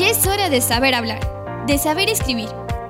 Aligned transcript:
Ya 0.00 0.08
es 0.08 0.26
hora 0.26 0.48
de 0.48 0.62
saber 0.62 0.94
hablar, 0.94 1.20
de 1.66 1.76
saber 1.76 2.08
escribir, 2.08 2.48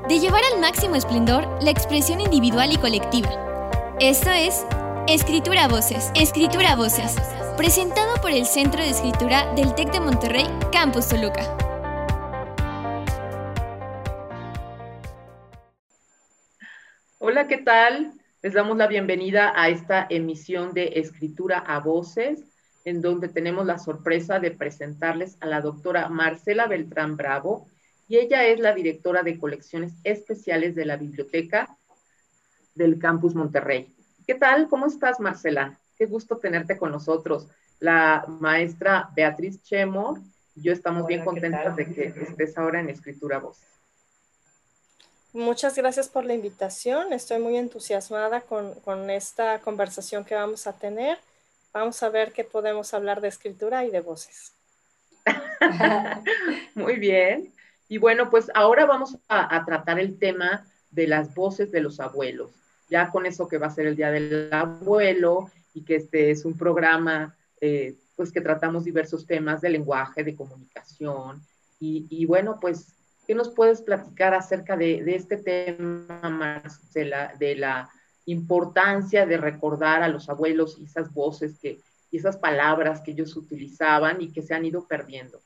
de 0.09 0.21
llevar 0.21 0.43
al 0.53 0.61
máximo 0.61 0.95
esplendor 0.95 1.45
la 1.61 1.72
expresión 1.72 2.21
individual 2.21 2.71
y 2.72 2.77
colectiva. 2.77 3.96
Esto 3.98 4.30
es 4.30 4.64
Escritura 5.09 5.67
Voces, 5.67 6.12
Escritura 6.15 6.77
Voces, 6.77 7.17
presentado 7.57 8.15
por 8.23 8.31
el 8.31 8.46
Centro 8.46 8.81
de 8.81 8.91
Escritura 8.91 9.53
del 9.54 9.75
TEC 9.75 9.91
de 9.91 9.99
Monterrey, 9.99 10.45
Campus 10.71 11.09
Toluca. 11.09 11.43
Hola, 17.18 17.48
¿qué 17.48 17.58
tal? 17.58 18.12
Les 18.40 18.54
damos 18.54 18.77
la 18.77 18.86
bienvenida 18.86 19.52
a 19.56 19.68
esta 19.68 20.06
emisión 20.08 20.74
de 20.74 20.92
Escritura 20.95 21.58
a 21.58 21.80
Voces, 21.80 22.50
en 22.85 23.03
donde 23.03 23.29
tenemos 23.29 23.67
la 23.67 23.79
sorpresa 23.79 24.39
de 24.39 24.51
presentarles 24.51 25.37
a 25.41 25.47
la 25.47 25.61
doctora 25.61 26.09
Marcela 26.09 26.67
Beltrán 26.67 27.17
Bravo, 27.17 27.66
y 28.09 28.19
ella 28.19 28.45
es 28.47 28.59
la 28.59 28.75
directora 28.75 29.23
de 29.23 29.38
colecciones 29.38 29.93
especiales 30.02 30.75
de 30.75 30.85
la 30.85 30.97
Biblioteca 30.97 31.77
del 32.74 32.98
Campus 32.98 33.35
Monterrey. 33.35 33.95
¿Qué 34.27 34.35
tal? 34.35 34.69
¿Cómo 34.69 34.87
estás, 34.87 35.21
Marcela? 35.21 35.79
Qué 35.97 36.07
gusto 36.07 36.38
tenerte 36.38 36.77
con 36.77 36.91
nosotros. 36.91 37.47
La 37.79 38.24
maestra 38.27 39.10
Beatriz 39.15 39.62
Chemo 39.62 40.19
y 40.55 40.62
yo 40.62 40.73
estamos 40.73 41.07
bien 41.07 41.24
contentas 41.24 41.77
de 41.77 41.87
que 41.87 42.15
estés 42.23 42.57
ahora 42.59 42.80
en 42.80 42.91
Escritura 42.91 43.38
Voces. 43.38 43.69
Muchas 45.33 45.77
gracias 45.77 46.09
por 46.09 46.24
la 46.24 46.35
invitación. 46.35 47.12
Estoy 47.12 47.38
muy 47.38 47.57
entusiasmada 47.57 48.41
con, 48.41 48.74
con, 48.80 49.10
esta 49.10 49.60
conversación 49.60 50.24
que 50.24 50.35
vamos 50.35 50.66
a 50.66 50.73
tener. 50.73 51.19
Vamos 51.73 52.02
a 52.02 52.09
ver 52.09 52.33
qué 52.33 52.45
podemos 52.45 52.92
hablar 52.95 53.20
de 53.20 53.29
escritura 53.29 53.84
y 53.84 53.91
de 53.91 54.01
voces. 54.01 54.52
muy 56.74 56.96
bien. 56.96 57.52
Y 57.88 57.98
bueno, 57.98 58.30
pues 58.30 58.51
ahora 58.55 58.87
vamos 58.87 59.16
a, 59.29 59.65
tratar 59.65 59.98
el 59.98 60.18
tema 60.18 60.66
de 60.91 61.07
las 61.07 61.35
voces 61.35 61.71
de 61.71 61.80
los 61.80 62.01
abuelos. 62.01 62.51
Ya 62.88 63.10
con 63.10 63.26
eso 63.26 63.48
que 63.48 63.59
va 63.59 63.68
a 63.68 63.74
ser 63.74 63.87
el 63.87 63.96
Día 63.96 64.10
del 64.10 64.53
Abuelo 64.53 65.50
y 65.75 65.84
que 65.84 65.97
este 65.97 66.31
es 66.31 66.44
un 66.44 66.56
programa, 66.56 67.37
eh, 67.60 67.94
pues 68.16 68.32
que 68.32 68.41
tratamos 68.41 68.84
diversos 68.84 69.26
temas 69.26 69.60
de 69.60 69.71
lenguaje, 69.71 70.25
de 70.25 70.34
comunicación. 70.34 71.41
Y, 71.78 72.06
y 72.10 72.26
bueno, 72.26 72.59
pues 72.60 72.94
¿Qué 73.31 73.37
nos 73.37 73.50
puedes 73.50 73.81
platicar 73.81 74.34
acerca 74.34 74.76
de, 74.76 75.04
de, 75.04 75.15
este 75.15 75.37
tema, 75.37 76.28
Marcela, 76.28 77.32
de 77.38 77.54
la 77.54 77.88
importancia 78.26 79.26
de 79.26 79.37
recordar 79.37 80.03
a 80.03 80.09
los 80.09 80.28
abuelos 80.28 80.76
y 80.78 80.84
esas 80.84 81.12
voces 81.12 81.59
que, 81.60 81.81
y 82.10 82.19
esas 82.19 82.37
palabras 82.37 83.00
que 83.00 83.12
ellos 83.12 83.37
utilizaban 83.37 84.21
y 84.21 84.32
que 84.32 84.43
se 84.43 84.54
han 84.54 84.65
ido 84.65 84.87
perdiendo? 84.87 85.41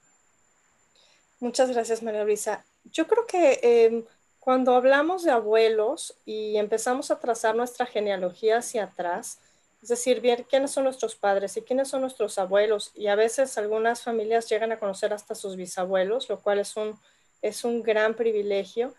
Muchas 1.40 1.70
gracias, 1.70 2.02
María 2.02 2.24
Luisa. 2.24 2.64
Yo 2.84 3.06
creo 3.06 3.26
que 3.26 3.60
eh, 3.62 4.04
cuando 4.38 4.74
hablamos 4.74 5.22
de 5.22 5.30
abuelos 5.30 6.16
y 6.24 6.56
empezamos 6.56 7.10
a 7.10 7.18
trazar 7.18 7.54
nuestra 7.54 7.86
genealogía 7.86 8.58
hacia 8.58 8.84
atrás, 8.84 9.38
es 9.82 9.88
decir, 9.88 10.20
ver 10.20 10.44
quiénes 10.44 10.70
son 10.70 10.84
nuestros 10.84 11.14
padres 11.14 11.56
y 11.56 11.62
quiénes 11.62 11.88
son 11.88 12.00
nuestros 12.00 12.38
abuelos, 12.38 12.90
y 12.94 13.08
a 13.08 13.16
veces 13.16 13.58
algunas 13.58 14.02
familias 14.02 14.48
llegan 14.48 14.72
a 14.72 14.78
conocer 14.78 15.12
hasta 15.12 15.34
sus 15.34 15.56
bisabuelos, 15.56 16.28
lo 16.28 16.40
cual 16.40 16.58
es 16.58 16.76
un 16.76 16.98
es 17.44 17.62
un 17.62 17.82
gran 17.82 18.14
privilegio. 18.14 18.94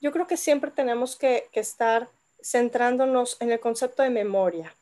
Yo 0.00 0.12
creo 0.12 0.28
que 0.28 0.36
siempre 0.36 0.70
tenemos 0.70 1.16
que, 1.16 1.48
estar 1.52 2.08
centrándonos 2.42 3.36
en 3.40 3.52
el 3.52 3.60
concepto 3.60 4.02
de 4.02 4.10
memoria. 4.10 4.74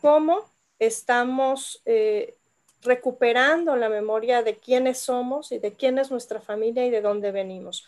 ¿Cómo 0.00 0.44
estamos 0.78 1.82
eh, 1.84 2.36
recuperando 2.82 3.76
la 3.76 3.88
memoria 3.88 4.42
de 4.42 4.56
quiénes 4.56 4.98
somos 4.98 5.52
y 5.52 5.58
de 5.58 5.72
quién 5.74 5.98
es 5.98 6.10
nuestra 6.10 6.40
familia 6.40 6.86
y 6.86 6.90
de 6.90 7.00
dónde 7.00 7.32
venimos? 7.32 7.86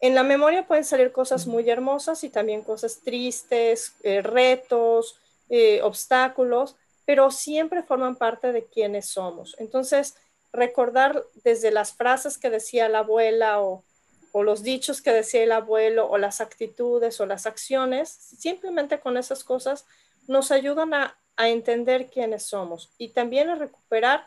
En 0.00 0.16
la 0.16 0.24
memoria 0.24 0.66
pueden 0.66 0.84
salir 0.84 1.12
cosas 1.12 1.46
muy 1.46 1.68
hermosas 1.70 2.24
y 2.24 2.28
también 2.28 2.62
cosas 2.62 3.02
tristes, 3.04 3.94
eh, 4.02 4.20
retos, 4.20 5.20
eh, 5.48 5.80
obstáculos, 5.82 6.76
pero 7.04 7.30
siempre 7.30 7.82
forman 7.82 8.16
parte 8.16 8.52
de 8.52 8.64
quiénes 8.64 9.06
somos. 9.06 9.54
Entonces, 9.58 10.16
recordar 10.52 11.24
desde 11.44 11.70
las 11.70 11.94
frases 11.94 12.36
que 12.36 12.50
decía 12.50 12.88
la 12.88 13.00
abuela 13.00 13.60
o 13.60 13.84
o 14.32 14.42
los 14.42 14.62
dichos 14.62 15.02
que 15.02 15.12
decía 15.12 15.42
el 15.42 15.52
abuelo 15.52 16.08
o 16.10 16.18
las 16.18 16.40
actitudes 16.40 17.20
o 17.20 17.26
las 17.26 17.46
acciones, 17.46 18.08
simplemente 18.08 18.98
con 18.98 19.16
esas 19.16 19.44
cosas 19.44 19.86
nos 20.26 20.50
ayudan 20.50 20.94
a, 20.94 21.16
entender 21.38 22.06
quiénes 22.06 22.44
somos 22.44 22.92
y 22.98 23.08
también 23.08 23.48
a 23.48 23.56
recuperar 23.56 24.24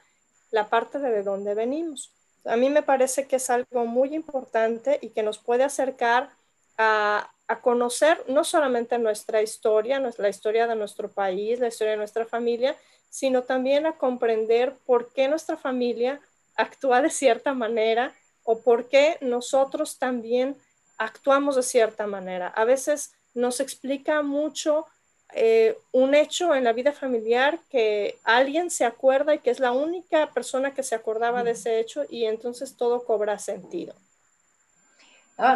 la 0.52 0.68
parte 0.68 1.00
de, 1.00 1.24
dónde 1.24 1.54
venimos. 1.54 2.12
A 2.44 2.58
mí 2.58 2.70
me 2.70 2.82
parece 2.84 3.26
que 3.26 3.38
es 3.38 3.50
algo 3.50 3.86
muy 3.86 4.14
importante 4.14 5.00
y 5.02 5.10
que 5.10 5.24
nos 5.24 5.38
puede 5.38 5.64
acercar 5.64 6.30
a, 6.78 7.32
a 7.48 7.62
conocer 7.62 8.22
no 8.28 8.44
solamente 8.44 8.98
nuestra 8.98 9.42
historia, 9.42 10.02
la 10.18 10.30
historia 10.30 10.68
de 10.68 10.76
nuestro 10.76 11.08
país, 11.10 11.60
la 11.60 11.68
historia 11.70 11.92
de 11.92 11.98
nuestra 11.98 12.26
familia, 12.26 12.76
sino 13.10 13.44
también 13.44 13.86
a 13.86 13.94
comprender 13.94 14.74
por 14.86 15.14
qué 15.14 15.30
nuestra 15.30 15.56
familia 15.56 16.20
actúa 16.58 17.02
de 17.02 17.12
cierta 17.12 17.54
manera 17.54 18.14
o 18.46 18.60
por 18.62 18.88
qué 18.88 19.18
nosotros 19.20 19.98
también 19.98 20.56
actuamos 20.98 21.58
de 21.58 21.64
cierta 21.64 22.08
manera. 22.08 22.48
A 22.48 22.64
veces 22.64 23.14
nos 23.34 23.60
explica 23.60 24.22
mucho 24.22 24.86
eh, 25.34 25.78
un 25.92 26.16
hecho 26.16 26.56
en 26.56 26.64
la 26.64 26.72
vida 26.72 26.94
familiar 26.94 27.60
que 27.70 28.20
alguien 28.24 28.70
se 28.70 28.86
acuerda 28.86 29.34
y 29.34 29.40
que 29.40 29.50
es 29.50 29.60
la 29.60 29.72
única 29.72 30.32
persona 30.32 30.74
que 30.74 30.84
se 30.84 30.96
acordaba 30.96 31.44
de 31.44 31.52
ese 31.52 31.80
hecho 31.80 32.06
y 32.08 32.26
entonces 32.26 32.78
todo 32.78 33.04
cobra 33.04 33.38
sentido. 33.40 33.96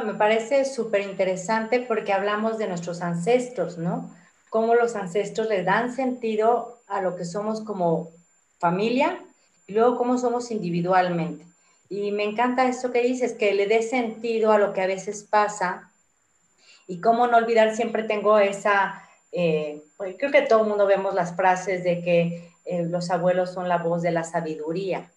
me 0.03 0.13
parece 0.15 0.65
súper 0.65 1.01
interesante 1.01 1.79
porque 1.87 2.11
hablamos 2.11 2.57
de 2.57 2.67
nuestros 2.67 3.01
ancestros, 3.01 3.77
¿no? 3.77 4.13
Cómo 4.49 4.73
los 4.75 4.95
ancestros 4.95 5.47
le 5.47 5.63
dan 5.63 5.93
sentido 5.93 6.81
a 6.87 7.01
lo 7.01 7.15
que 7.15 7.23
somos 7.23 7.61
como 7.61 8.11
familia 8.57 9.23
y 9.67 9.73
luego 9.73 9.95
cómo 9.95 10.17
somos 10.17 10.51
individualmente. 10.51 11.48
Y 11.89 12.11
me 12.11 12.23
encanta 12.23 12.67
esto 12.67 12.91
que 12.91 13.01
dices, 13.01 13.33
que 13.33 13.53
le 13.53 13.65
dé 13.65 13.81
sentido 13.81 14.51
a 14.51 14.59
lo 14.59 14.73
que 14.73 14.81
a 14.81 14.87
veces 14.87 15.23
pasa. 15.23 15.91
Y 16.87 17.01
cómo 17.01 17.27
no 17.27 17.37
olvidar, 17.37 17.75
siempre 17.75 18.03
tengo 18.03 18.37
esa, 18.39 19.03
eh, 19.31 19.83
pues, 19.97 20.15
creo 20.17 20.31
que 20.31 20.43
todo 20.43 20.61
el 20.61 20.69
mundo 20.69 20.85
vemos 20.85 21.13
las 21.15 21.35
frases 21.35 21.83
de 21.83 22.01
que 22.01 22.51
eh, 22.65 22.83
los 22.83 23.09
abuelos 23.09 23.51
son 23.53 23.67
la 23.67 23.79
voz 23.79 24.01
de 24.01 24.11
la 24.11 24.23
sabiduría, 24.23 25.11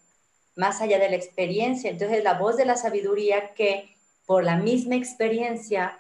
más 0.57 0.81
allá 0.81 0.99
de 0.99 1.11
la 1.11 1.17
experiencia. 1.17 1.91
Entonces, 1.91 2.25
la 2.25 2.35
voz 2.35 2.57
de 2.57 2.65
la 2.65 2.77
sabiduría 2.77 3.53
que 3.55 3.95
por 4.27 4.45
la 4.45 4.57
misma 4.57 4.97
experiencia 4.97 5.99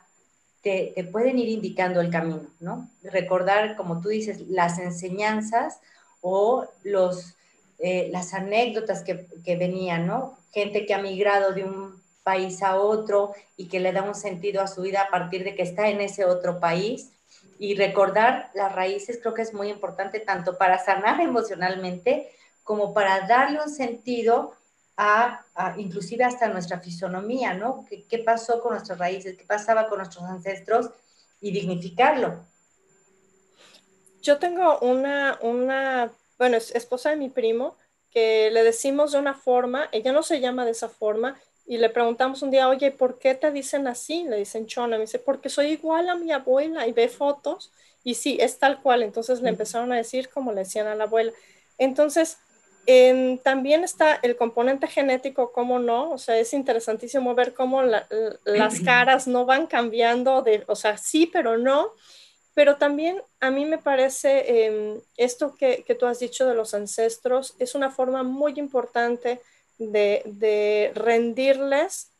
te, 0.62 0.92
te, 0.94 1.04
pueden 1.04 1.38
ir 1.38 1.48
indicando 1.48 2.00
el 2.00 2.10
camino, 2.10 2.46
¿no? 2.60 2.88
Recordar, 3.02 3.76
como 3.76 4.00
tú 4.00 4.08
dices, 4.08 4.40
las 4.48 4.78
enseñanzas 4.78 5.80
o 6.22 6.66
los, 6.84 7.34
eh, 7.78 8.08
las 8.12 8.32
anécdotas 8.32 9.02
que, 9.02 9.26
que, 9.44 9.56
venían, 9.56 10.06
¿no? 10.06 10.38
Gente 10.52 10.86
que 10.86 10.94
ha 10.94 11.02
migrado 11.02 11.52
de 11.52 11.64
un 11.64 12.02
país 12.22 12.62
a 12.62 12.76
otro 12.76 13.32
y 13.56 13.68
que 13.68 13.80
le 13.80 13.92
da 13.92 14.02
un 14.02 14.14
sentido 14.14 14.62
a 14.62 14.68
su 14.68 14.82
vida 14.82 15.02
a 15.02 15.10
partir 15.10 15.44
de 15.44 15.54
que 15.54 15.62
está 15.62 15.88
en 15.88 16.00
ese 16.00 16.24
otro 16.24 16.60
país. 16.60 17.12
Y 17.58 17.74
recordar 17.74 18.50
las 18.54 18.74
raíces 18.74 19.18
creo 19.20 19.34
que 19.34 19.42
es 19.42 19.54
muy 19.54 19.68
importante 19.68 20.20
tanto 20.20 20.58
para 20.58 20.78
sanar 20.78 21.20
emocionalmente 21.22 22.30
como 22.62 22.94
para 22.94 23.26
darle 23.26 23.60
un 23.60 23.70
sentido 23.70 24.54
a, 24.96 25.44
inclusive 25.78 26.24
hasta 26.24 26.48
nuestra 26.48 26.78
fisonomía, 26.80 27.54
¿no? 27.54 27.84
¿Qué, 27.88 28.04
¿Qué 28.04 28.19
pasó 28.19 28.60
con 28.60 28.72
nuestras 28.72 28.98
raíces? 28.98 29.36
¿Qué 29.36 29.44
pasaba 29.44 29.88
con 29.88 29.98
nuestros 29.98 30.24
ancestros? 30.24 30.90
Y 31.40 31.50
dignificarlo. 31.50 32.46
Yo 34.22 34.38
tengo 34.38 34.78
una, 34.80 35.38
una 35.42 36.12
bueno, 36.38 36.56
es 36.56 36.74
esposa 36.74 37.10
de 37.10 37.16
mi 37.16 37.28
primo, 37.28 37.76
que 38.12 38.50
le 38.50 38.62
decimos 38.62 39.12
de 39.12 39.18
una 39.18 39.34
forma, 39.34 39.88
ella 39.92 40.12
no 40.12 40.22
se 40.22 40.40
llama 40.40 40.64
de 40.64 40.72
esa 40.72 40.88
forma, 40.88 41.38
y 41.66 41.78
le 41.78 41.88
preguntamos 41.88 42.42
un 42.42 42.50
día, 42.50 42.69
oye, 42.69 42.90
¿por 42.90 43.19
qué 43.19 43.34
te 43.34 43.50
dicen 43.50 43.87
así? 43.87 44.25
Le 44.25 44.37
dicen 44.37 44.66
Chona, 44.66 44.96
me 44.96 45.02
dice, 45.02 45.19
porque 45.19 45.48
soy 45.48 45.69
igual 45.69 46.08
a 46.08 46.16
mi 46.16 46.32
abuela, 46.32 46.87
y 46.87 46.92
ve 46.92 47.08
fotos, 47.08 47.72
y 48.04 48.14
sí, 48.14 48.37
es 48.40 48.58
tal 48.58 48.82
cual. 48.82 49.02
Entonces 49.02 49.40
le 49.40 49.48
empezaron 49.48 49.92
a 49.92 49.96
decir 49.96 50.28
como 50.28 50.52
le 50.52 50.60
decían 50.60 50.87
a 50.87 50.94
la 50.94 51.04
abuela. 51.04 51.32
Entonces, 51.78 52.38
eh, 52.87 53.38
también 53.44 53.84
está 53.84 54.19
el 54.22 54.37
componente 54.37 54.88
genético, 54.88 55.52
¿cómo 55.52 55.78
no? 55.78 56.10
O 56.10 56.19
sea, 56.19 56.37
es 56.38 56.52
interesantísimo 56.52 57.34
ver 57.34 57.54
cómo 57.54 57.82
la, 57.82 58.06
las 58.44 58.81
caras 58.84 59.28
no 59.28 59.46
van 59.46 59.66
cambiando, 59.66 60.42
de, 60.42 60.64
o 60.66 60.75
sea, 60.75 60.96
sí, 60.96 61.26
pero 61.26 61.58
no. 61.58 61.90
Pero 62.54 62.76
también 62.76 63.22
a 63.40 63.50
mí 63.50 63.64
me 63.64 63.78
parece 63.78 64.66
em, 64.66 65.00
esto 65.16 65.54
que, 65.56 65.84
tú 65.99 66.06
has 66.06 66.19
dicho 66.19 66.46
de 66.46 66.54
los 66.54 66.75
ancestros 66.75 67.54
es 67.58 67.75
una 67.75 67.90
forma 67.90 68.22
muy 68.22 68.54
importante 68.58 69.40
de, 69.78 70.93
rendirles 70.94 72.10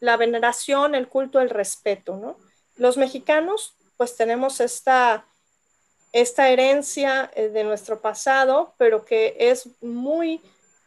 la 0.00 0.16
veneración, 0.16 0.94
el 0.94 1.08
culto, 1.08 1.40
el 1.40 1.50
respeto, 1.50 2.16
¿no? 2.16 2.36
Los 2.76 2.96
mexicanos 2.96 3.74
pues 3.96 4.16
tenemos 4.16 4.60
esta, 4.60 5.26
esta 6.12 6.48
herencia 6.48 7.30
eh, 7.34 7.48
de 7.48 7.64
nuestro 7.64 8.00
pasado, 8.00 8.74
pero 8.78 9.04
que 9.04 9.36
es 9.38 9.68
muy 9.82 10.40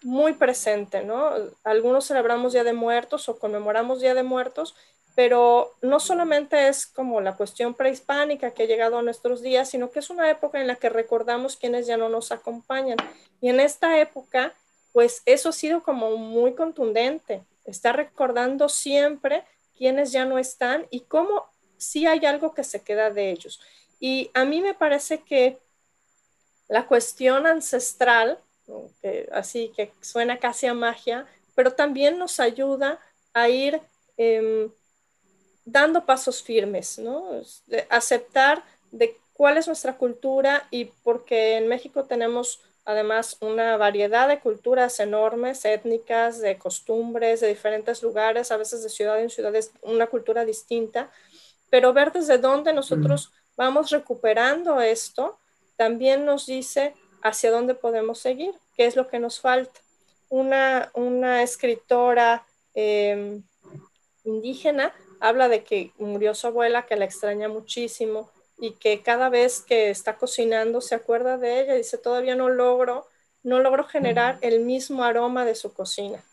muy 0.04 0.34
presente, 0.34 1.04
¿no? 1.04 1.32
Algunos 1.64 2.08
celebramos 2.08 2.54
Día 2.54 2.64
de 2.64 2.74
Muertos 2.74 3.30
o 3.30 3.38
conmemoramos 3.38 4.02
Día 4.02 4.16
de 4.16 4.24
Muertos, 4.24 4.76
pero 5.16 5.76
no 5.82 6.00
solamente 6.00 6.68
es 6.68 6.88
como 6.88 7.22
la 7.22 7.36
cuestión 7.36 7.74
prehispánica 7.74 8.52
que 8.52 8.64
ha 8.64 8.68
llegado 8.68 8.98
a 8.98 9.04
nuestros 9.04 9.42
días, 9.42 9.70
sino 9.70 9.92
que 9.92 10.00
es 10.00 10.10
una 10.10 10.30
época 10.30 10.60
en 10.62 10.68
la 10.68 10.76
que 10.76 10.90
recordamos 10.90 11.58
quienes 11.58 11.86
ya 11.88 11.98
no 11.98 12.10
nos 12.10 12.32
acompañan. 12.32 12.98
Y 13.42 13.50
en 13.50 13.60
esta 13.60 14.00
época, 14.00 14.54
pues 14.94 15.22
eso 15.26 15.50
ha 15.50 15.54
sido 15.54 15.84
como 15.84 16.16
muy 16.18 16.54
contundente, 16.54 17.44
está 17.66 17.92
recordando 17.92 18.70
siempre 18.70 19.44
quienes 19.78 20.12
ya 20.12 20.26
no 20.26 20.38
están 20.38 20.86
y 20.90 21.02
cómo 21.02 21.46
sí 21.78 22.06
hay 22.06 22.26
algo 22.26 22.54
que 22.54 22.64
se 22.64 22.82
queda 22.82 23.10
de 23.10 23.32
ellos. 23.32 23.60
Y 24.00 24.32
a 24.34 24.46
mí 24.46 24.62
me 24.62 24.74
parece 24.74 25.20
que 25.22 25.58
la 26.68 26.86
cuestión 26.86 27.46
ancestral, 27.46 28.40
así 29.32 29.74
que 29.76 29.92
suena 30.02 30.40
casi 30.40 30.68
a 30.68 30.74
magia, 30.74 31.26
pero 31.54 31.74
también 31.74 32.18
nos 32.18 32.40
ayuda 32.40 33.00
a 33.34 33.50
ir 33.50 33.82
em, 34.18 34.72
dando 35.72 36.06
pasos 36.06 36.44
firmes, 36.44 37.00
¿no? 37.00 37.42
aceptar 37.90 38.64
de 38.92 39.18
cuál 39.34 39.58
es 39.58 39.68
nuestra 39.68 39.98
cultura 39.98 40.68
y 40.70 40.86
porque 40.86 41.58
en 41.58 41.68
México 41.68 42.04
tenemos 42.04 42.60
además 42.84 43.38
una 43.42 43.78
variedad 43.78 44.28
de 44.28 44.40
culturas 44.40 45.00
enormes, 45.00 45.66
étnicas, 45.66 46.40
de 46.40 46.58
costumbres, 46.58 47.40
de 47.40 47.48
diferentes 47.48 48.04
lugares, 48.04 48.52
a 48.52 48.58
veces 48.58 48.84
de 48.84 48.90
ciudad 48.90 49.20
en 49.22 49.30
ciudad 49.30 49.56
es 49.56 49.72
una 49.82 50.08
cultura 50.08 50.46
distinta, 50.46 51.10
pero 51.70 51.94
ver 51.94 52.12
desde 52.12 52.38
dónde 52.38 52.74
nosotros 52.74 53.32
vamos 53.56 53.92
recuperando 53.92 54.82
esto 54.82 55.38
también 55.78 56.26
nos 56.26 56.46
dice 56.48 56.94
hacia 57.24 57.52
dónde 57.52 57.76
podemos 57.76 58.20
seguir, 58.20 58.54
qué 58.76 58.86
es 58.86 58.96
lo 58.96 59.08
que 59.08 59.20
nos 59.20 59.40
falta. 59.40 59.80
Una, 60.30 60.92
una 60.94 61.44
escritora 61.44 62.46
em, 62.74 63.44
indígena 64.24 64.94
habla 65.22 65.48
de 65.48 65.64
que 65.64 65.92
murió 65.98 66.36
su 66.36 66.48
abuela, 66.48 66.86
que 66.86 66.98
la 66.98 67.06
extraña 67.06 67.48
muchísimo 67.48 68.30
y 68.60 68.74
que 68.74 69.02
cada 69.02 69.30
vez 69.30 69.62
que 69.62 69.90
está 69.90 70.18
cocinando 70.18 70.82
se 70.82 70.96
acuerda 70.96 71.38
de 71.38 71.62
ella. 71.62 71.76
Dice, 71.76 71.98
todavía 71.98 72.36
no 72.36 72.50
logro, 72.50 73.08
no 73.44 73.60
logro 73.60 73.86
generar 73.86 74.38
el 74.42 74.60
mismo 74.62 75.04
aroma 75.04 75.46
de 75.46 75.56
su 75.56 75.74
cocina, 75.74 76.24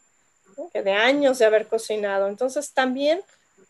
que 0.72 0.82
de 0.82 0.92
años 0.92 1.38
de 1.38 1.44
haber 1.44 1.68
cocinado. 1.68 2.28
Entonces 2.28 2.72
también 2.72 3.20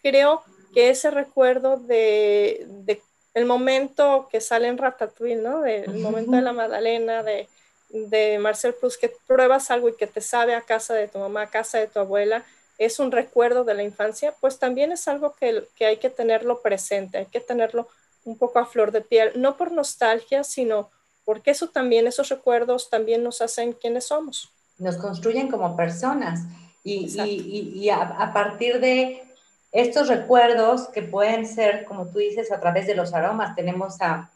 creo 0.02 0.42
que 0.72 0.90
ese 0.90 1.10
recuerdo 1.10 1.76
de, 1.76 2.64
de 2.66 3.02
el 3.34 3.44
momento 3.44 4.28
que 4.30 4.40
sale 4.40 4.68
en 4.68 4.78
Ratatouille, 4.78 5.36
¿no? 5.36 5.64
el 5.64 5.94
momento 5.98 6.32
de 6.32 6.42
la 6.42 6.52
Magdalena, 6.52 7.22
de, 7.22 7.48
de 7.88 8.38
Marcel 8.38 8.74
Proust, 8.74 9.00
que 9.00 9.12
pruebas 9.26 9.70
algo 9.70 9.88
y 9.88 9.96
que 9.96 10.06
te 10.06 10.20
sabe 10.20 10.54
a 10.54 10.62
casa 10.62 10.94
de 10.94 11.08
tu 11.08 11.18
mamá, 11.18 11.42
a 11.42 11.50
casa 11.50 11.78
de 11.78 11.86
tu 11.86 11.98
abuela, 11.98 12.44
es 12.78 13.00
un 13.00 13.10
recuerdo 13.10 13.64
de 13.64 13.74
la 13.74 13.82
infancia, 13.82 14.34
pues 14.40 14.58
también 14.58 14.92
es 14.92 15.08
algo 15.08 15.34
que, 15.34 15.64
que 15.74 15.86
hay 15.86 15.96
que 15.96 16.10
tenerlo 16.10 16.62
presente, 16.62 17.18
hay 17.18 17.26
que 17.26 17.40
tenerlo 17.40 17.88
un 18.24 18.38
poco 18.38 18.58
a 18.60 18.66
flor 18.66 18.92
de 18.92 19.00
piel, 19.00 19.32
no 19.36 19.56
por 19.56 19.72
nostalgia, 19.72 20.44
sino 20.44 20.90
porque 21.24 21.50
eso 21.50 21.68
también, 21.68 22.06
esos 22.06 22.28
recuerdos 22.28 22.88
también 22.88 23.22
nos 23.22 23.42
hacen 23.42 23.72
quienes 23.72 24.06
somos. 24.06 24.50
Nos 24.78 24.96
construyen 24.96 25.50
como 25.50 25.76
personas 25.76 26.40
y, 26.84 27.06
y, 27.20 27.72
y 27.74 27.90
a, 27.90 28.00
a, 28.00 28.32
partir 28.32 28.80
de 28.80 29.22
estos 29.72 30.08
recuerdos 30.08 30.88
que 30.88 31.02
pueden 31.02 31.46
ser, 31.46 31.84
como 31.84 32.06
tú 32.06 32.18
dices, 32.18 32.52
a 32.52 32.60
través 32.60 32.86
de 32.86 32.94
los 32.94 33.12
aromas. 33.12 33.54
Tenemos 33.56 34.00
a 34.00 34.30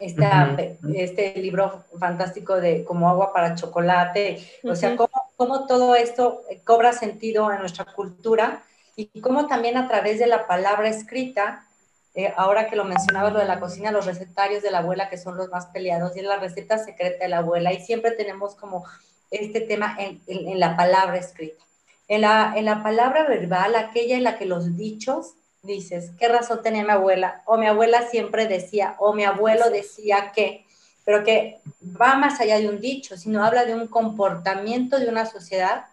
esta, 0.00 0.56
este 0.94 1.34
libro 1.36 1.84
fantástico 1.98 2.56
de 2.56 2.84
Como 2.84 3.08
agua 3.08 3.32
para 3.32 3.54
chocolate, 3.54 4.38
o 4.64 4.74
sea, 4.74 4.96
cómo, 4.96 5.10
cómo, 5.40 5.66
todo 5.66 5.94
esto 5.94 6.42
cobra 6.64 6.92
sentido 6.92 7.50
en 7.50 7.60
nuestra 7.60 7.86
cultura 7.86 8.62
y 8.94 9.22
cómo 9.22 9.46
también 9.46 9.78
a 9.78 9.88
través 9.88 10.18
de 10.18 10.26
la 10.26 10.46
palabra 10.46 10.90
escrita, 10.90 11.66
eh, 12.14 12.30
ahora 12.36 12.68
que 12.68 12.76
lo 12.76 12.84
mencionabas, 12.84 13.32
lo 13.32 13.38
de 13.38 13.46
la 13.46 13.58
cocina, 13.58 13.90
los 13.90 14.04
recetarios 14.04 14.62
de 14.62 14.70
la 14.70 14.80
abuela 14.80 15.08
que 15.08 15.16
son 15.16 15.38
los 15.38 15.48
más 15.48 15.68
peleados 15.68 16.14
y 16.14 16.18
es 16.18 16.26
la 16.26 16.36
receta 16.36 16.76
secreta 16.76 17.24
de 17.24 17.30
la 17.30 17.38
abuela 17.38 17.72
y 17.72 17.80
siempre 17.80 18.10
tenemos 18.10 18.54
como 18.54 18.84
este 19.30 19.62
tema 19.62 19.96
en, 19.98 20.20
en 20.26 20.60
la 20.60 20.76
palabra 20.76 21.16
escrita. 21.16 21.64
En 22.06 22.20
la, 22.20 22.52
en 22.54 22.66
la 22.66 22.82
palabra 22.82 23.24
verbal, 23.26 23.76
aquella 23.76 24.18
en 24.18 24.24
la 24.24 24.36
que 24.36 24.44
los 24.44 24.76
dichos 24.76 25.36
dices, 25.62 26.10
¿qué 26.18 26.28
razón 26.28 26.60
tenía 26.62 26.84
mi 26.84 26.90
abuela? 26.90 27.42
O 27.46 27.56
mi 27.56 27.66
abuela 27.66 28.02
siempre 28.10 28.46
decía, 28.46 28.94
o 28.98 29.14
mi 29.14 29.24
abuelo 29.24 29.70
decía 29.70 30.32
que, 30.34 30.66
pero 31.10 31.24
que 31.24 31.60
va 32.00 32.14
más 32.14 32.40
allá 32.40 32.60
de 32.60 32.68
un 32.68 32.80
dicho, 32.80 33.16
sino 33.16 33.42
habla 33.42 33.64
de 33.64 33.74
un 33.74 33.88
comportamiento 33.88 35.00
de 35.00 35.08
una 35.08 35.26
sociedad 35.26 35.86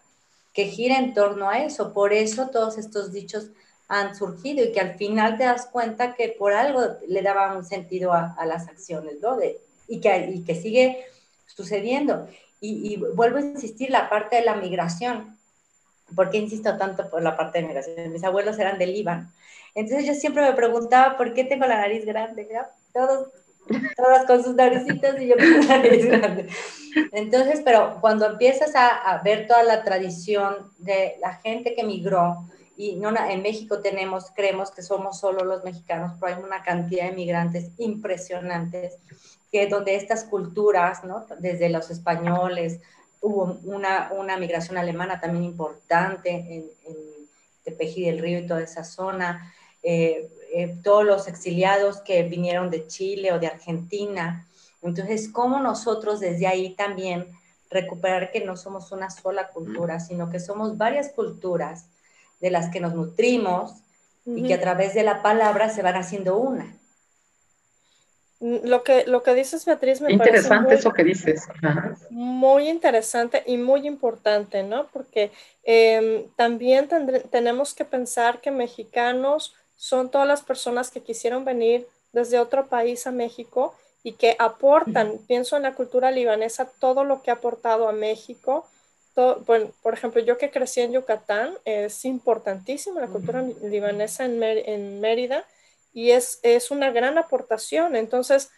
que 0.54 0.66
gira 0.66 0.96
en 0.96 1.12
torno 1.12 1.50
a 1.50 1.58
eso. 1.58 1.92
Por 1.92 2.12
eso 2.12 2.50
todos 2.50 2.78
estos 2.78 3.10
dichos 3.10 3.48
han 3.88 4.14
surgido 4.14 4.64
y 4.64 4.70
que 4.70 4.78
al 4.78 4.94
final 4.94 5.36
te 5.36 5.42
das 5.42 5.66
cuenta 5.66 6.14
que 6.14 6.28
por 6.38 6.52
algo 6.52 6.82
le 7.08 7.20
daban 7.22 7.56
un 7.56 7.64
sentido 7.64 8.12
a, 8.12 8.36
las 8.46 8.68
acciones, 8.68 9.16
¿no? 9.20 9.36
De, 9.36 9.60
y, 9.88 9.98
que, 9.98 10.30
y 10.32 10.44
que 10.44 10.54
sigue 10.54 11.04
sucediendo. 11.46 12.28
Y, 12.60 12.92
y, 12.92 12.96
vuelvo 12.96 13.38
a 13.38 13.40
insistir, 13.40 13.90
la 13.90 14.08
parte 14.08 14.36
de 14.36 14.42
la 14.42 14.54
migración. 14.54 15.36
¿Por 16.14 16.30
qué 16.30 16.38
insisto 16.38 16.78
tanto 16.78 17.10
por 17.10 17.24
la 17.24 17.36
parte 17.36 17.60
de 17.60 17.66
migración? 17.66 18.12
Mis 18.12 18.22
abuelos 18.22 18.56
eran 18.60 18.78
del 18.78 18.92
Líbano. 18.92 19.32
Entonces 19.74 20.06
yo 20.06 20.14
siempre 20.14 20.42
me 20.42 20.52
preguntaba 20.52 21.16
por 21.16 21.34
qué 21.34 21.42
tengo 21.42 21.66
la 21.66 21.78
nariz 21.78 22.04
grande, 22.04 22.46
¿ya? 22.48 22.70
Todos, 22.92 23.30
todas 23.96 24.26
con 24.26 24.42
sus 24.42 24.54
naricitas 24.54 25.20
y 25.20 25.28
yo 25.28 25.36
con 25.36 25.66
la 25.68 25.78
nariz 25.78 26.06
grande. 26.06 26.46
Entonces, 27.12 27.62
pero 27.64 27.98
cuando 28.00 28.26
empiezas 28.26 28.74
a, 28.74 28.88
a, 28.88 29.22
ver 29.22 29.46
toda 29.46 29.62
la 29.62 29.84
tradición 29.84 30.72
de 30.78 31.16
la 31.20 31.34
gente 31.34 31.74
que 31.74 31.84
migró, 31.84 32.48
y 32.76 32.94
no, 32.94 33.12
en 33.28 33.42
México 33.42 33.80
tenemos, 33.80 34.30
creemos 34.34 34.70
que 34.70 34.82
somos 34.82 35.18
solo 35.18 35.44
los 35.44 35.64
mexicanos, 35.64 36.12
pero 36.20 36.36
hay 36.36 36.42
una 36.42 36.62
cantidad 36.62 37.06
de 37.06 37.16
migrantes 37.16 37.72
impresionantes, 37.76 38.98
que 39.50 39.66
donde 39.66 39.96
estas 39.96 40.24
culturas, 40.24 41.02
¿no? 41.02 41.26
desde 41.40 41.70
los 41.70 41.90
españoles, 41.90 42.80
hubo 43.20 43.58
una, 43.64 44.12
una 44.16 44.36
migración 44.36 44.78
alemana 44.78 45.20
también 45.20 45.44
importante 45.44 46.30
en, 46.30 46.70
en 46.86 46.96
Tepeji 47.64 48.04
del 48.04 48.20
Río 48.20 48.38
y 48.38 48.46
toda 48.46 48.62
esa 48.62 48.84
zona, 48.84 49.52
eh, 49.82 50.30
eh, 50.52 50.76
todos 50.82 51.04
los 51.04 51.28
exiliados 51.28 52.00
que 52.00 52.22
vinieron 52.22 52.70
de 52.70 52.86
Chile 52.86 53.32
o 53.32 53.38
de 53.38 53.46
Argentina. 53.46 54.46
Entonces, 54.82 55.28
¿cómo 55.28 55.60
nosotros 55.60 56.20
desde 56.20 56.46
ahí 56.46 56.74
también 56.74 57.28
recuperar 57.70 58.30
que 58.30 58.44
no 58.44 58.56
somos 58.56 58.92
una 58.92 59.10
sola 59.10 59.48
cultura, 59.48 60.00
sino 60.00 60.30
que 60.30 60.40
somos 60.40 60.78
varias 60.78 61.10
culturas 61.10 61.86
de 62.40 62.50
las 62.50 62.70
que 62.70 62.80
nos 62.80 62.94
nutrimos 62.94 63.82
y 64.24 64.46
que 64.46 64.54
a 64.54 64.60
través 64.60 64.94
de 64.94 65.02
la 65.02 65.22
palabra 65.22 65.68
se 65.70 65.82
van 65.82 65.96
haciendo 65.96 66.38
una? 66.38 66.78
Lo 68.40 68.84
que, 68.84 69.04
lo 69.06 69.24
que 69.24 69.34
dices, 69.34 69.64
Beatriz, 69.64 70.00
me 70.00 70.12
interesante 70.12 70.66
parece 70.66 70.80
eso 70.80 70.92
que 70.92 71.02
dices. 71.02 71.48
Muy 72.10 72.68
interesante 72.68 73.42
y 73.46 73.56
muy 73.56 73.84
importante, 73.86 74.62
¿no? 74.62 74.86
Porque 74.92 75.32
eh, 75.64 76.28
también 76.36 76.88
tenemos 77.30 77.74
que 77.74 77.84
pensar 77.84 78.40
que 78.40 78.52
mexicanos 78.52 79.56
son 79.78 80.10
todas 80.10 80.26
las 80.26 80.42
personas 80.42 80.90
que 80.90 81.02
quisieron 81.02 81.44
venir 81.44 81.86
desde 82.12 82.40
otro 82.40 82.66
país 82.66 83.06
a 83.06 83.12
México 83.12 83.74
y 84.02 84.12
que 84.12 84.36
aportan, 84.38 85.18
pienso 85.28 85.56
en 85.56 85.62
la 85.62 85.74
cultura 85.74 86.10
libanesa, 86.10 86.70
todo 86.80 87.04
lo 87.04 87.22
que 87.22 87.30
ha 87.30 87.34
aportado 87.34 87.88
a 87.88 87.92
México. 87.92 88.66
Todo, 89.14 89.40
bueno, 89.46 89.70
por 89.82 89.94
ejemplo, 89.94 90.20
yo 90.20 90.36
que 90.36 90.50
crecí 90.50 90.80
en 90.80 90.92
Yucatán, 90.92 91.54
es 91.64 92.04
importantísima 92.04 93.00
la 93.00 93.06
cultura 93.06 93.42
libanesa 93.62 94.24
en, 94.24 94.42
en 94.42 95.00
Mérida 95.00 95.44
y 95.94 96.10
es, 96.10 96.40
es 96.42 96.72
una 96.72 96.90
gran 96.90 97.16
aportación. 97.16 97.94
Entonces, 97.94 98.50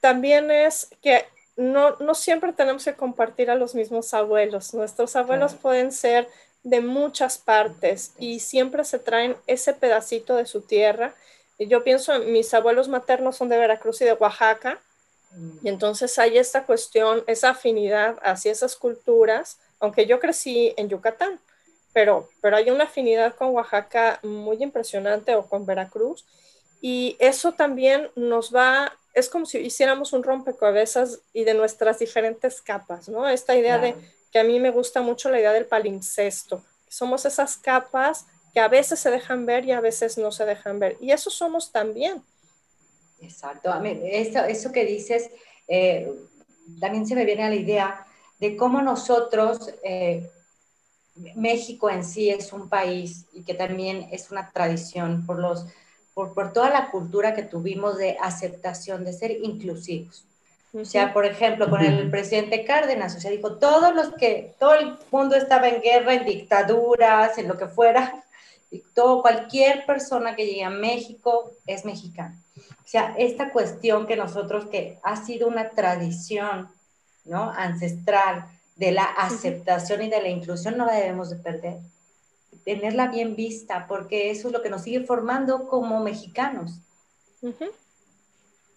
también 0.00 0.50
es 0.50 0.88
que 1.02 1.24
no, 1.56 1.96
no 2.00 2.14
siempre 2.14 2.52
tenemos 2.52 2.84
que 2.84 2.94
compartir 2.94 3.50
a 3.50 3.54
los 3.54 3.74
mismos 3.74 4.12
abuelos. 4.12 4.74
Nuestros 4.74 5.16
abuelos 5.16 5.54
pueden 5.54 5.90
ser 5.90 6.28
de 6.62 6.80
muchas 6.80 7.38
partes 7.38 8.12
y 8.18 8.40
siempre 8.40 8.84
se 8.84 8.98
traen 8.98 9.36
ese 9.46 9.74
pedacito 9.74 10.36
de 10.36 10.46
su 10.46 10.60
tierra. 10.62 11.14
Y 11.58 11.66
yo 11.66 11.84
pienso, 11.84 12.18
mis 12.20 12.52
abuelos 12.54 12.88
maternos 12.88 13.36
son 13.36 13.48
de 13.48 13.58
Veracruz 13.58 14.00
y 14.00 14.04
de 14.04 14.14
Oaxaca, 14.14 14.80
y 15.62 15.68
entonces 15.70 16.18
hay 16.18 16.36
esta 16.36 16.66
cuestión, 16.66 17.24
esa 17.26 17.50
afinidad 17.50 18.18
hacia 18.22 18.52
esas 18.52 18.76
culturas, 18.76 19.56
aunque 19.80 20.04
yo 20.04 20.20
crecí 20.20 20.74
en 20.76 20.90
Yucatán 20.90 21.40
pero, 21.92 22.28
pero 22.40 22.56
hay 22.56 22.70
una 22.70 22.84
afinidad 22.84 23.34
con 23.34 23.48
Oaxaca 23.50 24.18
muy 24.22 24.62
impresionante 24.62 25.34
o 25.36 25.46
con 25.46 25.66
Veracruz. 25.66 26.24
Y 26.80 27.16
eso 27.20 27.52
también 27.52 28.10
nos 28.16 28.54
va, 28.54 28.92
es 29.14 29.28
como 29.28 29.46
si 29.46 29.58
hiciéramos 29.58 30.12
un 30.12 30.22
rompecabezas 30.22 31.20
y 31.32 31.44
de 31.44 31.54
nuestras 31.54 31.98
diferentes 31.98 32.60
capas, 32.60 33.08
¿no? 33.08 33.28
Esta 33.28 33.54
idea 33.54 33.78
claro. 33.78 33.96
de 33.96 34.04
que 34.32 34.40
a 34.40 34.44
mí 34.44 34.58
me 34.58 34.70
gusta 34.70 35.02
mucho 35.02 35.30
la 35.30 35.38
idea 35.38 35.52
del 35.52 35.66
palincesto. 35.66 36.64
Somos 36.88 37.26
esas 37.26 37.56
capas 37.58 38.26
que 38.52 38.60
a 38.60 38.68
veces 38.68 38.98
se 38.98 39.10
dejan 39.10 39.44
ver 39.46 39.66
y 39.66 39.72
a 39.72 39.80
veces 39.80 40.16
no 40.18 40.32
se 40.32 40.46
dejan 40.46 40.78
ver. 40.78 40.96
Y 41.00 41.12
eso 41.12 41.30
somos 41.30 41.70
también. 41.70 42.22
Exacto. 43.20 43.72
Eso, 43.84 44.44
eso 44.44 44.72
que 44.72 44.84
dices, 44.86 45.30
eh, 45.68 46.10
también 46.80 47.06
se 47.06 47.14
me 47.14 47.26
viene 47.26 47.44
a 47.44 47.50
la 47.50 47.56
idea 47.56 48.06
de 48.40 48.56
cómo 48.56 48.80
nosotros, 48.80 49.72
eh, 49.84 50.28
México 51.36 51.90
en 51.90 52.02
sí 52.02 52.30
es 52.30 52.54
un 52.54 52.70
país 52.70 53.26
y 53.34 53.44
que 53.44 53.52
también 53.52 54.08
es 54.10 54.30
una 54.30 54.50
tradición 54.50 55.26
por, 55.26 55.38
los, 55.38 55.66
por, 56.14 56.32
por 56.32 56.54
toda 56.54 56.70
la 56.70 56.90
cultura 56.90 57.34
que 57.34 57.42
tuvimos 57.42 57.98
de 57.98 58.16
aceptación, 58.20 59.04
de 59.04 59.12
ser 59.12 59.30
inclusivos. 59.30 60.26
O 60.74 60.84
sea, 60.86 61.12
por 61.12 61.26
ejemplo, 61.26 61.68
con 61.68 61.82
el 61.82 62.10
presidente 62.10 62.64
Cárdenas, 62.64 63.14
o 63.14 63.20
sea, 63.20 63.30
dijo, 63.30 63.56
todos 63.56 63.94
los 63.94 64.14
que, 64.14 64.54
todo 64.58 64.74
el 64.74 64.96
mundo 65.10 65.36
estaba 65.36 65.68
en 65.68 65.82
guerra, 65.82 66.14
en 66.14 66.24
dictaduras, 66.24 67.36
en 67.36 67.46
lo 67.48 67.58
que 67.58 67.66
fuera, 67.66 68.24
y 68.70 68.78
todo, 68.94 69.20
cualquier 69.20 69.84
persona 69.84 70.34
que 70.34 70.46
llegue 70.46 70.64
a 70.64 70.70
México 70.70 71.52
es 71.66 71.84
mexicana. 71.84 72.42
O 72.56 72.88
sea, 72.88 73.14
esta 73.18 73.52
cuestión 73.52 74.06
que 74.06 74.16
nosotros, 74.16 74.66
que 74.66 74.98
ha 75.02 75.22
sido 75.22 75.46
una 75.46 75.70
tradición, 75.70 76.70
¿no? 77.26 77.50
Ancestral 77.50 78.46
de 78.76 78.92
la 78.92 79.04
aceptación 79.04 80.02
y 80.02 80.08
de 80.08 80.22
la 80.22 80.28
inclusión, 80.28 80.78
no 80.78 80.86
la 80.86 80.94
debemos 80.94 81.28
de 81.28 81.36
perder. 81.36 81.78
Tenerla 82.64 83.08
bien 83.08 83.36
vista, 83.36 83.86
porque 83.86 84.30
eso 84.30 84.48
es 84.48 84.54
lo 84.54 84.62
que 84.62 84.70
nos 84.70 84.82
sigue 84.82 85.04
formando 85.04 85.68
como 85.68 86.00
mexicanos. 86.00 86.80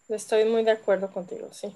Estoy 0.10 0.44
muy 0.44 0.64
de 0.66 0.72
acuerdo 0.72 1.10
contigo, 1.10 1.48
sí. 1.54 1.74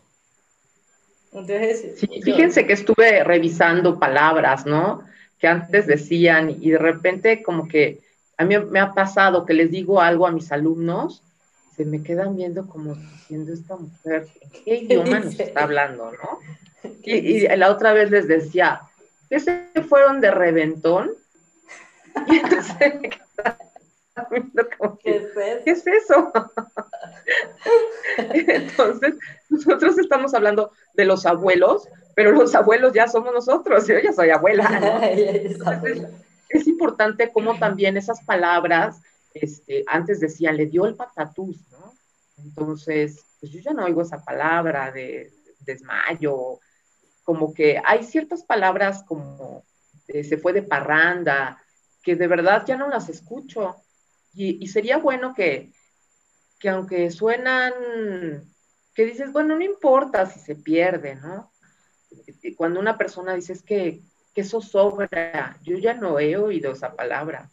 Entonces, 1.31 1.99
fíjense 2.23 2.65
que 2.65 2.73
estuve 2.73 3.23
revisando 3.23 3.99
palabras, 3.99 4.65
¿no? 4.65 5.03
Que 5.39 5.47
antes 5.47 5.85
decían 5.85 6.49
y 6.49 6.71
de 6.71 6.77
repente 6.77 7.43
como 7.43 7.67
que 7.67 7.99
a 8.37 8.45
mí 8.45 8.57
me 8.57 8.79
ha 8.79 8.93
pasado 8.93 9.45
que 9.45 9.53
les 9.53 9.69
digo 9.69 10.01
algo 10.01 10.25
a 10.25 10.31
mis 10.31 10.51
alumnos, 10.51 11.21
se 11.75 11.85
me 11.85 12.01
quedan 12.03 12.35
viendo 12.35 12.67
como 12.67 12.95
diciendo 12.95 13.53
esta 13.53 13.75
mujer, 13.75 14.27
qué 14.65 14.77
idioma 14.77 15.19
nos 15.19 15.39
está 15.39 15.63
hablando, 15.63 16.11
no? 16.11 16.39
Y, 17.03 17.45
la 17.47 17.71
otra 17.71 17.91
vez 17.91 18.09
les 18.09 18.27
decía, 18.27 18.81
¿qué 19.29 19.39
se 19.39 19.65
fueron 19.87 20.21
de 20.21 20.31
reventón? 20.31 21.11
Y 22.27 22.37
entonces 22.37 23.01
me 23.01 23.09
¿Qué 25.03 25.71
es 25.71 25.87
eso? 25.87 26.31
Entonces, 28.17 29.15
nosotros 29.49 29.97
estamos 29.97 30.33
hablando 30.33 30.71
de 30.93 31.05
los 31.05 31.25
abuelos, 31.25 31.87
pero 32.15 32.31
los 32.31 32.53
abuelos 32.55 32.93
ya 32.93 33.07
somos 33.07 33.33
nosotros, 33.33 33.87
yo 33.87 33.99
ya 33.99 34.13
soy 34.13 34.29
abuela. 34.29 35.01
es, 36.49 36.67
importante 36.67 37.31
cómo 37.31 37.57
también 37.59 37.97
esas 37.97 38.23
palabras, 38.23 39.01
este, 39.33 39.83
antes 39.87 40.19
decían, 40.19 40.57
le 40.57 40.65
dio 40.65 40.85
el 40.85 40.95
patatús, 40.95 41.69
¿no? 41.71 41.93
Entonces, 42.37 43.25
pues 43.39 43.51
yo 43.51 43.59
ya 43.59 43.73
no 43.73 43.85
oigo 43.85 44.01
esa 44.01 44.23
palabra 44.23 44.91
de, 44.91 45.31
desmayo, 45.59 46.59
como 47.23 47.53
que 47.53 47.81
hay 47.85 48.03
ciertas 48.03 48.43
palabras 48.43 49.03
como 49.03 49.63
se 50.07 50.37
fue 50.37 50.53
de 50.53 50.63
parranda, 50.63 51.61
que 52.01 52.15
de 52.15 52.27
verdad 52.27 52.63
ya 52.65 52.75
no 52.75 52.89
las 52.89 53.09
escucho. 53.09 53.75
Y, 54.33 54.67
sería 54.67 54.97
bueno 54.97 55.33
que, 55.33 55.71
que 56.59 56.69
aunque 56.69 57.11
suenan, 57.11 57.73
que 58.93 59.05
dices, 59.05 59.31
bueno, 59.31 59.55
no 59.55 59.63
importa 59.63 60.25
si 60.25 60.39
se 60.39 60.55
pierde, 60.55 61.15
¿no? 61.15 61.51
Cuando 62.55 62.79
una 62.79 62.97
persona 62.97 63.33
dice 63.33 63.53
es 63.53 63.63
que, 63.63 64.01
que 64.33 64.41
eso 64.41 64.61
sobra, 64.61 65.57
yo 65.63 65.77
ya 65.77 65.93
no 65.93 66.19
he 66.19 66.37
oído 66.37 66.71
esa 66.71 66.95
palabra. 66.95 67.49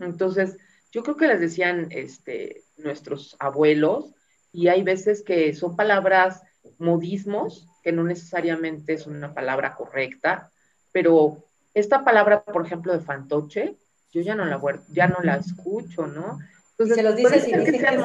Entonces, 0.00 0.56
yo 0.92 1.02
creo 1.02 1.16
que 1.16 1.26
les 1.26 1.40
decían 1.40 1.88
este, 1.90 2.64
nuestros 2.76 3.36
abuelos, 3.38 4.14
y 4.52 4.68
hay 4.68 4.82
veces 4.84 5.22
que 5.22 5.52
son 5.52 5.74
palabras 5.74 6.42
modismos, 6.78 7.68
que 7.82 7.92
no 7.92 8.04
necesariamente 8.04 8.94
es 8.94 9.06
una 9.06 9.34
palabra 9.34 9.74
correcta, 9.74 10.52
pero 10.92 11.44
esta 11.74 12.04
palabra, 12.04 12.44
por 12.44 12.64
ejemplo, 12.64 12.92
de 12.92 13.00
fantoche, 13.00 13.76
yo 14.14 14.22
ya 14.22 14.36
no 14.36 14.44
la, 14.44 14.60
ya 14.90 15.08
no 15.08 15.18
la 15.22 15.36
escucho, 15.36 16.06
¿no? 16.06 16.38
Entonces, 16.70 16.96
se 16.96 17.02
los 17.02 17.20
puede 17.20 17.40
ser 17.40 17.64
que 17.64 17.78
sean 17.78 18.00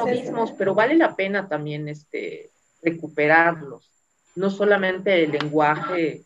pero 0.58 0.74
vale 0.74 0.96
la 0.96 1.14
pena 1.14 1.48
también 1.48 1.88
este, 1.88 2.50
recuperarlos. 2.82 3.90
No 4.34 4.50
solamente 4.50 5.24
el 5.24 5.30
lenguaje, 5.30 6.22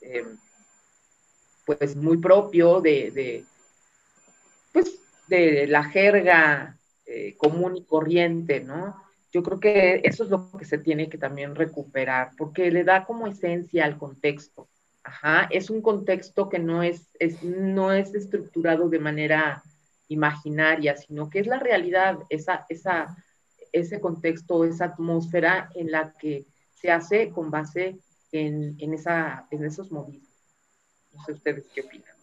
eh, 0.00 0.24
pues 1.64 1.94
muy 1.94 2.16
propio 2.18 2.80
de, 2.80 3.44
pues, 4.72 4.98
de 5.28 5.66
la 5.68 5.84
jerga 5.84 6.76
eh, 7.06 7.34
común 7.36 7.76
y 7.76 7.84
corriente, 7.84 8.60
¿no? 8.60 9.00
Yo 9.32 9.42
creo 9.44 9.60
que 9.60 10.00
eso 10.02 10.24
es 10.24 10.30
lo 10.30 10.50
que 10.58 10.64
se 10.64 10.78
tiene 10.78 11.08
que 11.08 11.18
también 11.18 11.54
recuperar, 11.54 12.30
porque 12.36 12.72
le 12.72 12.82
da 12.82 13.04
como 13.04 13.26
esencia 13.28 13.84
al 13.84 13.98
contexto. 13.98 14.68
Es 15.50 15.70
un 15.70 15.82
contexto 15.82 16.48
que 16.48 16.58
no 16.58 16.82
es, 16.82 17.02
no 17.42 17.92
es 17.92 18.14
estructurado 18.14 18.88
de 18.88 18.98
manera 18.98 19.62
imaginaria, 20.08 20.96
sino 20.96 21.28
que 21.28 21.40
es 21.40 21.46
la 21.46 21.58
realidad, 21.58 22.18
esa, 22.30 22.66
esa, 22.68 23.16
ese 23.72 24.00
contexto, 24.00 24.64
esa 24.64 24.86
atmósfera 24.86 25.70
en 25.74 25.90
la 25.90 26.12
que 26.12 26.46
se 26.74 26.90
hace 26.90 27.30
con 27.30 27.50
base 27.50 27.98
en, 28.32 28.94
esa, 28.94 29.46
en 29.50 29.64
esos 29.64 29.90
movidos. 29.90 30.28
No 31.12 31.24
sé 31.24 31.32
ustedes 31.32 31.66
qué 31.74 31.82
opinan. 31.82 32.16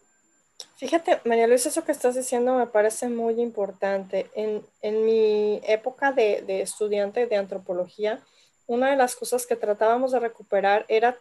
Fíjate, 0.78 1.22
María 1.26 1.48
Luisa, 1.48 1.70
eso 1.70 1.86
que 1.86 1.92
estás 1.92 2.16
diciendo 2.16 2.58
me 2.58 2.68
parece 2.68 3.08
muy 3.08 3.40
importante. 3.42 4.30
En, 4.36 5.06
mi 5.06 5.62
época 5.66 6.12
de, 6.12 6.44
de, 6.46 6.62
estudiante 6.62 7.28
de 7.28 7.38
antropología, 7.38 8.22
una 8.68 8.92
de 8.92 8.98
las 8.98 9.16
cosas 9.16 9.46
que 9.46 9.56
tratábamos 9.56 10.12
de 10.12 10.20
recuperar 10.20 10.86
era 10.90 11.18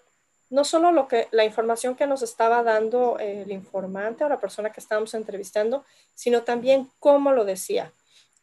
no 0.54 0.64
solo 0.64 0.92
lo 0.92 1.08
que, 1.08 1.26
la 1.32 1.44
información 1.44 1.96
que 1.96 2.06
nos 2.06 2.22
estaba 2.22 2.62
dando 2.62 3.18
el 3.18 3.50
informante 3.50 4.22
o 4.22 4.28
la 4.28 4.38
persona 4.38 4.70
que 4.70 4.78
estábamos 4.78 5.12
entrevistando, 5.14 5.84
sino 6.14 6.42
también 6.42 6.88
cómo 7.00 7.32
lo 7.32 7.44
decía. 7.44 7.90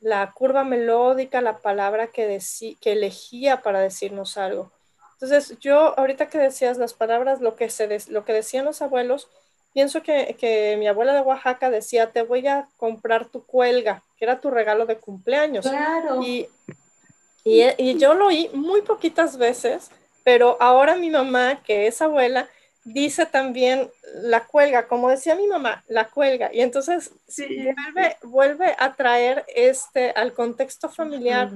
La 0.02 0.30
curva 0.34 0.66
melódica, 0.66 1.40
la 1.40 1.60
palabra 1.60 2.08
que, 2.08 2.38
que 2.82 2.92
elegía 2.92 3.62
para 3.62 3.80
decirnos 3.80 4.38
algo. 4.38 4.70
Entonces, 5.14 5.58
yo 5.60 5.98
ahorita 5.98 6.28
que 6.28 6.38
decías 6.38 6.78
las 6.78 6.94
palabras, 6.94 7.40
lo 7.40 7.56
que, 7.56 7.70
se 7.70 7.88
lo 8.10 8.26
que 8.26 8.34
decían 8.34 8.66
los 8.66 8.82
abuelos, 8.82 9.30
pienso 9.74 10.04
que, 10.04 10.36
que, 10.38 10.76
mi 10.78 10.90
abuela 10.90 11.14
de 11.14 11.22
Oaxaca 11.22 11.70
decía, 11.70 12.12
te 12.12 12.24
voy 12.24 12.46
a 12.46 12.68
comprar 12.76 13.28
tu 13.28 13.46
cuelga, 13.46 14.04
que 14.18 14.26
era 14.26 14.42
tu 14.42 14.52
regalo 14.52 14.86
de 14.86 14.98
cumpleaños. 14.98 15.66
Claro. 15.66 16.22
Y, 16.22 16.50
y, 17.46 17.64
y 17.78 17.98
yo 17.98 18.16
lo 18.16 18.28
oí 18.28 18.50
muy 18.54 18.82
poquitas 18.82 19.38
veces, 19.38 19.92
pero 20.24 20.58
ahora 20.60 20.96
mi 20.96 21.10
mamá, 21.10 21.62
que 21.64 21.88
es 21.88 22.02
abuela, 22.02 22.50
dice 22.84 23.26
también 23.26 23.90
la 24.16 24.46
cuelga, 24.46 24.88
como 24.88 25.10
decía 25.10 25.36
mi 25.36 25.48
mamá, 25.48 25.84
la 25.88 26.10
cuelga. 26.10 26.50
Y 26.54 26.62
entonces 26.62 27.12
vuelve, 27.38 28.18
vuelve, 28.24 28.76
a 28.80 28.94
traer 28.94 29.46
este, 29.56 30.12
al 30.12 30.34
contexto 30.34 30.90
familiar 30.90 31.52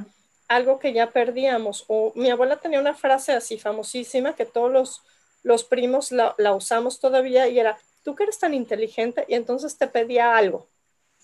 algo 0.47 0.79
que 0.79 0.93
ya 0.93 1.09
perdíamos. 1.09 1.85
O 1.87 2.11
mi 2.15 2.29
abuela 2.29 2.57
tenía 2.57 2.79
una 2.79 2.93
frase 2.93 3.33
así 3.33 3.57
famosísima 3.57 4.35
que 4.35 4.45
todos 4.45 4.71
los, 4.71 5.01
los 5.43 5.63
primos 5.63 6.11
la, 6.11 6.35
la 6.37 6.53
usamos 6.53 6.99
todavía 6.99 7.47
y 7.47 7.59
era, 7.59 7.77
tú 8.03 8.15
que 8.15 8.23
eres 8.23 8.37
tan 8.37 8.53
inteligente 8.53 9.25
y 9.27 9.33
entonces 9.33 9.77
te 9.77 9.87
pedía 9.87 10.37
algo 10.37 10.67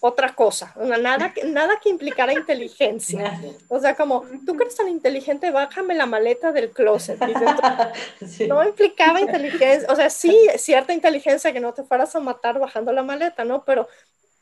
otra 0.04 0.34
cosa, 0.34 0.74
nada, 0.78 1.32
nada 1.46 1.80
que 1.80 1.90
implicara 1.90 2.34
inteligencia. 2.34 3.40
O 3.68 3.80
sea, 3.80 3.96
como, 3.96 4.26
tú 4.48 4.58
que 4.58 4.64
eres 4.64 4.76
tan 4.76 4.88
inteligente, 4.88 5.52
bájame 5.52 5.94
la 5.94 6.08
maleta 6.08 6.52
del 6.52 6.72
closet. 6.72 7.20
No 8.48 8.64
implicaba 8.64 9.22
inteligencia, 9.22 9.88
o 9.92 9.96
sea, 9.96 10.10
sí, 10.10 10.36
cierta 10.58 10.92
inteligencia 10.92 11.54
que 11.54 11.60
no 11.60 11.74
te 11.74 11.84
fueras 11.84 12.16
a 12.16 12.20
matar 12.20 12.58
bajando 12.58 12.92
la 12.92 13.04
maleta, 13.04 13.44
¿no? 13.46 13.64
Pero, 13.64 13.88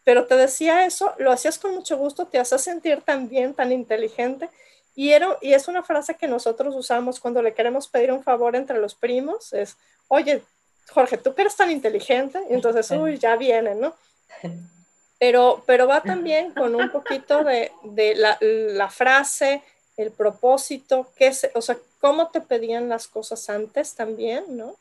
pero 0.05 0.25
te 0.27 0.37
decía 0.37 0.85
eso, 0.85 1.13
lo 1.17 1.29
hacías 1.29 1.59
con 1.59 1.75
mucho 1.75 1.97
gusto, 1.97 2.25
te 2.25 2.39
hacía 2.39 2.57
sentir 2.57 3.01
tan 3.01 3.27
bien, 3.27 3.53
tan 3.53 3.73
inteligente. 3.73 4.49
Y, 4.95 5.11
era, 5.11 5.37
y 5.41 5.53
es 5.53 5.67
una 5.67 5.83
frase 5.83 6.15
que 6.15 6.27
nosotros 6.29 6.73
usamos 6.73 7.19
cuando 7.19 7.41
le 7.41 7.53
queremos 7.53 7.89
pedir 7.89 8.13
un 8.13 8.23
favor 8.23 8.55
entre 8.55 8.79
los 8.79 8.95
primos, 8.95 9.51
es, 9.51 9.75
oye, 10.07 10.41
Jorge, 10.89 11.17
tú 11.17 11.35
que 11.35 11.41
eres 11.41 11.57
tan 11.57 11.69
inteligente, 11.69 12.39
y 12.49 12.53
entonces, 12.53 12.89
uy, 12.91 13.17
ya 13.17 13.35
viene, 13.35 13.75
¿no? 13.75 13.93
pero, 15.19 15.63
pero 15.65 15.87
va 15.87 16.01
también 16.01 16.51
con 16.55 16.73
un 16.75 16.89
poquito 16.89 17.43
de, 17.43 17.71
de 17.83 18.15
la, 18.15 18.37
la, 18.39 18.89
frase, 18.89 19.61
el 19.97 20.11
propósito, 20.11 21.07
qué 21.15 21.31
o 21.53 21.61
sea, 21.61 21.77
cómo 21.99 22.29
te 22.29 22.41
pedían 22.41 22.89
las 22.89 23.07
cosas 23.07 23.49
antes 23.49 23.95
también, 23.95 24.45
¿no? 24.57 24.75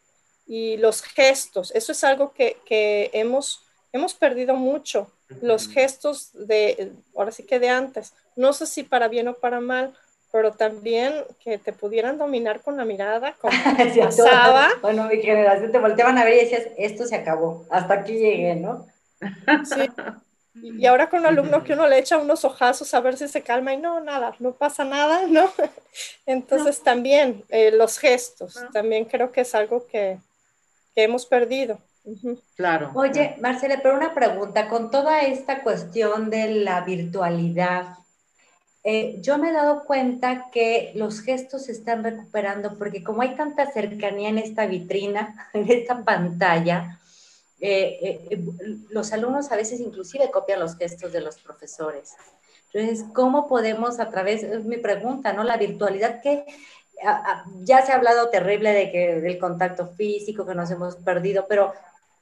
Y 0.46 0.78
los 0.78 1.02
gestos, 1.02 1.72
eso 1.74 1.92
es 1.92 2.04
algo 2.04 2.32
que, 2.32 2.56
que 2.64 3.10
hemos, 3.12 3.64
hemos 3.92 4.14
perdido 4.14 4.54
mucho, 4.54 5.10
los 5.42 5.68
gestos 5.68 6.30
de, 6.32 6.92
ahora 7.14 7.32
sí 7.32 7.42
que 7.42 7.58
de 7.58 7.68
antes, 7.68 8.14
no 8.34 8.54
sé 8.54 8.66
si 8.66 8.82
para 8.82 9.08
bien 9.08 9.28
o 9.28 9.34
para 9.34 9.60
mal, 9.60 9.92
pero 10.30 10.52
también 10.52 11.24
que 11.42 11.58
te 11.58 11.72
pudieran 11.72 12.16
dominar 12.16 12.60
con 12.60 12.76
la 12.76 12.84
mirada, 12.84 13.34
como 13.40 13.52
pasaba. 14.00 14.68
Bueno, 14.80 15.04
mi 15.04 15.20
generación 15.20 15.72
te 15.72 15.78
volteaban 15.78 16.16
a 16.16 16.24
ver 16.24 16.34
y 16.34 16.40
decías, 16.44 16.68
esto 16.78 17.04
se 17.06 17.16
acabó, 17.16 17.66
hasta 17.70 17.94
aquí 17.94 18.12
llegué, 18.12 18.54
¿no? 18.54 18.86
Sí, 19.64 19.90
Y, 20.62 20.86
ahora 20.86 21.08
con 21.08 21.20
un 21.20 21.26
alumno 21.26 21.64
que 21.64 21.72
uno 21.72 21.86
le 21.86 21.98
echa 21.98 22.18
unos 22.18 22.44
ojazos 22.44 22.92
a 22.94 23.00
ver 23.00 23.16
si 23.16 23.28
se 23.28 23.42
calma 23.42 23.74
y 23.74 23.76
no, 23.76 24.00
nada, 24.00 24.34
no 24.38 24.52
pasa 24.52 24.84
nada, 24.84 25.26
¿no? 25.28 25.50
Entonces 26.26 26.82
también 26.82 27.44
eh, 27.48 27.70
los 27.70 27.98
gestos, 27.98 28.58
también 28.72 29.04
creo 29.04 29.32
que 29.32 29.42
es 29.42 29.54
algo 29.54 29.86
que, 29.86 30.18
que 30.94 31.02
hemos 31.02 31.26
perdido. 31.26 31.78
Claro. 32.56 32.90
Oye, 32.94 33.36
Marcela, 33.40 33.80
pero 33.82 33.94
una 33.94 34.14
pregunta, 34.14 34.68
con 34.68 34.90
toda 34.90 35.20
esta 35.22 35.62
cuestión 35.62 36.30
de 36.30 36.54
la 36.54 36.80
virtualidad, 36.80 37.98
eh, 38.84 39.18
yo 39.20 39.36
me 39.38 39.50
he 39.50 39.52
dado 39.52 39.84
cuenta 39.84 40.50
que 40.50 40.92
los 40.94 41.20
gestos 41.20 41.66
se 41.66 41.72
están 41.72 42.04
recuperando 42.04 42.78
porque 42.78 43.02
como 43.02 43.22
hay 43.22 43.34
tanta 43.34 43.70
cercanía 43.70 44.30
en 44.30 44.38
esta 44.38 44.66
vitrina, 44.66 45.50
en 45.52 45.70
esta 45.70 46.04
pantalla, 46.04 46.98
eh, 47.60 48.20
eh, 48.30 48.44
los 48.90 49.12
alumnos 49.12 49.50
a 49.50 49.56
veces 49.56 49.80
inclusive 49.80 50.30
copian 50.30 50.60
los 50.60 50.76
gestos 50.76 51.12
de 51.12 51.20
los 51.20 51.38
profesores. 51.38 52.14
Entonces, 52.72 53.06
¿cómo 53.14 53.48
podemos 53.48 53.98
a 53.98 54.10
través, 54.10 54.42
es 54.42 54.64
mi 54.64 54.76
pregunta, 54.76 55.32
¿no? 55.32 55.42
La 55.42 55.56
virtualidad 55.56 56.20
que 56.20 56.44
ya 57.62 57.84
se 57.84 57.92
ha 57.92 57.96
hablado 57.96 58.28
terrible 58.28 58.72
de 58.72 58.90
que 58.90 59.20
del 59.20 59.38
contacto 59.38 59.86
físico 59.86 60.44
que 60.44 60.54
nos 60.54 60.70
hemos 60.70 60.96
perdido, 60.96 61.46
pero 61.48 61.72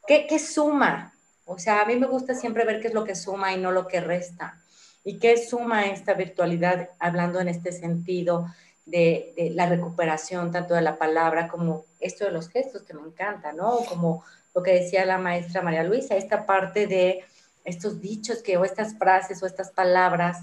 ¿qué, 0.07 0.27
¿qué 0.27 0.39
suma? 0.39 1.15
O 1.47 1.59
sea, 1.59 1.83
a 1.83 1.87
mí 1.87 1.97
me 1.97 2.07
gusta 2.07 2.35
siempre 2.35 2.65
ver 2.65 2.81
qué 2.81 2.89
es 2.89 2.95
lo 2.95 3.05
que 3.05 3.15
suma 3.15 3.53
y 3.53 3.59
no 3.59 3.73
lo 3.73 3.87
que 3.87 4.01
resta. 4.01 4.61
¿Y 5.05 5.19
qué 5.19 5.37
suma 5.37 5.87
esta 5.87 6.15
virtualidad 6.15 6.91
hablando 6.99 7.41
en 7.41 7.49
este 7.49 7.73
sentido 7.73 8.47
de, 8.85 9.33
de, 9.37 9.51
la 9.51 9.67
recuperación 9.67 10.51
tanto 10.51 10.75
de 10.75 10.83
la 10.83 10.99
palabra 10.99 11.49
como 11.49 11.85
esto 12.01 12.25
de 12.25 12.33
los 12.33 12.49
gestos 12.49 12.83
que 12.83 12.95
me 12.95 13.03
encanta, 13.03 13.53
¿no? 13.53 13.79
Como 13.89 14.25
lo 14.57 14.63
que 14.63 14.73
decía 14.73 15.05
la 15.05 15.19
maestra 15.19 15.61
María 15.61 15.83
Luisa, 15.83 16.17
esta 16.17 16.47
parte 16.47 16.87
de 16.87 17.23
estos 17.63 18.01
dichos 18.01 18.43
que, 18.43 18.57
o 18.57 18.65
estas 18.65 18.97
frases 18.97 19.43
o 19.43 19.47
estas 19.47 19.71
palabras 19.71 20.39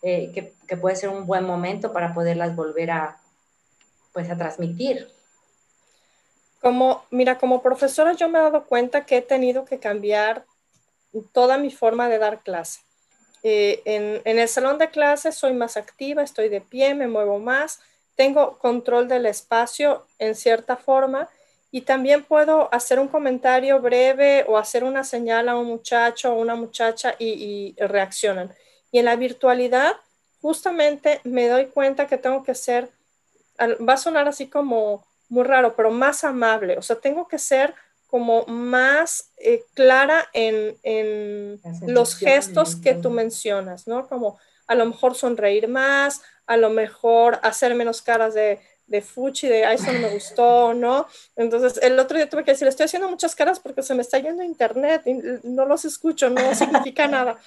eh, 0.00 0.32
que, 0.32 0.54
que, 0.66 0.78
puede 0.78 0.96
ser 0.96 1.10
un 1.10 1.26
buen 1.26 1.44
momento 1.44 1.92
para 1.92 2.14
poderlas 2.14 2.56
volver 2.56 2.90
a, 2.90 3.18
pues, 4.14 4.30
a 4.30 4.38
transmitir. 4.38 5.12
Como, 6.62 7.04
mira, 7.10 7.36
como 7.36 7.60
profesora 7.60 8.14
yo 8.14 8.30
me 8.30 8.38
he 8.38 8.42
dado 8.42 8.64
cuenta 8.64 9.04
que 9.04 9.18
he 9.18 9.22
tenido 9.22 9.66
que 9.66 9.78
cambiar 9.78 10.46
toda 11.32 11.58
mi 11.58 11.70
forma 11.70 12.08
de 12.08 12.18
dar 12.18 12.42
clase. 12.42 12.80
Eh, 13.42 13.82
en, 13.84 14.22
en, 14.24 14.38
el 14.38 14.48
salón 14.48 14.78
de 14.78 14.88
clases 14.88 15.34
soy 15.34 15.52
más 15.52 15.76
activa, 15.76 16.22
estoy 16.22 16.48
de 16.48 16.62
pie, 16.62 16.94
me 16.94 17.06
muevo 17.06 17.38
más, 17.38 17.80
tengo 18.16 18.56
control 18.56 19.08
del 19.08 19.26
espacio 19.26 20.06
en 20.18 20.34
cierta 20.34 20.76
forma 20.76 21.28
y 21.70 21.82
también 21.82 22.24
puedo 22.24 22.72
hacer 22.72 22.98
un 22.98 23.08
comentario 23.08 23.80
breve 23.80 24.44
o 24.48 24.56
hacer 24.56 24.84
una 24.84 25.04
señal 25.04 25.48
a 25.48 25.56
un 25.56 25.66
muchacho 25.66 26.32
o 26.32 26.40
una 26.40 26.54
muchacha 26.54 27.14
y, 27.18 27.74
reaccionan. 27.78 28.54
Y 28.90 28.98
en 28.98 29.04
la 29.04 29.16
virtualidad, 29.16 29.96
justamente 30.40 31.20
me 31.24 31.48
doy 31.48 31.66
cuenta 31.66 32.06
que 32.06 32.16
tengo 32.16 32.42
que 32.42 32.54
ser, 32.54 32.90
va 33.60 33.94
a 33.94 33.98
sonar 33.98 34.28
así 34.28 34.46
como 34.46 35.04
muy 35.28 35.44
raro, 35.44 35.76
pero 35.76 35.90
más 35.90 36.24
amable. 36.24 36.78
O 36.78 36.82
sea, 36.82 36.96
tengo 36.96 37.28
que 37.28 37.38
ser 37.38 37.74
como 38.06 38.46
más 38.46 39.32
eh, 39.36 39.62
clara 39.74 40.26
en, 40.32 40.78
en 40.82 41.60
los 41.86 42.16
gestos 42.16 42.76
que 42.76 42.94
tú 42.94 43.10
mencionas, 43.10 43.86
¿no? 43.86 44.08
Como 44.08 44.38
a 44.66 44.74
lo 44.74 44.86
mejor 44.86 45.14
sonreír 45.14 45.68
más, 45.68 46.22
a 46.46 46.56
lo 46.56 46.70
mejor 46.70 47.38
hacer 47.42 47.74
menos 47.74 48.00
caras 48.00 48.32
de, 48.32 48.58
de 48.88 49.02
fuchi, 49.02 49.46
de 49.46 49.64
ay, 49.64 49.76
eso 49.76 49.92
no 49.92 50.00
me 50.00 50.08
gustó, 50.10 50.74
¿no? 50.74 51.06
Entonces, 51.36 51.78
el 51.82 51.98
otro 51.98 52.16
día 52.16 52.28
tuve 52.28 52.44
que 52.44 52.52
decir, 52.52 52.66
estoy 52.66 52.84
haciendo 52.84 53.08
muchas 53.08 53.34
caras 53.34 53.60
porque 53.60 53.82
se 53.82 53.94
me 53.94 54.02
está 54.02 54.18
yendo 54.18 54.42
internet 54.42 55.02
y 55.06 55.14
no 55.44 55.66
los 55.66 55.84
escucho, 55.84 56.30
no 56.30 56.40
significa 56.54 57.06
nada. 57.06 57.38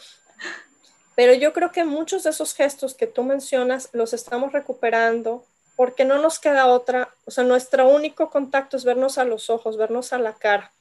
Pero 1.16 1.34
yo 1.34 1.52
creo 1.52 1.72
que 1.72 1.84
muchos 1.84 2.24
de 2.24 2.30
esos 2.30 2.54
gestos 2.54 2.94
que 2.94 3.08
tú 3.08 3.24
mencionas 3.24 3.90
los 3.92 4.14
estamos 4.14 4.54
recuperando 4.54 5.44
porque 5.76 6.06
no 6.06 6.20
nos 6.20 6.40
queda 6.40 6.68
otra, 6.68 7.10
o 7.26 7.32
sea, 7.32 7.44
nuestro 7.44 7.90
único 7.90 8.30
contacto 8.30 8.78
es 8.78 8.86
vernos 8.86 9.18
a 9.18 9.26
los 9.26 9.50
ojos, 9.50 9.78
vernos 9.78 10.14
a 10.14 10.20
la 10.20 10.34
cara. 10.34 10.72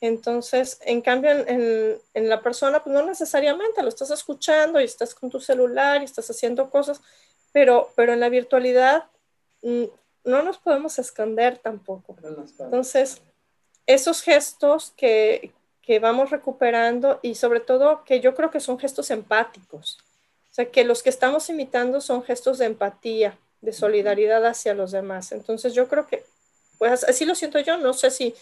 Entonces, 0.00 0.78
en 0.82 1.00
cambio, 1.00 1.30
en, 1.30 1.98
en, 2.12 2.28
la 2.28 2.40
persona, 2.42 2.82
pues 2.82 2.94
no 2.94 3.04
necesariamente 3.04 3.82
lo 3.82 3.88
estás 3.88 4.10
escuchando 4.10 4.80
y 4.80 4.84
estás 4.84 5.14
con 5.14 5.30
tu 5.30 5.40
celular 5.40 6.02
y 6.02 6.04
estás 6.04 6.28
haciendo 6.30 6.70
cosas, 6.70 7.00
pero, 7.52 7.92
pero 7.94 8.12
en 8.12 8.20
la 8.20 8.28
virtualidad 8.28 9.04
mm, 9.62 9.84
no 10.24 10.42
nos 10.42 10.58
podemos 10.58 10.98
esconder 10.98 11.58
tampoco. 11.58 12.16
Entonces, 12.58 13.22
esos 13.86 14.22
gestos 14.22 14.92
que, 14.96 15.52
que 15.82 15.98
vamos 15.98 16.30
recuperando 16.30 17.20
y 17.22 17.34
sobre 17.34 17.60
todo 17.60 18.04
que 18.04 18.20
yo 18.20 18.34
creo 18.34 18.50
que 18.50 18.60
son 18.60 18.78
gestos 18.78 19.10
empáticos. 19.10 19.98
O 20.50 20.54
sea, 20.54 20.70
que 20.70 20.84
los 20.84 21.02
que 21.02 21.10
estamos 21.10 21.48
imitando 21.50 22.00
son 22.00 22.22
gestos 22.22 22.58
de 22.58 22.66
empatía, 22.66 23.36
de 23.60 23.72
solidaridad 23.72 24.44
hacia 24.46 24.74
los 24.74 24.92
demás. 24.92 25.32
Entonces, 25.32 25.74
yo 25.74 25.88
creo 25.88 26.06
que, 26.06 26.24
pues 26.78 27.04
así 27.04 27.24
lo 27.24 27.34
siento 27.34 27.58
yo, 27.58 27.76
no 27.76 27.92
sé 27.92 28.10
si 28.10 28.34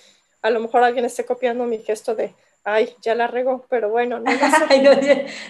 a 0.43 0.51
lo 0.51 0.61
mejor 0.61 0.83
alguien 0.83 1.05
esté 1.05 1.25
copiando 1.25 1.65
mi 1.65 1.79
gesto 1.79 2.15
de, 2.15 2.35
ay, 2.65 2.95
ya 3.01 3.15
la 3.15 3.29
regó, 3.29 3.65
pero 3.69 3.91
bueno, 3.91 4.19
no, 4.19 4.31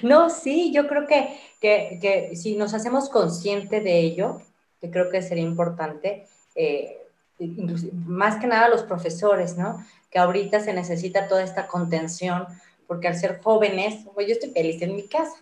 no, 0.02 0.30
sí, 0.30 0.72
yo 0.72 0.86
creo 0.86 1.06
que, 1.06 1.38
que, 1.60 1.98
que 2.00 2.36
si 2.36 2.56
nos 2.56 2.74
hacemos 2.74 3.08
consciente 3.08 3.80
de 3.80 3.98
ello, 3.98 4.40
que 4.82 4.90
creo 4.90 5.08
que 5.10 5.22
sería 5.22 5.44
importante, 5.44 6.26
eh, 6.56 6.98
más 8.04 8.36
que 8.36 8.48
nada 8.48 8.68
los 8.68 8.82
profesores, 8.82 9.56
¿no? 9.56 9.84
Que 10.10 10.18
ahorita 10.18 10.58
se 10.58 10.72
necesita 10.72 11.28
toda 11.28 11.44
esta 11.44 11.68
contención, 11.68 12.46
porque 12.88 13.06
al 13.06 13.16
ser 13.16 13.40
jóvenes, 13.40 14.04
pues 14.12 14.26
yo 14.26 14.32
estoy 14.32 14.50
feliz 14.50 14.82
en 14.82 14.96
mi 14.96 15.06
casa, 15.06 15.36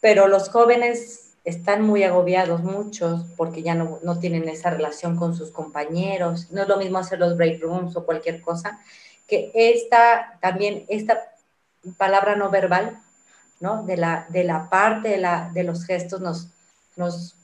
pero 0.00 0.28
los 0.28 0.50
jóvenes 0.50 1.32
están 1.44 1.82
muy 1.82 2.04
agobiados, 2.04 2.62
muchos, 2.62 3.24
porque 3.36 3.62
ya 3.62 3.74
no, 3.74 3.98
no 4.02 4.18
tienen 4.18 4.46
esa 4.48 4.68
relación 4.68 5.16
con 5.16 5.34
sus 5.34 5.50
compañeros, 5.50 6.52
no 6.52 6.62
es 6.62 6.68
lo 6.68 6.76
mismo 6.76 6.98
hacer 6.98 7.18
los 7.18 7.34
break 7.34 7.62
rooms 7.62 7.96
o 7.96 8.04
cualquier 8.04 8.42
cosa, 8.42 8.78
que 9.26 9.50
esta, 9.54 10.38
también 10.42 10.84
esta 10.88 11.18
palabra 11.96 12.36
no 12.36 12.50
verbal, 12.50 13.00
¿no? 13.58 13.84
De 13.84 13.96
la, 13.96 14.26
de 14.28 14.44
la 14.44 14.68
parte 14.68 15.08
de, 15.08 15.16
la, 15.16 15.50
de 15.54 15.64
los 15.64 15.86
gestos 15.86 16.20
nos, 16.20 16.48
nos 16.96 17.36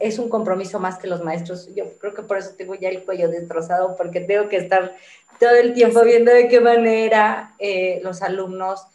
es 0.00 0.18
un 0.18 0.28
compromiso 0.28 0.78
más 0.78 0.98
que 0.98 1.08
los 1.08 1.22
maestros. 1.22 1.68
Yo 1.74 1.90
creo 1.98 2.14
que 2.14 2.22
por 2.22 2.38
eso 2.38 2.50
tengo 2.56 2.74
ya 2.74 2.88
el 2.88 3.04
cuello 3.04 3.28
destrozado, 3.28 3.96
porque 3.96 4.20
tengo 4.20 4.48
que 4.48 4.58
estar 4.58 4.94
todo 5.40 5.56
el 5.56 5.74
tiempo 5.74 6.02
viendo 6.02 6.32
de 6.32 6.48
qué 6.48 6.60
manera 6.60 7.54
eh, 7.58 8.00
los 8.02 8.22
alumnos 8.22 8.86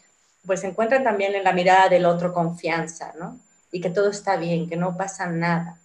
pues 0.44 0.64
encuentran 0.64 1.04
también 1.04 1.34
en 1.34 1.44
la 1.44 1.52
mirada 1.52 1.88
del 1.88 2.04
otro 2.04 2.32
confianza, 2.32 3.12
¿no? 3.18 3.38
Y 3.70 3.80
que 3.80 3.90
todo 3.90 4.10
está 4.10 4.36
bien, 4.36 4.68
que 4.68 4.76
no 4.76 4.96
pasa 4.96 5.26
nada. 5.26 5.78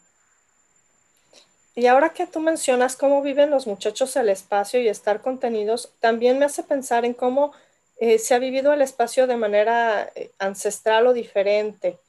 Y 1.76 1.86
ahora 1.86 2.10
que 2.10 2.26
tú 2.26 2.40
mencionas 2.40 2.96
cómo 2.96 3.22
viven 3.22 3.52
los 3.52 3.68
muchachos 3.68 4.16
el 4.16 4.30
espacio 4.30 4.82
y 4.82 4.88
estar 4.88 5.22
contenidos, 5.22 5.92
también 6.00 6.40
me 6.40 6.46
hace 6.46 6.64
pensar 6.64 7.06
en 7.06 7.14
cómo 7.14 7.52
eh, 8.00 8.18
se 8.18 8.34
ha 8.34 8.40
vivido 8.40 8.74
el 8.74 8.82
espacio 8.82 9.28
de 9.28 9.38
manera 9.38 10.12
eh, 10.16 10.32
ancestral 10.40 11.06
o 11.06 11.14
diferente. 11.14 12.00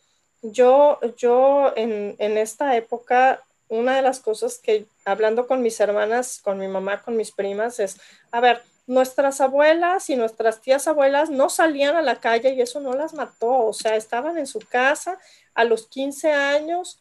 Yo, 0.42 0.98
yo 1.16 1.72
en, 1.77 2.14
en 2.18 2.38
esta 2.38 2.77
época, 2.77 3.42
una 3.68 3.96
de 3.96 4.03
las 4.03 4.20
cosas 4.20 4.59
que 4.59 4.87
hablando 5.05 5.46
con 5.46 5.62
mis 5.62 5.79
hermanas, 5.81 6.40
con 6.42 6.59
mi 6.59 6.68
mamá, 6.68 7.03
con 7.03 7.16
mis 7.16 7.33
primas, 7.33 7.81
es, 7.81 8.01
a 8.31 8.40
ver, 8.40 8.62
nuestras 8.87 9.40
abuelas 9.40 10.09
y 10.09 10.16
nuestras 10.16 10.61
tías 10.62 10.88
abuelas 10.88 11.29
no 11.29 11.51
salían 11.51 11.94
a 11.94 12.03
la 12.03 12.20
calle 12.20 12.55
y 12.55 12.62
eso 12.62 12.81
no 12.81 12.94
las 12.94 13.12
mató, 13.12 13.66
o 13.66 13.72
sea, 13.72 13.96
estaban 13.96 14.38
en 14.38 14.46
su 14.46 14.61
casa 14.61 15.18
a 15.55 15.64
los 15.64 15.87
15 15.87 16.33
años 16.33 16.98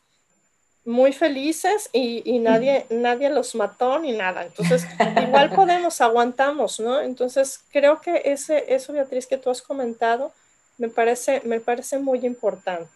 muy 0.84 1.12
felices 1.12 1.90
y, 1.92 2.24
y 2.26 2.40
nadie, 2.40 2.86
nadie 2.90 3.30
los 3.30 3.56
mató 3.56 4.00
ni 4.00 4.14
nada. 4.14 4.44
Entonces, 4.44 4.86
igual 5.22 5.52
podemos, 5.52 6.00
aguantamos, 6.02 6.80
¿no? 6.80 7.02
Entonces, 7.02 7.60
creo 7.72 8.00
que 8.00 8.22
ese, 8.24 8.74
eso, 8.74 8.94
Beatriz, 8.94 9.28
que 9.28 9.38
tú 9.38 9.50
has 9.50 9.62
comentado, 9.62 10.32
me 10.78 10.88
parece, 10.88 11.42
me 11.44 11.60
parece 11.60 12.00
muy 12.00 12.26
importante. 12.26 12.90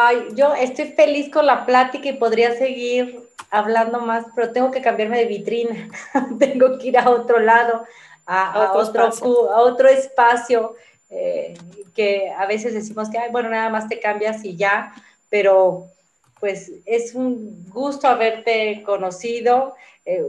Ay, 0.00 0.28
yo 0.36 0.54
estoy 0.54 0.92
feliz 0.92 1.28
con 1.28 1.44
la 1.44 1.66
plática 1.66 2.08
y 2.08 2.12
podría 2.12 2.56
seguir 2.56 3.28
hablando 3.50 3.98
más, 3.98 4.26
pero 4.36 4.52
tengo 4.52 4.70
que 4.70 4.80
cambiarme 4.80 5.18
de 5.18 5.24
vitrina. 5.24 5.88
tengo 6.38 6.78
que 6.78 6.86
ir 6.86 6.98
a 6.98 7.10
otro 7.10 7.40
lado, 7.40 7.84
a, 8.24 8.74
otro, 8.74 9.08
espacio, 9.08 9.50
a 9.50 9.60
otro 9.60 9.88
espacio 9.88 10.76
eh, 11.10 11.54
que 11.96 12.30
a 12.30 12.46
veces 12.46 12.74
decimos 12.74 13.10
que, 13.10 13.18
Ay, 13.18 13.32
bueno, 13.32 13.48
nada 13.48 13.70
más 13.70 13.88
te 13.88 13.98
cambias 13.98 14.44
y 14.44 14.54
ya, 14.54 14.94
pero 15.30 15.88
pues 16.38 16.70
es 16.86 17.16
un 17.16 17.66
gusto 17.68 18.06
haberte 18.06 18.84
conocido. 18.84 19.74
Eh, 20.06 20.24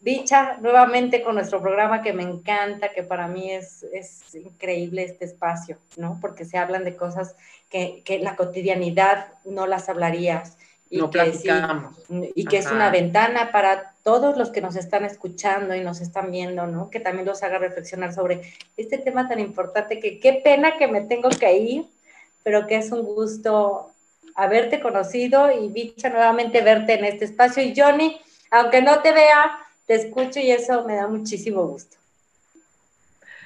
Bicha, 0.00 0.56
nuevamente 0.60 1.22
con 1.22 1.34
nuestro 1.34 1.60
programa 1.60 2.00
que 2.00 2.14
me 2.14 2.22
encanta, 2.22 2.92
que 2.92 3.02
para 3.02 3.28
mí 3.28 3.50
es, 3.50 3.82
es 3.92 4.34
increíble 4.34 5.04
este 5.04 5.26
espacio, 5.26 5.76
¿no? 5.96 6.18
Porque 6.20 6.46
se 6.46 6.56
hablan 6.56 6.84
de 6.84 6.96
cosas 6.96 7.36
que, 7.68 8.02
que 8.04 8.18
la 8.18 8.36
cotidianidad 8.36 9.26
no 9.44 9.66
las 9.66 9.90
hablarías 9.90 10.56
y 10.88 10.98
no 10.98 11.10
platicamos. 11.10 11.96
y 12.08 12.44
que 12.44 12.58
es 12.58 12.70
una 12.70 12.90
ventana 12.90 13.50
para 13.50 13.92
todos 14.02 14.36
los 14.36 14.50
que 14.50 14.60
nos 14.60 14.76
están 14.76 15.04
escuchando 15.04 15.74
y 15.74 15.80
nos 15.80 16.00
están 16.00 16.30
viendo, 16.30 16.66
¿no? 16.66 16.90
Que 16.90 17.00
también 17.00 17.26
los 17.26 17.42
haga 17.42 17.58
reflexionar 17.58 18.14
sobre 18.14 18.42
este 18.76 18.98
tema 18.98 19.28
tan 19.28 19.40
importante 19.40 19.98
que 19.98 20.20
qué 20.20 20.40
pena 20.44 20.76
que 20.78 20.86
me 20.86 21.00
tengo 21.02 21.28
que 21.28 21.58
ir, 21.58 21.86
pero 22.44 22.66
que 22.66 22.76
es 22.76 22.92
un 22.92 23.02
gusto 23.02 23.90
haberte 24.34 24.80
conocido 24.80 25.50
y 25.50 25.68
Bicha 25.68 26.08
nuevamente 26.08 26.60
verte 26.60 26.94
en 26.94 27.04
este 27.04 27.24
espacio. 27.24 27.62
Y 27.62 27.74
Johnny, 27.76 28.16
aunque 28.50 28.80
no 28.80 29.00
te 29.00 29.12
vea, 29.12 29.58
te 29.86 29.94
escucho 29.94 30.40
y 30.40 30.50
eso 30.50 30.84
me 30.84 30.96
da 30.96 31.06
muchísimo 31.06 31.66
gusto. 31.66 31.96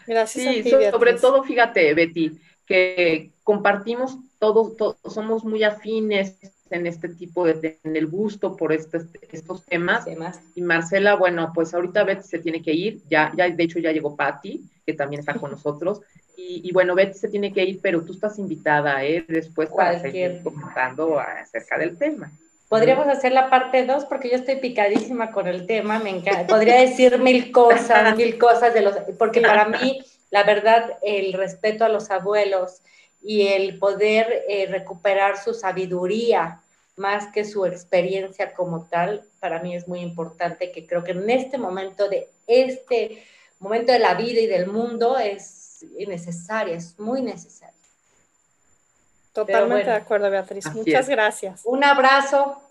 Gracias. 0.06 0.64
Sí, 0.64 0.70
sobre 0.90 1.14
todo, 1.14 1.44
fíjate, 1.44 1.94
Betty, 1.94 2.38
que 2.66 3.30
compartimos 3.44 4.18
todos, 4.38 4.96
somos 5.04 5.44
muy 5.44 5.62
afines 5.62 6.36
en 6.70 6.86
este 6.86 7.08
tipo 7.08 7.44
de, 7.44 7.78
en 7.84 7.96
el 7.96 8.06
gusto 8.06 8.56
por 8.56 8.72
estos 8.72 9.64
temas. 9.66 10.06
Y 10.54 10.62
Marcela, 10.62 11.16
bueno, 11.16 11.52
pues 11.54 11.74
ahorita 11.74 12.04
Betty 12.04 12.22
se 12.22 12.38
tiene 12.38 12.62
que 12.62 12.72
ir, 12.72 13.00
ya, 13.08 13.32
ya 13.36 13.48
de 13.48 13.62
hecho 13.62 13.78
ya 13.78 13.92
llegó 13.92 14.16
Patti, 14.16 14.64
que 14.86 14.94
también 14.94 15.20
está 15.20 15.34
con 15.34 15.50
nosotros. 15.50 16.00
Y, 16.36 16.72
bueno, 16.72 16.94
Betty 16.94 17.18
se 17.18 17.28
tiene 17.28 17.52
que 17.52 17.62
ir, 17.62 17.80
pero 17.82 18.02
tú 18.02 18.14
estás 18.14 18.38
invitada, 18.38 19.04
¿eh? 19.04 19.24
Después 19.28 19.68
para 19.68 20.00
seguir 20.00 20.40
comentando 20.42 21.20
acerca 21.20 21.76
del 21.76 21.98
tema. 21.98 22.32
Podríamos 22.70 23.08
hacer 23.08 23.32
la 23.32 23.50
parte 23.50 23.84
2 23.84 24.04
porque 24.04 24.30
yo 24.30 24.36
estoy 24.36 24.54
picadísima 24.54 25.32
con 25.32 25.48
el 25.48 25.66
tema, 25.66 25.98
me 25.98 26.10
encanta. 26.10 26.46
Podría 26.46 26.76
decir 26.76 27.18
mil 27.18 27.50
cosas, 27.50 28.14
mil 28.16 28.38
cosas 28.38 28.72
de 28.72 28.80
los, 28.80 28.94
porque 29.18 29.40
para 29.40 29.64
mí, 29.64 30.00
la 30.30 30.44
verdad, 30.44 30.96
el 31.02 31.32
respeto 31.32 31.84
a 31.84 31.88
los 31.88 32.12
abuelos 32.12 32.80
y 33.20 33.48
el 33.48 33.76
poder 33.80 34.44
eh, 34.48 34.68
recuperar 34.70 35.36
su 35.36 35.52
sabiduría 35.52 36.60
más 36.94 37.26
que 37.32 37.44
su 37.44 37.66
experiencia 37.66 38.54
como 38.54 38.84
tal, 38.84 39.24
para 39.40 39.58
mí 39.58 39.74
es 39.74 39.88
muy 39.88 39.98
importante 39.98 40.70
que 40.70 40.86
creo 40.86 41.02
que 41.02 41.10
en 41.10 41.28
este 41.28 41.58
momento 41.58 42.08
de 42.08 42.28
este 42.46 43.24
momento 43.58 43.90
de 43.90 43.98
la 43.98 44.14
vida 44.14 44.42
y 44.42 44.46
del 44.46 44.68
mundo 44.68 45.18
es 45.18 45.84
necesaria, 46.06 46.76
es 46.76 47.00
muy 47.00 47.20
necesaria. 47.20 47.79
Totalmente 49.32 49.90
de 49.90 49.96
acuerdo, 49.96 50.30
Beatriz. 50.30 50.66
Muchas 50.74 51.08
gracias. 51.08 51.62
Un 51.64 51.84
abrazo. 51.84 52.62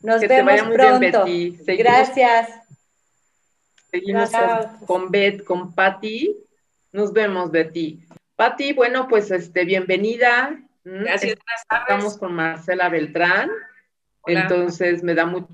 Nos 0.00 0.20
vemos 0.20 0.60
pronto. 0.62 1.24
gracias. 1.66 2.48
Seguimos 3.90 4.30
con 4.86 5.10
Beth, 5.10 5.44
con 5.44 5.74
Patti. 5.74 6.36
Nos 6.92 7.12
vemos, 7.12 7.50
Betty. 7.50 8.04
Patti, 8.36 8.72
bueno, 8.72 9.08
pues 9.08 9.30
este, 9.30 9.64
bienvenida. 9.64 10.50
Mm, 10.84 11.04
gracias, 11.04 11.38
Estamos 11.70 12.18
con 12.18 12.34
Marcela 12.34 12.88
Beltrán. 12.88 13.50
Entonces 14.26 15.02
me 15.02 15.14
da 15.14 15.26
mucho 15.26 15.48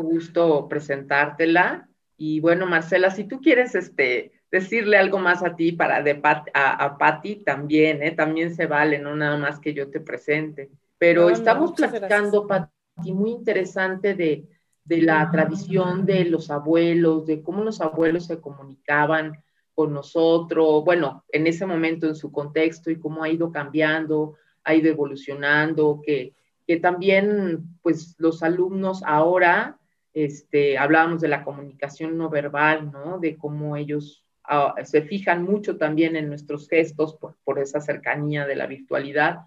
gusto 0.00 0.68
presentártela. 0.68 1.88
Y 2.16 2.40
bueno, 2.40 2.66
Marcela, 2.66 3.10
si 3.10 3.24
tú 3.24 3.40
quieres 3.40 3.74
este, 3.74 4.32
decirle 4.54 4.96
algo 4.96 5.18
más 5.18 5.42
a 5.42 5.56
ti 5.56 5.72
para 5.72 6.00
de 6.00 6.20
a, 6.22 6.84
a 6.84 6.96
Patti 6.96 7.42
también, 7.44 8.04
¿eh? 8.04 8.12
también 8.12 8.54
se 8.54 8.66
vale, 8.66 9.00
no 9.00 9.16
nada 9.16 9.36
más 9.36 9.58
que 9.58 9.74
yo 9.74 9.90
te 9.90 9.98
presente. 9.98 10.70
Pero 10.96 11.28
estamos 11.28 11.72
platicando, 11.72 12.46
Patti, 12.46 13.12
muy 13.12 13.32
interesante 13.32 14.14
de, 14.14 14.44
de 14.84 15.02
la 15.02 15.28
tradición 15.32 16.06
de 16.06 16.26
los 16.26 16.52
abuelos, 16.52 17.26
de 17.26 17.42
cómo 17.42 17.64
los 17.64 17.80
abuelos 17.80 18.26
se 18.26 18.40
comunicaban 18.40 19.42
con 19.74 19.92
nosotros, 19.92 20.84
bueno, 20.84 21.24
en 21.32 21.48
ese 21.48 21.66
momento 21.66 22.06
en 22.06 22.14
su 22.14 22.30
contexto 22.30 22.92
y 22.92 23.00
cómo 23.00 23.24
ha 23.24 23.28
ido 23.28 23.50
cambiando, 23.50 24.36
ha 24.62 24.72
ido 24.72 24.88
evolucionando, 24.88 26.00
que, 26.00 26.32
que 26.64 26.76
también 26.76 27.76
pues 27.82 28.14
los 28.18 28.44
alumnos 28.44 29.02
ahora, 29.04 29.80
este, 30.12 30.78
hablábamos 30.78 31.20
de 31.22 31.26
la 31.26 31.42
comunicación 31.42 32.16
no 32.16 32.30
verbal, 32.30 32.92
¿no? 32.92 33.18
De 33.18 33.36
cómo 33.36 33.76
ellos 33.76 34.23
ah, 34.44 34.74
se 34.84 35.02
fijan 35.02 35.42
mucho 35.42 35.76
también 35.76 36.16
en 36.16 36.28
nuestros 36.28 36.68
gestos 36.68 37.16
por, 37.16 37.58
esa 37.58 37.80
cercanía 37.80 38.46
de 38.46 38.56
la 38.56 38.66
virtualidad, 38.66 39.40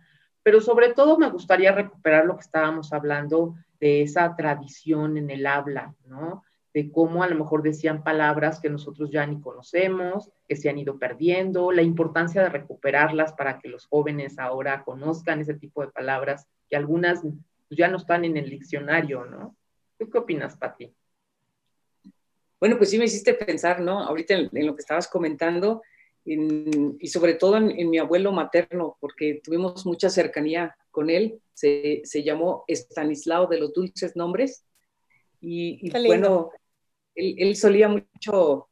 pero 0.43 0.61
sobre 0.61 0.93
todo 0.93 1.17
me 1.17 1.29
gustaría 1.29 1.71
recuperar 1.71 2.25
lo 2.25 2.35
que 2.35 2.41
estábamos 2.41 2.93
hablando 2.93 3.55
de 3.79 4.01
esa 4.01 4.35
tradición 4.35 5.17
en 5.17 5.29
el 5.29 5.45
habla, 5.45 5.93
¿no? 6.05 6.43
de 6.73 6.91
cómo 6.91 7.23
a 7.23 7.27
lo 7.27 7.35
mejor 7.35 7.63
decían 7.63 8.03
palabras 8.03 8.59
que 8.59 8.69
nosotros 8.69 9.09
ya 9.09 9.25
ni 9.25 9.41
conocemos, 9.41 10.31
que 10.47 10.55
se 10.55 10.69
han 10.69 10.77
ido 10.77 10.99
perdiendo, 10.99 11.71
la 11.71 11.81
importancia 11.81 12.43
de 12.43 12.49
recuperarlas 12.49 13.33
para 13.33 13.57
que 13.57 13.67
los 13.67 13.87
jóvenes 13.87 14.37
ahora 14.37 14.83
conozcan 14.83 15.41
ese 15.41 15.55
tipo 15.55 15.81
de 15.81 15.87
palabras, 15.87 16.45
que 16.69 16.75
algunas 16.75 17.23
ya 17.71 17.87
no 17.87 17.97
están 17.97 18.25
en 18.25 18.37
el 18.37 18.51
diccionario, 18.51 19.25
¿no? 19.25 19.55
¿Tú 19.97 20.07
qué 20.09 20.19
opinas, 20.19 20.55
Pati? 20.55 20.93
Bueno, 22.59 22.77
pues 22.77 22.89
sí 22.89 22.97
me 22.97 23.05
hiciste 23.05 23.33
pensar, 23.33 23.79
¿no? 23.79 24.03
Ahorita 24.03 24.33
en, 24.33 24.65
lo 24.65 24.75
que 24.75 24.81
estabas 24.81 25.07
comentando, 25.07 25.81
y 26.25 27.07
sobre 27.07 27.35
todo 27.35 27.55
en, 27.57 27.89
mi 27.89 27.99
abuelo 27.99 28.31
materno, 28.33 28.97
porque 28.99 29.39
tuvimos 29.43 29.85
mucha 29.85 30.09
cercanía 30.09 30.75
con 30.91 31.09
él, 31.09 31.39
se, 31.53 32.01
se 32.03 32.23
llamó 32.23 32.65
Estanislao 32.67 33.47
de 33.47 33.59
los 33.59 33.73
Dulces 33.73 34.15
Nombres, 34.15 34.67
y, 35.39 35.89
bueno, 36.05 36.51
él, 37.15 37.55
solía 37.55 37.87
mucho, 37.87 38.69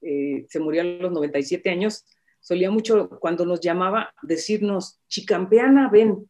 eh, 0.00 0.46
se 0.48 0.60
murió 0.60 0.82
a 0.82 0.84
los 0.84 1.12
97 1.12 1.70
años, 1.70 2.04
solía 2.40 2.70
mucho 2.70 3.08
cuando 3.20 3.44
nos 3.46 3.60
llamaba 3.60 4.14
decirnos, 4.22 5.00
chicampeana, 5.08 5.88
ven. 5.90 6.28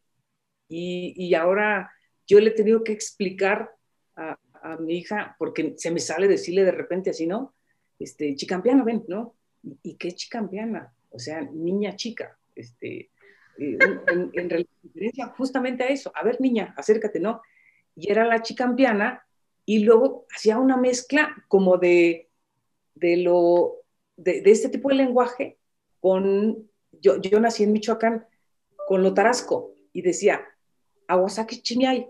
Y, 0.67 1.33
ahora 1.35 1.91
yo 2.25 2.39
le 2.39 2.49
he 2.49 2.53
tenido 2.53 2.83
que 2.83 2.91
explicar 2.91 3.71
a, 4.15 4.39
mi 4.79 4.97
hija, 4.97 5.35
porque 5.37 5.73
se 5.77 5.91
me 5.91 5.99
sale 5.99 6.27
decirle 6.27 6.63
de 6.63 6.71
repente 6.71 7.09
así, 7.11 7.27
¿no? 7.27 7.53
Este, 7.99 8.35
chicampeana, 8.35 8.83
ven, 8.83 9.05
¿no? 9.07 9.35
¿Y, 9.83 9.95
qué 9.95 10.11
chicampeana? 10.11 10.93
O 11.09 11.19
sea, 11.19 11.41
niña 11.41 11.95
chica, 11.95 12.37
este, 12.55 13.09
eh, 13.57 13.77
en, 14.07 14.31
en, 14.33 14.49
referencia 14.49 15.27
justamente 15.37 15.83
a 15.83 15.87
eso. 15.87 16.11
A 16.15 16.23
ver, 16.23 16.41
niña, 16.41 16.73
acércate, 16.77 17.19
¿no? 17.19 17.41
Y 17.95 18.11
era 18.11 18.25
la 18.25 18.41
chicampeana 18.41 19.25
y 19.65 19.79
luego 19.79 20.25
hacía 20.35 20.59
una 20.59 20.77
mezcla 20.77 21.35
como 21.47 21.77
de, 21.77 22.29
de 22.95 23.17
lo, 23.17 23.77
de, 24.17 24.41
este 24.45 24.69
tipo 24.69 24.89
de 24.89 24.95
lenguaje 24.95 25.57
con, 25.99 26.69
yo, 26.91 27.19
yo 27.21 27.39
nací 27.39 27.63
en 27.63 27.71
Michoacán, 27.71 28.25
con 28.87 29.01
lo 29.01 29.13
tarasco, 29.13 29.73
y 29.93 30.01
decía, 30.01 30.45
Aguasaki 31.07 31.61
Chimiay. 31.61 32.07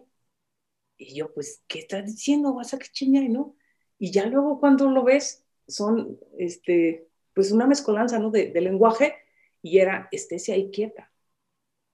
Y 0.97 1.15
yo, 1.15 1.33
pues, 1.33 1.63
¿qué 1.67 1.79
estás 1.79 2.05
diciendo 2.05 2.49
Aguasaki 2.49 2.89
Chimiay, 2.91 3.29
no? 3.29 3.55
Y 3.97 4.11
ya 4.11 4.25
luego 4.25 4.59
cuando 4.59 4.89
lo 4.89 5.03
ves, 5.03 5.45
son, 5.67 6.19
este, 6.37 7.07
pues 7.33 7.51
una 7.51 7.67
mezcolanza, 7.67 8.19
¿no? 8.19 8.31
De, 8.31 8.51
lenguaje, 8.61 9.15
y 9.61 9.79
era, 9.79 10.07
estése 10.11 10.53
ahí 10.53 10.71
quieta. 10.71 11.11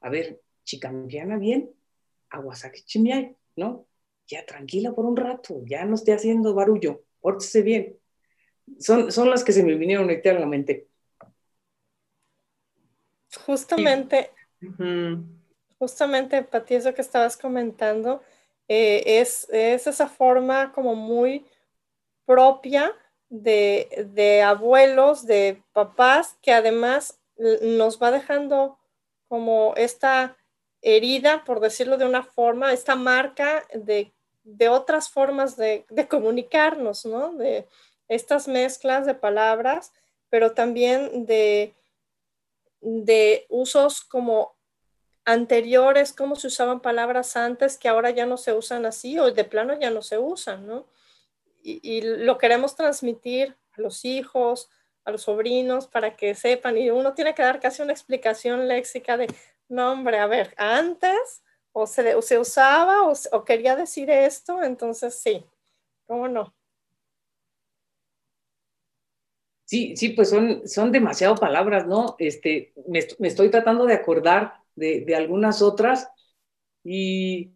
A 0.01 0.09
ver, 0.09 0.41
chicampiana 0.63 1.37
bien, 1.37 1.71
Aguasaki 2.29 2.83
Chimiay, 2.83 3.35
¿no? 3.55 3.87
ya 4.31 4.45
tranquila 4.45 4.93
por 4.93 5.05
un 5.05 5.17
rato, 5.17 5.61
ya 5.65 5.85
no 5.85 5.95
esté 5.95 6.13
haciendo 6.13 6.53
barullo, 6.53 7.03
pórtese 7.19 7.61
bien. 7.61 7.99
Son, 8.79 9.11
son 9.11 9.29
las 9.29 9.43
que 9.43 9.51
se 9.51 9.63
me 9.63 9.75
vinieron 9.75 10.05
ahorita 10.05 10.31
a 10.31 10.39
la 10.39 10.45
mente. 10.45 10.87
Justamente, 13.45 14.31
justamente, 15.77 16.43
Pati, 16.43 16.75
eso 16.75 16.93
que 16.93 17.01
estabas 17.01 17.37
comentando, 17.37 18.21
eh, 18.73 19.19
es, 19.19 19.47
es, 19.49 19.87
esa 19.87 20.07
forma 20.07 20.71
como 20.71 20.95
muy 20.95 21.45
propia 22.25 22.93
de, 23.29 24.07
de 24.13 24.41
abuelos, 24.41 25.25
de 25.25 25.61
papás, 25.73 26.37
que 26.41 26.53
además 26.53 27.19
nos 27.61 28.01
va 28.01 28.11
dejando 28.11 28.77
como 29.27 29.73
esta 29.77 30.37
herida, 30.81 31.43
por 31.45 31.59
decirlo 31.59 31.97
de 31.97 32.05
una 32.05 32.23
forma, 32.23 32.73
esta 32.73 32.95
marca 32.95 33.65
de 33.73 34.13
de 34.43 34.69
otras 34.69 35.09
formas 35.09 35.55
de, 35.55 35.85
comunicarnos, 36.09 37.05
¿no? 37.05 37.33
De 37.33 37.67
estas 38.07 38.47
mezclas 38.47 39.05
de 39.05 39.13
palabras, 39.13 39.93
pero 40.29 40.53
también 40.53 41.25
de, 41.25 41.75
de 42.81 43.45
usos 43.49 44.01
como 44.01 44.55
anteriores, 45.25 46.13
cómo 46.13 46.35
se 46.35 46.47
usaban 46.47 46.79
palabras 46.79 47.35
antes 47.35 47.77
que 47.77 47.87
ahora 47.87 48.09
ya 48.09 48.25
no 48.25 48.37
se 48.37 48.53
usan 48.53 48.85
así 48.85 49.19
o 49.19 49.31
de 49.31 49.43
plano 49.43 49.79
ya 49.79 49.91
no 49.91 50.01
se 50.01 50.17
usan, 50.17 50.65
¿no? 50.67 50.87
Y, 51.63 52.01
lo 52.01 52.39
queremos 52.39 52.75
transmitir 52.75 53.55
a 53.77 53.81
los 53.81 54.03
hijos, 54.03 54.69
a 55.05 55.11
los 55.11 55.23
sobrinos, 55.23 55.87
para 55.87 56.15
que 56.15 56.33
sepan, 56.33 56.77
y 56.77 56.89
uno 56.89 57.13
tiene 57.13 57.35
que 57.35 57.43
dar 57.43 57.59
casi 57.59 57.83
una 57.83 57.93
explicación 57.93 58.67
léxica 58.67 59.15
de, 59.15 59.27
no, 59.69 59.91
hombre, 59.91 60.17
a 60.17 60.25
ver, 60.25 60.55
antes 60.57 61.43
o 61.71 61.85
se, 61.87 62.19
se 62.23 62.39
usaba 62.39 63.03
o, 63.03 63.45
quería 63.45 63.75
decir 63.75 64.09
esto, 64.09 64.63
entonces 64.63 65.19
sí, 65.19 65.45
¿cómo 66.07 66.27
no? 66.27 66.53
Sí, 69.65 69.95
sí, 69.95 70.09
pues 70.09 70.29
son, 70.29 70.67
son 70.67 70.91
demasiado 70.91 71.35
palabras, 71.35 71.87
¿no? 71.87 72.15
Este, 72.19 72.73
me, 72.87 72.99
estoy 72.99 73.49
tratando 73.49 73.85
de 73.85 73.93
acordar 73.93 74.60
de, 74.75 75.15
algunas 75.15 75.61
otras 75.61 76.09
y 76.83 77.53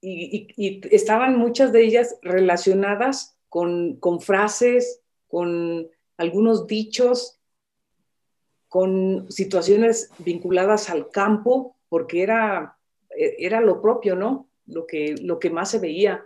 y, 0.00 0.80
estaban 0.94 1.36
muchas 1.36 1.72
de 1.72 1.82
ellas 1.82 2.18
relacionadas 2.22 3.36
con, 3.48 3.96
con 3.96 4.20
frases, 4.20 5.02
con 5.26 5.88
algunos 6.16 6.66
dichos, 6.66 7.40
con 8.68 9.30
situaciones 9.30 10.10
vinculadas 10.18 10.90
al 10.90 11.10
campo, 11.10 11.76
porque 11.88 12.22
era, 12.22 12.78
era 13.10 13.60
lo 13.60 13.80
propio, 13.80 14.16
¿no? 14.16 14.48
Lo 14.66 14.86
que, 14.86 15.14
lo 15.20 15.38
que 15.38 15.50
más 15.50 15.70
se 15.70 15.78
veía, 15.78 16.24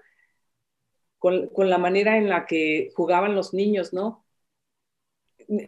con, 1.19 1.49
con 1.49 1.71
la 1.71 1.79
manera 1.79 2.17
en 2.17 2.29
la 2.29 2.47
que 2.47 2.91
jugaban 2.95 3.35
los 3.35 3.55
niños, 3.55 3.93
¿no? 3.93 4.25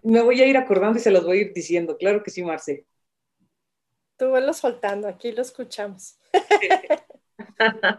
Me 0.03 0.23
voy 0.23 0.41
a 0.41 0.47
ir 0.47 0.57
acordando 0.57 0.99
y 0.99 1.03
se 1.03 1.11
los 1.11 1.25
voy 1.25 1.39
a 1.39 1.41
ir 1.43 1.53
diciendo, 1.53 1.97
claro 1.97 2.23
que 2.23 2.31
sí, 2.31 2.43
Marce. 2.43 2.87
Tú 4.23 4.53
soltando, 4.53 5.09
aquí 5.09 5.33
lo 5.33 5.43
escuchamos. 5.43 6.17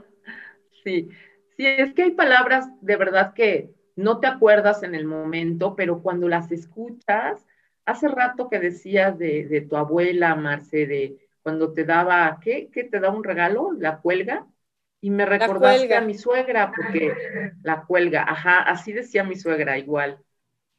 sí, 0.85 1.09
sí, 1.57 1.67
es 1.67 1.93
que 1.93 2.03
hay 2.03 2.11
palabras 2.11 2.65
de 2.79 2.95
verdad 2.95 3.33
que 3.33 3.71
no 3.97 4.21
te 4.21 4.27
acuerdas 4.27 4.83
en 4.83 4.95
el 4.95 5.03
momento, 5.03 5.75
pero 5.75 6.01
cuando 6.01 6.29
las 6.29 6.49
escuchas, 6.53 7.45
hace 7.83 8.07
rato 8.07 8.49
que 8.49 8.59
decías 8.59 9.19
de, 9.19 9.67
tu 9.69 9.75
abuela, 9.75 10.33
Marce, 10.35 10.87
de 10.87 11.17
cuando 11.41 11.73
te 11.73 11.83
daba, 11.83 12.39
¿qué? 12.41 12.69
¿Qué 12.71 12.85
te 12.85 13.01
da 13.01 13.09
un 13.09 13.25
regalo? 13.25 13.73
¿La 13.77 13.97
cuelga? 13.97 14.47
Y 15.01 15.09
me 15.09 15.25
recordaste 15.25 15.93
a 15.93 15.99
mi 15.99 16.13
suegra, 16.13 16.71
porque 16.73 17.51
la 17.63 17.83
cuelga, 17.83 18.23
ajá, 18.23 18.61
así 18.61 18.93
decía 18.93 19.25
mi 19.25 19.35
suegra 19.35 19.77
igual. 19.77 20.19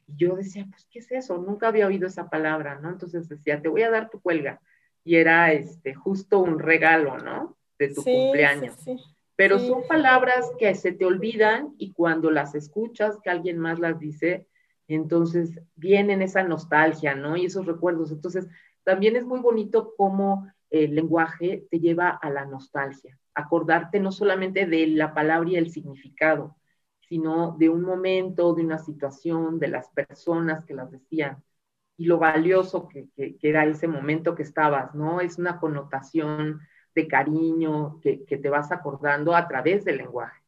Y 0.07 0.15
yo 0.17 0.35
decía, 0.37 0.65
pues, 0.67 0.87
¿qué 0.89 0.97
es 0.97 1.11
eso? 1.11 1.37
Nunca 1.37 1.67
había 1.67 1.85
oído 1.85 2.07
esa 2.07 2.31
palabra, 2.31 2.79
¿no? 2.81 2.89
Entonces 2.89 3.29
decía, 3.29 3.61
te 3.61 3.67
voy 3.67 3.83
a 3.83 3.91
dar 3.91 4.09
tu 4.09 4.19
cuelga. 4.19 4.59
Y 5.05 5.15
era 5.15 5.53
este, 5.53 5.93
justo 5.93 6.39
un 6.39 6.59
regalo, 6.59 7.17
¿no? 7.17 7.55
De 7.79 7.93
tu 7.93 8.03
cumpleaños. 8.03 8.75
Sí, 8.79 8.97
sí. 8.97 9.03
Pero 9.37 9.59
son 9.59 9.83
palabras 9.87 10.49
que 10.57 10.73
se 10.75 10.91
te 10.91 11.05
olvidan 11.05 11.73
y 11.77 11.93
cuando 11.93 12.31
las 12.31 12.55
escuchas, 12.55 13.19
que 13.21 13.29
alguien 13.29 13.59
más 13.59 13.79
las 13.79 13.99
dice, 13.99 14.47
entonces 14.87 15.59
vienen 15.75 16.21
esa 16.21 16.43
nostalgia, 16.43 17.15
¿no? 17.15 17.37
Y 17.37 17.45
esos 17.45 17.65
recuerdos. 17.65 18.11
Entonces, 18.11 18.47
también 18.83 19.15
es 19.15 19.25
muy 19.25 19.39
bonito 19.39 19.93
cómo 19.97 20.47
el 20.69 20.95
lenguaje 20.95 21.67
te 21.69 21.79
lleva 21.79 22.09
a 22.09 22.29
la 22.29 22.45
nostalgia, 22.45 23.17
acordarte 23.33 23.99
no 23.99 24.11
solamente 24.11 24.65
de 24.65 24.87
la 24.87 25.13
palabra 25.13 25.49
y 25.49 25.55
el 25.55 25.69
significado, 25.69 26.55
sino 27.01 27.55
de 27.57 27.69
un 27.69 27.81
momento, 27.81 28.53
de 28.53 28.63
una 28.63 28.79
situación, 28.79 29.59
de 29.59 29.67
las 29.67 29.89
personas 29.89 30.65
que 30.65 30.73
las 30.73 30.91
decían 30.91 31.43
y 31.97 32.05
lo 32.05 32.17
valioso 32.17 32.87
que, 32.87 33.07
que 33.15 33.37
era 33.41 33.65
ese 33.65 33.87
momento 33.87 34.35
que 34.35 34.43
estabas, 34.43 34.93
¿no? 34.93 35.21
Es 35.21 35.37
una 35.37 35.59
connotación 35.59 36.59
de 36.95 37.07
cariño 37.07 37.99
que, 38.01 38.25
te 38.25 38.49
vas 38.49 38.71
acordando 38.71 39.35
a 39.35 39.47
través 39.47 39.83
del 39.83 39.97
lenguaje. 39.97 40.41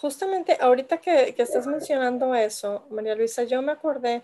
Justamente 0.00 0.58
ahorita 0.60 0.98
que, 0.98 1.34
estás 1.36 1.66
mencionando 1.66 2.34
eso, 2.34 2.86
María 2.90 3.16
Luisa, 3.16 3.44
yo 3.44 3.62
me 3.62 3.72
acordé 3.72 4.22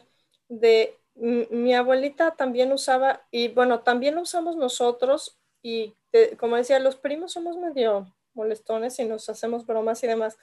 de 0.48 0.98
mi 1.16 1.74
abuelita 1.74 2.32
también 2.32 2.72
usaba, 2.72 3.22
y 3.30 3.48
bueno, 3.48 3.80
también 3.80 4.16
lo 4.16 4.22
usamos 4.22 4.56
nosotros, 4.56 5.38
y 5.62 5.94
como 6.38 6.56
decía, 6.56 6.78
los 6.78 6.96
primos 6.96 7.32
somos 7.32 7.56
medio 7.56 8.12
molestones 8.34 8.98
y 8.98 9.04
nos 9.04 9.28
hacemos 9.28 9.64
bromas 9.64 10.02
y 10.02 10.08
demás, 10.08 10.36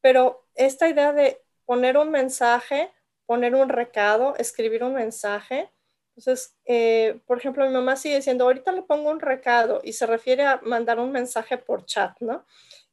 pero 0.00 0.44
esta 0.54 0.88
idea 0.88 1.12
de 1.12 1.40
poner 1.66 1.96
un 1.96 2.10
mensaje, 2.10 2.90
poner 3.26 3.54
un 3.54 3.68
recado, 3.68 4.34
escribir 4.36 4.84
un 4.84 4.94
mensaje, 4.94 5.70
entonces, 6.16 6.56
eh, 6.64 7.20
por 7.26 7.38
ejemplo, 7.38 7.66
mi 7.66 7.72
mamá 7.72 7.96
sigue 7.96 8.16
diciendo, 8.16 8.44
ahorita 8.44 8.70
le 8.72 8.82
pongo 8.82 9.10
un 9.10 9.20
recado 9.20 9.80
y 9.82 9.94
se 9.94 10.06
refiere 10.06 10.44
a 10.44 10.60
mandar 10.62 11.00
un 11.00 11.10
mensaje 11.10 11.58
por 11.58 11.84
chat, 11.86 12.16
¿no? 12.20 12.44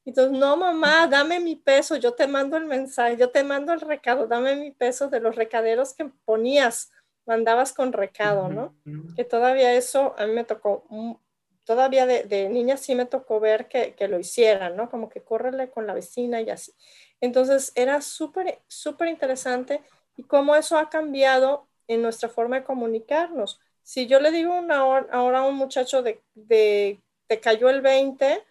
Entonces, 0.04 0.38
no, 0.38 0.58
mamá, 0.58 1.06
dame 1.08 1.40
mi 1.40 1.56
peso, 1.56 1.96
yo 1.98 2.14
te 2.14 2.26
mando 2.26 2.58
el 2.58 2.66
mensaje, 2.66 3.18
yo 3.18 3.30
te 3.30 3.44
mando 3.44 3.74
el 3.74 3.82
recado, 3.82 4.26
dame 4.26 4.56
mi 4.56 4.72
peso 4.72 5.10
de 5.10 5.20
los 5.20 5.36
recaderos 5.36 5.94
que 5.94 6.06
ponías, 6.26 6.92
mandabas 7.28 7.74
con 7.74 7.94
recado, 7.94 8.50
¿no? 8.50 8.76
Que 9.16 9.24
todavía 9.24 9.76
eso 9.76 10.16
a 10.18 10.26
mí 10.26 10.34
me 10.34 10.44
tocó, 10.44 10.88
todavía 11.64 12.08
de, 12.08 12.24
de 12.24 12.50
niña 12.50 12.78
sí 12.78 12.96
me 12.96 13.06
tocó 13.06 13.40
ver 13.40 13.68
que, 13.68 13.94
que, 13.94 14.08
lo 14.08 14.20
hicieran, 14.20 14.76
¿no? 14.76 14.90
Como 14.90 15.10
que 15.10 15.22
córrele 15.22 15.70
con 15.70 15.86
la 15.86 15.94
vecina 15.94 16.42
y 16.42 16.50
así. 16.50 16.74
Entonces, 17.20 17.72
era 17.76 18.02
súper, 18.02 18.64
súper 18.68 19.10
interesante 19.10 19.82
y 20.22 20.24
cómo 20.24 20.56
eso 20.56 20.78
ha 20.78 20.90
cambiado 20.90 21.68
en 21.88 22.04
nuestra 22.04 22.30
forma 22.30 22.58
de 22.58 22.64
comunicarnos. 22.64 23.60
Si 23.82 24.06
yo 24.06 24.20
le 24.20 24.30
digo 24.30 24.54
una 24.54 24.78
ahora 24.78 25.40
a 25.40 25.48
un 25.48 25.56
muchacho 25.56 26.04
de, 26.04 26.22
te 27.28 27.40
cayó 27.40 27.70
el 27.70 27.82
20, 27.82 28.44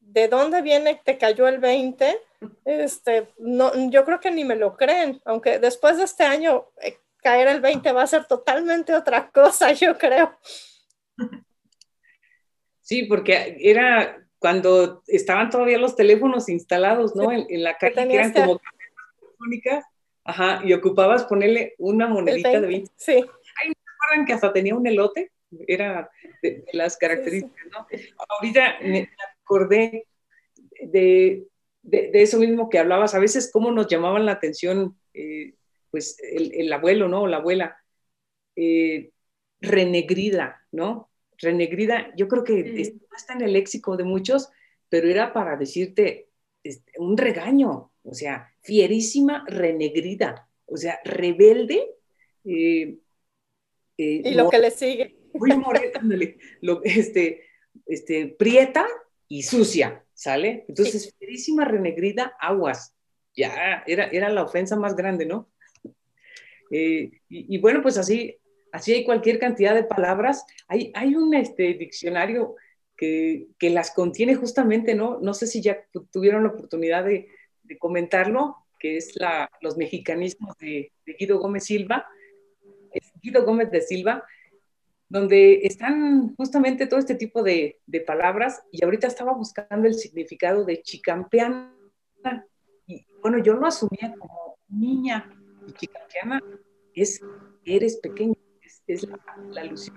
¿de 0.00 0.28
dónde 0.28 0.60
viene 0.60 1.00
te 1.02 1.16
cayó 1.16 1.48
el 1.48 1.58
20? 1.58 2.20
Este, 2.66 3.28
no, 3.38 3.72
yo 3.88 4.04
creo 4.04 4.20
que 4.20 4.30
ni 4.30 4.44
me 4.44 4.56
lo 4.56 4.76
creen, 4.76 5.22
aunque 5.24 5.58
después 5.58 5.96
de 5.96 6.04
este 6.04 6.24
año 6.24 6.66
eh, 6.82 6.98
caer 7.22 7.48
el 7.48 7.62
20 7.62 7.92
va 7.92 8.02
a 8.02 8.06
ser 8.06 8.26
totalmente 8.26 8.94
otra 8.94 9.30
cosa, 9.30 9.72
yo 9.72 9.96
creo. 9.96 10.36
Sí, 12.82 13.04
porque 13.04 13.56
era 13.58 14.22
cuando 14.38 15.02
estaban 15.06 15.48
todavía 15.48 15.78
los 15.78 15.96
teléfonos 15.96 16.50
instalados, 16.50 17.16
¿no? 17.16 17.32
En, 17.32 17.62
la 17.62 17.78
calle, 17.78 18.06
que 18.06 18.14
eran 18.14 18.34
como 18.34 18.60
telefónicas 19.18 19.84
Ajá, 20.26 20.60
y 20.64 20.72
ocupabas 20.72 21.24
ponerle 21.24 21.74
una 21.78 22.06
monedita 22.08 22.60
de 22.60 22.66
20. 22.66 22.92
Sí. 22.96 23.12
Ay, 23.12 23.68
¿me 23.68 23.74
acuerdan 23.94 24.26
que 24.26 24.32
hasta 24.32 24.52
tenía 24.52 24.74
un 24.74 24.86
elote? 24.86 25.32
Era 25.66 26.10
de, 26.42 26.64
las 26.72 26.96
características, 26.96 27.66
¿no? 27.70 27.86
Ahorita 28.28 28.78
me 28.82 29.08
acordé 29.42 30.06
de, 30.80 31.46
de, 31.82 32.10
eso 32.14 32.38
mismo 32.38 32.68
que 32.68 32.78
hablabas, 32.78 33.14
a 33.14 33.20
veces 33.20 33.50
cómo 33.52 33.70
nos 33.70 33.86
llamaban 33.86 34.26
la 34.26 34.32
atención, 34.32 34.98
eh, 35.14 35.54
pues, 35.90 36.18
el, 36.22 36.72
abuelo, 36.72 37.08
¿no? 37.08 37.22
O 37.22 37.26
la 37.28 37.38
abuela. 37.38 37.76
Eh, 38.56 39.10
renegrida, 39.60 40.66
¿no? 40.72 41.10
Renegrida, 41.38 42.12
yo 42.16 42.28
creo 42.28 42.44
que 42.44 42.80
está 43.16 43.34
en 43.34 43.42
el 43.42 43.52
léxico 43.52 43.96
de 43.96 44.04
muchos, 44.04 44.50
pero 44.88 45.08
era 45.08 45.32
para 45.32 45.56
decirte 45.56 46.28
este, 46.62 46.92
un 46.98 47.16
regaño, 47.16 47.92
o 48.06 48.14
sea, 48.14 48.52
fierísima 48.62 49.44
renegrida, 49.48 50.48
o 50.66 50.76
sea, 50.76 51.00
rebelde. 51.04 51.90
Eh, 52.44 52.98
eh, 53.98 54.22
y 54.24 54.34
lo 54.34 54.48
que 54.48 54.58
le 54.58 54.70
sigue. 54.70 55.16
Muy 55.34 55.56
morena, 55.56 56.00
lo, 56.60 56.82
este, 56.84 57.42
este, 57.84 58.28
prieta 58.28 58.86
y 59.28 59.42
sucia, 59.42 60.04
¿sale? 60.14 60.64
Entonces, 60.68 61.14
fierísima 61.18 61.64
renegrida, 61.64 62.34
aguas. 62.40 62.94
Ya, 63.36 63.82
era, 63.86 64.06
era 64.06 64.30
la 64.30 64.44
ofensa 64.44 64.76
más 64.76 64.96
grande, 64.96 65.26
¿no? 65.26 65.50
Eh, 66.70 67.10
y, 67.28 67.58
bueno, 67.58 67.82
pues 67.82 67.98
así, 67.98 68.38
así 68.72 68.94
hay 68.94 69.04
cualquier 69.04 69.38
cantidad 69.38 69.74
de 69.74 69.84
palabras. 69.84 70.46
Hay, 70.68 70.90
hay 70.94 71.14
un 71.16 71.34
este, 71.34 71.74
diccionario 71.74 72.54
que, 72.96 73.48
que, 73.58 73.68
las 73.68 73.90
contiene 73.90 74.36
justamente, 74.36 74.94
¿no? 74.94 75.20
No 75.20 75.34
sé 75.34 75.46
si 75.46 75.60
ya 75.60 75.84
tuvieron 76.10 76.44
la 76.44 76.50
oportunidad 76.50 77.04
de, 77.04 77.28
de 77.66 77.78
comentarlo, 77.78 78.56
que 78.78 78.96
es 78.96 79.16
la, 79.16 79.50
los 79.60 79.76
mexicanismos 79.76 80.56
de, 80.58 80.92
Guido 81.18 81.38
Gómez 81.38 81.64
Silva, 81.64 82.06
es 82.92 83.12
Guido 83.22 83.44
Gómez 83.44 83.70
de 83.70 83.80
Silva, 83.80 84.24
donde 85.08 85.60
están 85.62 86.34
justamente 86.36 86.86
todo 86.86 86.98
este 86.98 87.14
tipo 87.14 87.42
de, 87.42 87.78
de, 87.86 88.00
palabras 88.00 88.62
y 88.72 88.84
ahorita 88.84 89.06
estaba 89.06 89.32
buscando 89.32 89.86
el 89.86 89.94
significado 89.94 90.64
de 90.64 90.82
chicampeana 90.82 91.72
y 92.86 93.06
bueno, 93.22 93.38
yo 93.38 93.54
lo 93.54 93.66
asumía 93.66 94.14
como 94.18 94.58
niña 94.68 95.30
y 95.66 95.72
chicampeana 95.72 96.40
es 96.94 97.20
eres 97.64 97.96
pequeño, 97.98 98.34
es, 98.86 99.08
la, 99.08 99.60
alusión. 99.60 99.96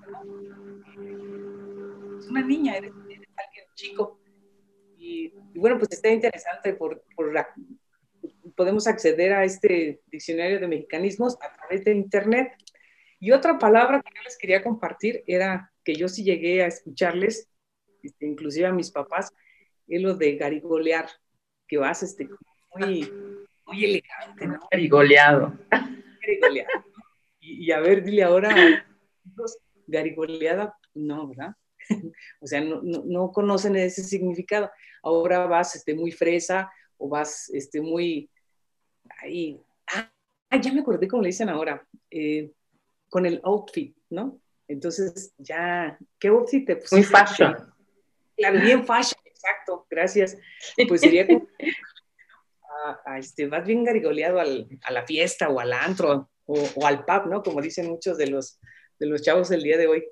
Es 2.20 2.28
una 2.28 2.42
niña, 2.42 2.76
eres, 2.76 2.92
eres 3.10 3.30
alguien 3.38 3.66
chico. 3.76 4.19
Y, 5.10 5.34
bueno, 5.56 5.80
pues 5.80 5.92
está 5.92 6.10
interesante 6.10 6.74
por, 6.74 7.04
por 7.16 7.34
la, 7.34 7.48
podemos 8.56 8.86
acceder 8.86 9.34
a 9.34 9.44
este 9.44 10.02
diccionario 10.06 10.60
de 10.60 10.68
mexicanismos 10.68 11.36
a 11.42 11.52
través 11.56 11.84
de 11.84 11.94
Internet. 11.94 12.54
Y 13.20 13.32
otra 13.32 13.58
palabra 13.58 14.02
que 14.02 14.12
yo 14.16 14.22
les 14.24 14.38
quería 14.38 14.64
compartir 14.64 15.24
era 15.26 15.74
que 15.84 15.96
yo 15.96 16.08
sí 16.08 16.24
llegué 16.24 16.62
a 16.62 16.68
escucharles, 16.68 17.50
este, 18.04 18.28
inclusive 18.28 18.68
a 18.68 18.72
mis 18.72 18.92
papás, 18.92 19.34
es 19.88 20.00
lo 20.00 20.14
de 20.14 20.36
garigolear, 20.36 21.10
que 21.68 21.78
vas 21.78 22.04
este, 22.04 22.30
muy, 22.76 23.12
muy 23.66 23.86
elegante, 23.86 24.46
¿no? 24.46 24.60
Garigoleado. 24.70 25.58
Garigoleado. 26.22 26.86
Y, 27.40 27.66
y, 27.66 27.72
a 27.72 27.80
ver, 27.80 28.04
dile 28.04 28.24
ahora, 28.24 28.86
garigoleada, 29.88 30.78
no, 30.94 31.30
¿verdad? 31.30 31.56
o 32.40 32.48
sea, 32.48 32.62
no, 32.62 32.82
no, 32.84 33.04
no, 33.06 33.32
conocen 33.32 33.76
ese 33.76 34.04
significado. 34.04 34.70
Ahora 35.04 35.46
vas 35.46 35.76
este, 35.76 35.94
muy 35.94 36.12
fresa 36.12 36.72
o 36.98 37.10
vas 37.10 37.50
este, 37.54 37.82
muy 37.82 38.30
ahí. 39.22 39.60
Ah, 39.88 40.12
ya 40.62 40.74
me 40.74 40.82
acordé 40.82 41.08
cómo 41.08 41.24
le 41.24 41.30
dicen 41.30 41.50
ahora, 41.50 41.86
eh, 42.10 42.52
con 43.10 43.26
el 43.26 43.40
outfit, 43.44 43.96
¿no? 44.10 44.40
Entonces, 44.68 45.34
ya, 45.38 45.98
¿qué 46.20 46.28
outfit 46.28 46.66
te 46.66 46.76
pusiste? 46.76 46.96
Muy 46.96 47.04
fashion. 47.04 47.74
Claro, 48.38 48.62
bien 48.62 48.86
fashion, 48.86 49.22
exacto, 49.26 49.86
gracias. 49.90 50.38
Pues 50.88 51.02
sería 51.02 51.26
como 51.26 51.48
a, 53.06 53.18
este, 53.18 53.48
más 53.48 53.66
bien 53.66 53.84
garigoleado 53.84 54.40
a 54.40 54.92
la 54.92 55.06
fiesta 55.06 55.50
o 55.50 55.60
al 55.60 55.74
antro 55.74 56.30
o, 56.46 56.86
al 56.86 57.06
pub, 57.06 57.28
¿no? 57.28 57.44
Como 57.44 57.62
dicen 57.62 57.88
muchos 57.88 58.18
de 58.18 58.28
los, 58.28 58.60
de 58.98 59.06
los 59.08 59.22
chavos 59.22 59.50
del 59.50 59.64
día 59.64 59.78
de 59.78 59.88
hoy. 59.88 60.06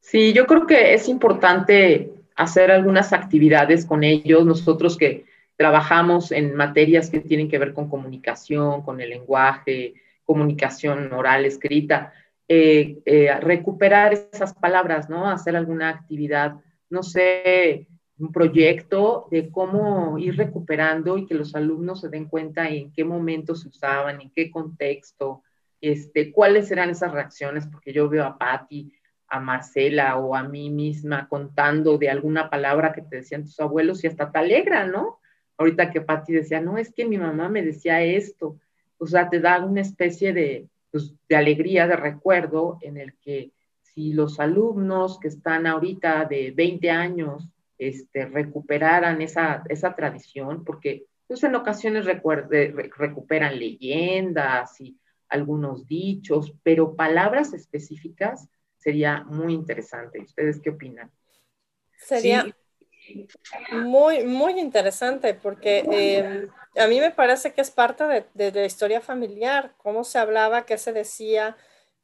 Sí, 0.00 0.32
yo 0.32 0.46
creo 0.46 0.66
que 0.66 0.94
es 0.94 1.08
importante 1.08 2.12
hacer 2.40 2.70
algunas 2.70 3.12
actividades 3.12 3.84
con 3.84 4.02
ellos. 4.02 4.46
Nosotros 4.46 4.96
que 4.96 5.26
trabajamos 5.56 6.32
en 6.32 6.54
materias 6.56 7.10
que 7.10 7.20
tienen 7.20 7.50
que 7.50 7.58
ver 7.58 7.74
con 7.74 7.90
comunicación, 7.90 8.82
con 8.82 8.98
el 9.00 9.10
lenguaje, 9.10 9.92
comunicación 10.24 11.12
oral, 11.12 11.44
escrita, 11.44 12.14
eh, 12.48 12.98
eh, 13.04 13.38
recuperar 13.40 14.14
esas 14.14 14.54
palabras, 14.54 15.10
¿no? 15.10 15.28
Hacer 15.28 15.54
alguna 15.54 15.90
actividad, 15.90 16.54
no 16.88 17.02
sé, 17.02 17.86
un 18.18 18.32
proyecto 18.32 19.28
de 19.30 19.50
cómo 19.50 20.18
ir 20.18 20.36
recuperando 20.36 21.18
y 21.18 21.26
que 21.26 21.34
los 21.34 21.54
alumnos 21.54 22.00
se 22.00 22.08
den 22.08 22.24
cuenta 22.24 22.68
en 22.70 22.90
qué 22.90 23.04
momento 23.04 23.54
se 23.54 23.68
usaban, 23.68 24.20
en 24.22 24.30
qué 24.30 24.50
contexto, 24.50 25.42
este, 25.80 26.32
cuáles 26.32 26.70
eran 26.70 26.88
esas 26.88 27.12
reacciones, 27.12 27.66
porque 27.66 27.92
yo 27.92 28.08
veo 28.08 28.24
a 28.24 28.38
Patti, 28.38 28.92
a 29.30 29.38
Marcela 29.38 30.18
o 30.18 30.34
a 30.34 30.42
mí 30.42 30.70
misma 30.70 31.28
contando 31.28 31.96
de 31.96 32.10
alguna 32.10 32.50
palabra 32.50 32.92
que 32.92 33.02
te 33.02 33.16
decían 33.16 33.44
tus 33.44 33.58
abuelos 33.60 34.02
y 34.02 34.08
hasta 34.08 34.30
te 34.30 34.38
alegra, 34.38 34.86
¿no? 34.86 35.20
Ahorita 35.56 35.90
que 35.90 36.00
Patti 36.00 36.32
decía, 36.32 36.60
no, 36.60 36.76
es 36.76 36.92
que 36.92 37.04
mi 37.04 37.16
mamá 37.16 37.48
me 37.48 37.62
decía 37.62 38.02
esto, 38.02 38.58
o 38.98 39.06
sea, 39.06 39.30
te 39.30 39.40
da 39.40 39.64
una 39.64 39.80
especie 39.80 40.32
de, 40.32 40.68
pues, 40.90 41.14
de 41.28 41.36
alegría, 41.36 41.86
de 41.86 41.96
recuerdo 41.96 42.78
en 42.82 42.96
el 42.96 43.14
que 43.18 43.52
si 43.82 44.12
los 44.12 44.40
alumnos 44.40 45.18
que 45.20 45.28
están 45.28 45.66
ahorita 45.66 46.24
de 46.24 46.50
20 46.50 46.90
años 46.90 47.48
este, 47.78 48.26
recuperaran 48.26 49.22
esa, 49.22 49.62
esa 49.68 49.94
tradición, 49.94 50.64
porque 50.64 51.06
pues, 51.28 51.44
en 51.44 51.54
ocasiones 51.54 52.04
recuperan 52.04 53.58
leyendas 53.58 54.80
y 54.80 54.98
algunos 55.28 55.86
dichos, 55.86 56.52
pero 56.64 56.96
palabras 56.96 57.54
específicas 57.54 58.48
sería 58.80 59.22
muy 59.24 59.54
interesante. 59.54 60.20
¿Ustedes 60.20 60.60
qué 60.60 60.70
opinan? 60.70 61.10
Sería 61.96 62.46
muy, 63.72 64.24
muy 64.24 64.58
interesante 64.58 65.34
porque 65.34 65.84
eh, 65.90 66.48
a 66.80 66.86
mí 66.88 66.98
me 66.98 67.12
parece 67.12 67.52
que 67.52 67.60
es 67.60 67.70
parte 67.70 68.04
de, 68.04 68.24
de, 68.34 68.52
la 68.52 68.66
historia 68.66 69.00
familiar, 69.00 69.74
cómo 69.76 70.02
se 70.02 70.18
hablaba, 70.18 70.66
qué 70.66 70.78
se 70.78 70.92
decía, 70.92 71.56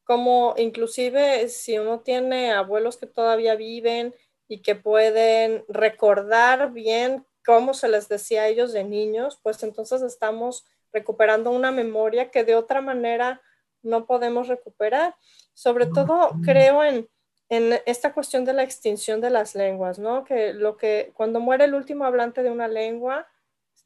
cómo 0.04 0.54
inclusive 0.58 1.48
si 1.48 1.78
uno 1.78 2.00
tiene 2.00 2.52
abuelos 2.52 2.96
que 2.96 3.06
todavía 3.06 3.56
viven, 3.56 4.14
y 4.48 4.62
que 4.62 4.74
pueden 4.74 5.64
recordar 5.68 6.72
bien 6.72 7.26
cómo 7.44 7.74
se 7.74 7.88
les 7.88 8.08
decía 8.08 8.42
a 8.42 8.48
ellos 8.48 8.72
de 8.72 8.84
niños, 8.84 9.38
pues 9.42 9.62
entonces 9.62 10.02
estamos 10.02 10.64
recuperando 10.92 11.50
una 11.50 11.70
memoria 11.70 12.30
que 12.30 12.44
de 12.44 12.54
otra 12.54 12.80
manera 12.80 13.42
no 13.82 14.06
podemos 14.06 14.48
recuperar. 14.48 15.14
Sobre 15.54 15.86
todo 15.86 16.32
creo 16.44 16.82
en, 16.82 17.08
en 17.48 17.80
esta 17.86 18.12
cuestión 18.12 18.44
de 18.44 18.52
la 18.52 18.62
extinción 18.62 19.20
de 19.20 19.30
las 19.30 19.54
lenguas, 19.54 19.98
¿no? 19.98 20.24
Que 20.24 20.52
lo 20.52 20.76
que 20.76 21.12
cuando 21.14 21.40
muere 21.40 21.64
el 21.64 21.74
último 21.74 22.04
hablante 22.04 22.42
de 22.42 22.50
una 22.50 22.68
lengua, 22.68 23.26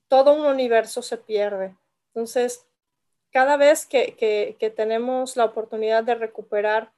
todo 0.09 0.33
un 0.33 0.47
universo 0.47 1.03
se 1.03 1.17
pierde. 1.17 1.77
Entonces, 2.09 2.67
cada 3.31 3.57
vez 3.57 3.87
que, 3.87 4.17
que, 4.17 4.57
que 4.59 4.71
tenemos 4.71 5.37
la 5.37 5.45
oportunidad 5.45 6.03
de 6.03 6.17
recuperar 6.17 6.93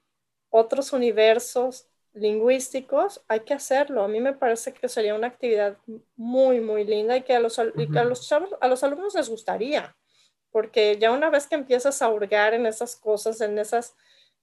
otros 0.51 0.93
universos, 0.93 1.89
lingüísticos, 2.15 3.23
hay 3.29 3.41
que 3.41 3.55
hacerlo. 3.55 4.03
A 4.03 4.09
mí 4.09 4.21
me 4.21 4.35
parece 4.35 4.73
que 4.73 4.89
sería 4.89 5.15
una 5.15 5.29
actividad 5.29 5.79
muy, 6.17 6.61
muy 6.61 6.85
linda 6.85 7.17
y 7.17 7.23
que 7.23 7.35
a 7.35 7.41
los, 7.41 7.59
a 7.59 7.65
los, 7.65 8.33
a 8.61 8.69
los 8.69 8.85
alumnos 8.85 9.15
les 9.15 9.29
gustaría, 9.29 9.97
porque 10.53 10.99
ya 10.99 11.11
una 11.11 11.31
vez 11.31 11.47
que 11.47 11.55
empiezas 11.55 12.03
a 12.03 12.09
hurgar 12.09 12.55
en 12.55 12.67
esas 12.67 12.95
cosas, 12.95 13.41
en 13.41 13.59
esas, 13.59 13.97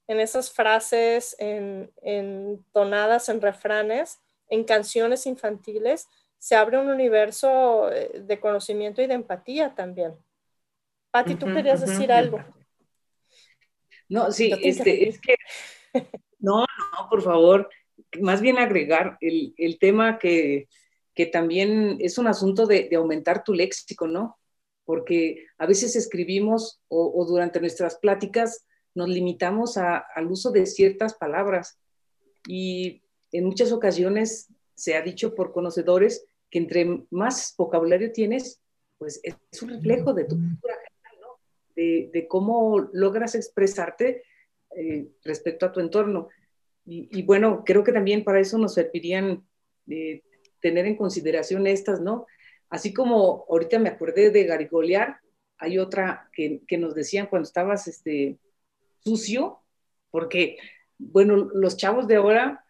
en 0.08 0.20
esas 0.20 0.52
frases, 0.52 1.36
en, 1.38 1.90
en 2.02 2.64
tonadas, 2.72 3.28
en 3.28 3.40
refranes, 3.40 4.20
en 4.48 4.64
canciones 4.64 5.26
infantiles, 5.26 6.08
se 6.38 6.56
abre 6.56 6.78
un 6.78 6.88
universo 6.88 7.90
eh, 7.92 8.22
de 8.24 8.40
conocimiento 8.40 9.00
y 9.00 9.06
de 9.06 9.14
empatía 9.14 9.74
también. 9.74 10.14
Pati, 11.10 11.36
tú 11.36 11.46
querías 11.46 11.80
decir 11.80 12.12
algo. 12.12 12.44
No, 14.08 14.30
sí, 14.32 14.52
este, 14.62 15.08
es 15.08 15.20
que 15.20 15.36
No, 16.38 16.60
no, 16.60 17.08
por 17.08 17.22
favor, 17.22 17.68
más 18.20 18.40
bien 18.40 18.58
agregar 18.58 19.18
el, 19.20 19.78
tema 19.78 20.18
que, 20.18 20.68
también 21.30 21.98
es 22.00 22.16
un 22.16 22.26
asunto 22.26 22.66
de, 22.66 22.88
aumentar 22.96 23.44
tu 23.44 23.52
léxico, 23.52 24.06
¿no? 24.06 24.38
Porque 24.90 25.46
a 25.56 25.66
veces 25.66 25.94
escribimos 25.94 26.80
o, 26.88 27.24
durante 27.24 27.60
nuestras 27.60 27.94
pláticas 27.98 28.66
nos 28.92 29.08
limitamos 29.08 29.76
al 29.76 30.26
uso 30.26 30.50
de 30.50 30.66
ciertas 30.66 31.14
palabras 31.14 31.78
y 32.48 33.04
en 33.30 33.44
muchas 33.44 33.70
ocasiones 33.70 34.48
se 34.74 34.96
ha 34.96 35.02
dicho 35.02 35.36
por 35.36 35.52
conocedores 35.52 36.24
que 36.50 36.58
entre 36.58 37.06
más 37.10 37.54
vocabulario 37.56 38.10
tienes, 38.10 38.60
pues 38.98 39.20
es 39.22 39.62
un 39.62 39.68
reflejo 39.68 40.12
de 40.12 40.24
tu 40.24 40.34
cultura 40.34 40.74
general, 40.74 41.20
¿no? 41.20 41.28
De, 41.76 42.10
de 42.12 42.26
cómo 42.26 42.90
logras 42.92 43.36
expresarte 43.36 44.24
eh, 44.76 45.06
respecto 45.22 45.66
a 45.66 45.70
tu 45.70 45.78
entorno. 45.78 46.30
Y, 46.84 47.22
bueno, 47.22 47.62
creo 47.64 47.84
que 47.84 47.92
también 47.92 48.24
para 48.24 48.40
eso 48.40 48.58
nos 48.58 48.74
servirían 48.74 49.46
eh, 49.86 50.24
tener 50.58 50.86
en 50.86 50.96
consideración 50.96 51.68
estas, 51.68 52.00
¿no? 52.00 52.26
Así 52.70 52.94
como 52.94 53.44
ahorita 53.48 53.78
me 53.78 53.90
acordé 53.90 54.30
de 54.30 54.44
garigolear, 54.44 55.20
hay 55.58 55.78
otra 55.78 56.30
que, 56.32 56.62
que 56.66 56.78
nos 56.78 56.94
decían 56.94 57.26
cuando 57.26 57.46
estabas 57.46 57.86
este, 57.88 58.38
sucio, 59.00 59.60
porque, 60.10 60.56
bueno, 60.98 61.36
los 61.36 61.76
chavos 61.76 62.06
de 62.06 62.16
ahora, 62.16 62.64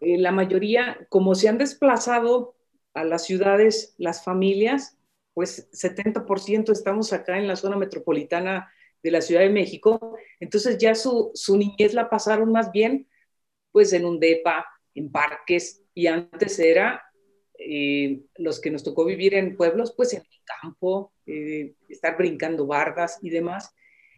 eh, 0.00 0.18
la 0.18 0.32
mayoría, 0.32 1.06
como 1.08 1.34
se 1.34 1.48
han 1.48 1.58
desplazado 1.58 2.56
a 2.94 3.04
las 3.04 3.24
ciudades, 3.24 3.94
las 3.98 4.24
familias, 4.24 4.98
pues 5.34 5.70
70% 5.72 6.72
estamos 6.72 7.12
acá 7.12 7.38
en 7.38 7.46
la 7.46 7.56
zona 7.56 7.76
metropolitana 7.76 8.72
de 9.02 9.10
la 9.12 9.20
Ciudad 9.20 9.42
de 9.42 9.50
México, 9.50 10.16
entonces 10.40 10.78
ya 10.78 10.94
su, 10.94 11.30
su 11.34 11.56
niñez 11.56 11.94
la 11.94 12.10
pasaron 12.10 12.50
más 12.50 12.72
bien 12.72 13.08
pues 13.70 13.92
en 13.92 14.04
un 14.04 14.18
DEPA, 14.18 14.66
en 14.94 15.12
parques, 15.12 15.82
y 15.94 16.08
antes 16.08 16.58
era 16.58 17.02
eh, 17.58 18.22
los 18.36 18.60
que 18.60 18.70
nos 18.70 18.84
tocó 18.84 19.04
vivir 19.04 19.34
en 19.34 19.56
pueblos, 19.56 19.92
pues 19.96 20.14
en 20.14 20.20
el 20.20 20.40
campo, 20.44 21.12
eh, 21.26 21.74
estar 21.88 22.16
brincando 22.16 22.66
bardas 22.66 23.18
y 23.22 23.30
demás. 23.30 23.74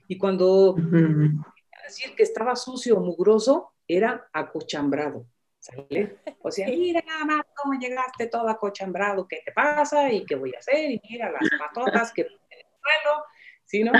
Y 0.08 0.18
cuando 0.18 0.74
decir 0.74 2.14
que 2.16 2.22
estaba 2.22 2.54
sucio 2.56 2.96
o 2.96 3.00
mugroso, 3.00 3.72
era 3.86 4.28
acochambrado. 4.32 5.26
¿sale? 5.58 6.18
O 6.42 6.50
sea, 6.50 6.66
mira 6.68 7.02
nada 7.06 7.24
más 7.24 7.42
cómo 7.54 7.78
llegaste 7.78 8.26
todo 8.26 8.48
acochambrado, 8.48 9.28
¿qué 9.28 9.42
te 9.44 9.52
pasa? 9.52 10.10
¿Y 10.10 10.24
qué 10.24 10.34
voy 10.34 10.54
a 10.54 10.58
hacer? 10.58 10.90
Y 10.90 11.00
mira 11.08 11.30
las 11.30 11.48
patotas 11.58 12.12
que 12.12 12.22
en 12.22 12.28
el 12.28 12.66
suelo, 12.80 13.24
¿sí, 13.64 13.84
no? 13.84 13.92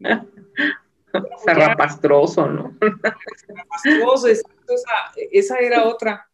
Zarrapastroso, 1.44 2.48
¿no? 2.48 2.76
Zarrapastroso, 3.46 4.28
esa, 4.28 4.42
esa 5.30 5.58
era 5.58 5.84
otra. 5.84 6.28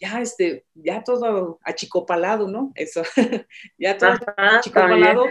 Ya, 0.00 0.20
este, 0.20 0.64
ya 0.74 1.02
todo 1.02 1.58
achicopalado, 1.62 2.48
¿no? 2.48 2.72
Eso, 2.74 3.02
ya 3.78 3.96
todo 3.96 4.10
achicopalado 4.36 5.26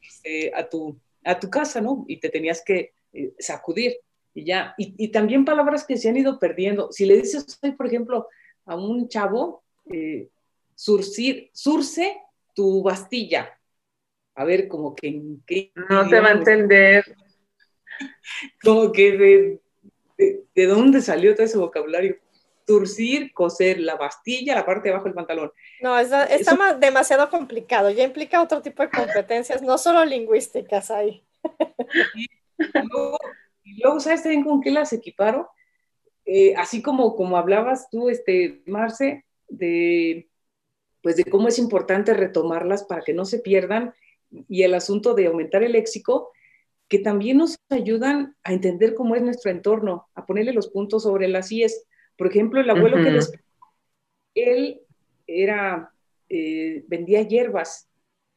este, 0.00 0.52
a, 0.54 0.68
tu, 0.68 0.98
a 1.24 1.38
tu 1.38 1.50
casa, 1.50 1.80
¿no? 1.80 2.04
Y 2.08 2.18
te 2.18 2.28
tenías 2.28 2.62
que 2.64 2.92
eh, 3.12 3.34
sacudir. 3.38 3.96
Y 4.34 4.44
ya, 4.44 4.74
y, 4.78 5.08
también 5.08 5.44
palabras 5.44 5.84
que 5.84 5.96
se 5.96 6.08
han 6.08 6.16
ido 6.16 6.38
perdiendo. 6.38 6.92
Si 6.92 7.06
le 7.06 7.16
dices, 7.16 7.58
por 7.76 7.86
ejemplo, 7.86 8.28
a 8.66 8.76
un 8.76 9.08
chavo, 9.08 9.64
eh, 9.92 10.28
surcir, 10.74 11.50
surce 11.52 12.16
tu 12.54 12.82
bastilla, 12.82 13.58
a 14.38 14.44
ver, 14.44 14.68
como 14.68 14.94
que 14.94 15.10
No 15.90 16.08
te 16.08 16.20
va 16.20 16.28
a 16.28 16.32
entender. 16.32 17.04
Como 18.62 18.92
que 18.92 19.60
de, 20.16 20.40
de, 20.54 20.66
dónde 20.66 21.00
salió 21.00 21.34
todo 21.34 21.44
ese 21.44 21.58
vocabulario. 21.58 22.16
Turcir, 22.68 23.32
coser, 23.32 23.80
la 23.80 23.96
bastilla, 23.96 24.54
la 24.54 24.66
parte 24.66 24.84
de 24.84 24.90
abajo 24.90 25.06
del 25.06 25.14
pantalón. 25.14 25.50
No, 25.80 25.98
está, 25.98 26.26
está 26.26 26.74
demasiado 26.74 27.30
complicado, 27.30 27.90
ya 27.90 28.04
implica 28.04 28.42
otro 28.42 28.60
tipo 28.60 28.82
de 28.82 28.90
competencias, 28.90 29.62
no 29.62 29.78
solo 29.78 30.04
lingüísticas 30.04 30.90
ahí. 30.90 31.24
Y, 32.14 32.28
luego, 33.82 34.00
¿sabes 34.00 34.22
también 34.22 34.44
con 34.44 34.60
qué 34.60 34.70
las 34.70 34.92
equiparo? 34.92 35.48
Eh, 36.26 36.54
así 36.56 36.82
como, 36.82 37.16
como 37.16 37.38
hablabas 37.38 37.88
tú, 37.88 38.10
este, 38.10 38.62
Marce, 38.66 39.24
de, 39.48 40.28
pues 41.02 41.16
de 41.16 41.24
cómo 41.24 41.48
es 41.48 41.58
importante 41.58 42.12
retomarlas 42.12 42.84
para 42.84 43.02
que 43.02 43.14
no 43.14 43.24
se 43.24 43.38
pierdan 43.38 43.94
y 44.30 44.62
el 44.62 44.74
asunto 44.74 45.14
de 45.14 45.26
aumentar 45.26 45.62
el 45.62 45.72
léxico, 45.72 46.32
que 46.88 46.98
también 46.98 47.38
nos 47.38 47.58
ayudan 47.70 48.36
a 48.44 48.52
entender 48.52 48.94
cómo 48.94 49.14
es 49.14 49.22
nuestro 49.22 49.50
entorno, 49.50 50.08
a 50.14 50.26
ponerle 50.26 50.52
los 50.52 50.68
puntos 50.68 51.04
sobre 51.04 51.28
las 51.28 51.52
IES, 51.52 51.86
Por 52.18 52.26
ejemplo, 52.26 52.60
el 52.60 52.68
abuelo 52.68 52.96
que 52.96 53.12
después, 53.12 53.40
él 54.34 54.82
era, 55.26 55.92
eh, 56.28 56.84
vendía 56.88 57.22
hierbas 57.22 57.88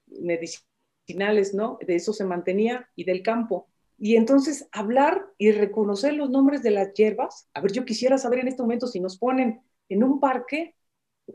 medicinales, 0.08 1.54
¿no? 1.54 1.80
De 1.86 1.96
eso 1.96 2.14
se 2.14 2.24
mantenía 2.24 2.88
y 2.96 3.04
del 3.04 3.24
campo. 3.24 3.68
Y 3.98 4.16
entonces 4.16 4.68
hablar 4.72 5.26
y 5.38 5.52
reconocer 5.52 6.14
los 6.14 6.30
nombres 6.30 6.62
de 6.62 6.72
las 6.72 6.94
hierbas, 6.94 7.50
a 7.54 7.62
ver, 7.62 7.72
yo 7.72 7.84
quisiera 7.84 8.18
saber 8.18 8.40
en 8.40 8.48
este 8.50 8.62
momento 8.62 8.86
si 8.86 9.00
nos 9.00 9.18
ponen 9.18 9.62
en 9.90 10.04
un 10.04 10.20
parque, 10.20 10.76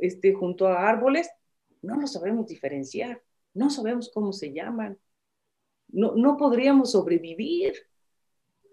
este, 0.00 0.32
junto 0.32 0.68
a 0.68 0.88
árboles, 0.88 1.28
no 1.82 1.96
lo 1.96 2.06
sabemos 2.06 2.46
diferenciar, 2.46 3.22
no 3.54 3.70
sabemos 3.70 4.10
cómo 4.12 4.32
se 4.32 4.52
llaman, 4.52 4.98
no, 5.88 6.14
no 6.14 6.36
podríamos 6.36 6.92
sobrevivir, 6.92 7.74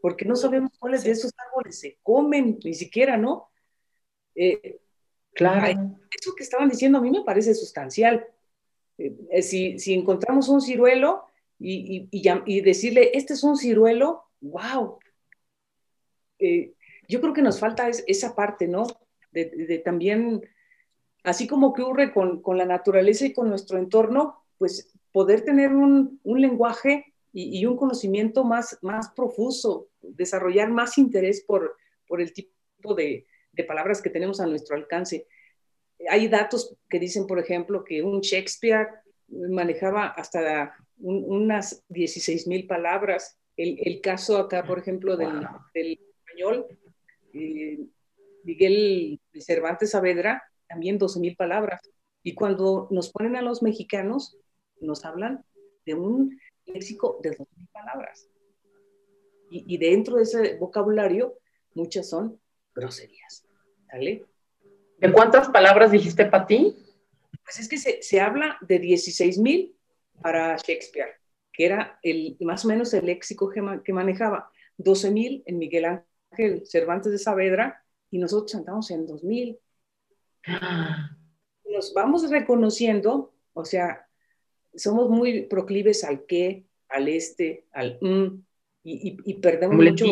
porque 0.02 0.26
no 0.26 0.36
sabemos 0.36 0.72
cuáles 0.80 1.04
de 1.04 1.12
esos 1.12 1.32
árboles 1.38 1.80
se 1.80 1.98
comen, 2.04 2.60
ni 2.64 2.74
siquiera, 2.74 3.16
¿no? 3.16 3.50
Eh, 4.36 4.80
claro. 5.34 5.98
Eso 6.20 6.36
que 6.36 6.44
estaban 6.44 6.70
diciendo 6.70 6.98
a 6.98 7.02
mí 7.02 7.12
me 7.12 7.24
parece 7.24 7.54
sustancial. 7.54 8.26
Eh, 8.98 9.16
eh, 9.32 9.42
si, 9.42 9.80
si, 9.80 9.94
encontramos 9.94 10.50
un 10.50 10.62
ciruelo 10.62 11.26
y, 11.60 12.08
y, 12.12 12.24
y, 12.46 12.62
decirle, 12.62 13.12
este 13.14 13.34
es 13.34 13.44
un 13.44 13.58
ciruelo, 13.58 14.24
wow. 14.42 15.00
yo 17.08 17.22
creo 17.22 17.34
que 17.34 17.42
nos 17.42 17.60
falta 17.60 17.90
esa 17.90 18.36
parte, 18.36 18.68
¿no? 18.68 18.86
De, 19.32 19.46
de, 19.46 19.80
también, 19.80 20.42
así 21.24 21.48
como 21.48 21.68
ocurre 21.68 22.14
con, 22.14 22.42
con, 22.42 22.58
la 22.58 22.66
naturaleza 22.66 23.26
y 23.26 23.34
con 23.34 23.50
nuestro 23.50 23.80
entorno, 23.80 24.44
pues 24.60 24.94
poder 25.12 25.44
tener 25.44 25.74
un, 25.74 26.20
un 26.24 26.42
lenguaje 26.42 27.14
y, 27.32 27.60
y, 27.60 27.66
un 27.66 27.78
conocimiento 27.78 28.44
más, 28.44 28.78
más 28.82 29.10
profuso, 29.10 29.90
desarrollar 30.02 30.70
más 30.70 31.00
interés 31.00 31.42
por, 31.42 31.78
por 32.08 32.22
el 32.22 32.32
tipo 32.32 32.94
de, 32.94 33.26
de 33.54 33.64
palabras 33.64 34.02
que 34.02 34.10
tenemos 34.10 34.40
a 34.40 34.48
nuestro 34.48 34.76
alcance. 34.76 35.28
Hay 36.10 36.28
datos 36.28 36.76
que 36.90 37.00
dicen, 37.00 37.28
por 37.28 37.40
ejemplo, 37.40 37.84
que 37.84 38.02
un 38.02 38.20
Shakespeare 38.22 38.88
manejaba 39.28 40.08
hasta 40.08 40.76
unas 41.00 41.84
16 41.90 42.48
mil 42.48 42.68
palabras. 42.68 43.38
El, 43.56 43.78
el, 43.84 44.02
caso 44.02 44.38
acá, 44.38 44.64
por 44.66 44.80
ejemplo, 44.80 45.16
del, 45.16 45.48
del 45.74 46.00
español, 46.26 46.66
eh, 47.34 47.80
Miguel 48.44 49.20
Cervantes 49.40 49.92
Saavedra, 49.92 50.44
también 50.68 50.98
12 50.98 51.20
mil 51.20 51.36
palabras. 51.36 51.82
Y 52.24 52.34
cuando 52.34 52.88
nos 52.90 53.12
ponen 53.12 53.36
a 53.36 53.42
los 53.42 53.62
mexicanos, 53.62 54.38
nos 54.80 55.06
hablan 55.06 55.46
de 55.86 55.94
un 55.94 56.40
léxico 56.66 57.20
de 57.22 57.32
12 57.32 57.46
mil 57.56 57.68
palabras. 57.68 58.28
Y, 59.50 59.66
y 59.68 59.78
dentro 59.78 60.18
de 60.18 60.24
ese 60.24 60.58
vocabulario, 60.58 61.38
muchas 61.76 62.10
son 62.10 62.40
groserías. 62.74 63.46
¿Sale? 63.90 64.26
¿De 64.98 65.12
cuántas 65.12 65.50
palabras 65.50 65.92
dijiste, 65.92 66.26
Pati? 66.26 66.76
Pues 67.44 67.60
es 67.60 67.68
que 67.68 67.78
se, 67.78 68.02
se 68.02 68.22
habla 68.22 68.58
de 68.62 68.80
16 68.80 69.38
mil 69.40 69.76
para 70.22 70.56
Shakespeare, 70.58 71.20
que 71.52 71.66
era 71.66 72.00
el, 72.02 72.38
más 72.42 72.66
o 72.66 72.68
menos 72.70 72.94
el 72.94 73.06
léxico 73.06 73.50
que, 73.50 73.62
que 73.84 73.94
manejaba. 73.94 74.50
12 74.78 75.12
mil 75.12 75.44
en 75.46 75.58
Miguel 75.58 75.86
Ángel 76.32 76.66
Cervantes 76.66 77.12
de 77.12 77.18
Saavedra 77.18 77.84
y 78.10 78.18
nosotros 78.18 78.56
andamos 78.56 78.90
en 78.92 79.06
2000. 79.06 79.60
Nos 81.66 81.94
vamos 81.94 82.30
reconociendo, 82.30 83.34
o 83.54 83.66
sea, 83.66 84.08
somos 84.76 85.10
muy 85.10 85.44
proclives 85.48 86.04
al 86.04 86.26
qué, 86.26 86.66
al 86.90 87.08
este, 87.08 87.66
al 87.72 87.98
mm, 88.02 88.44
y, 88.84 89.10
y, 89.10 89.18
y 89.26 89.34
perdemos 89.36 89.76
mucho. 89.76 90.06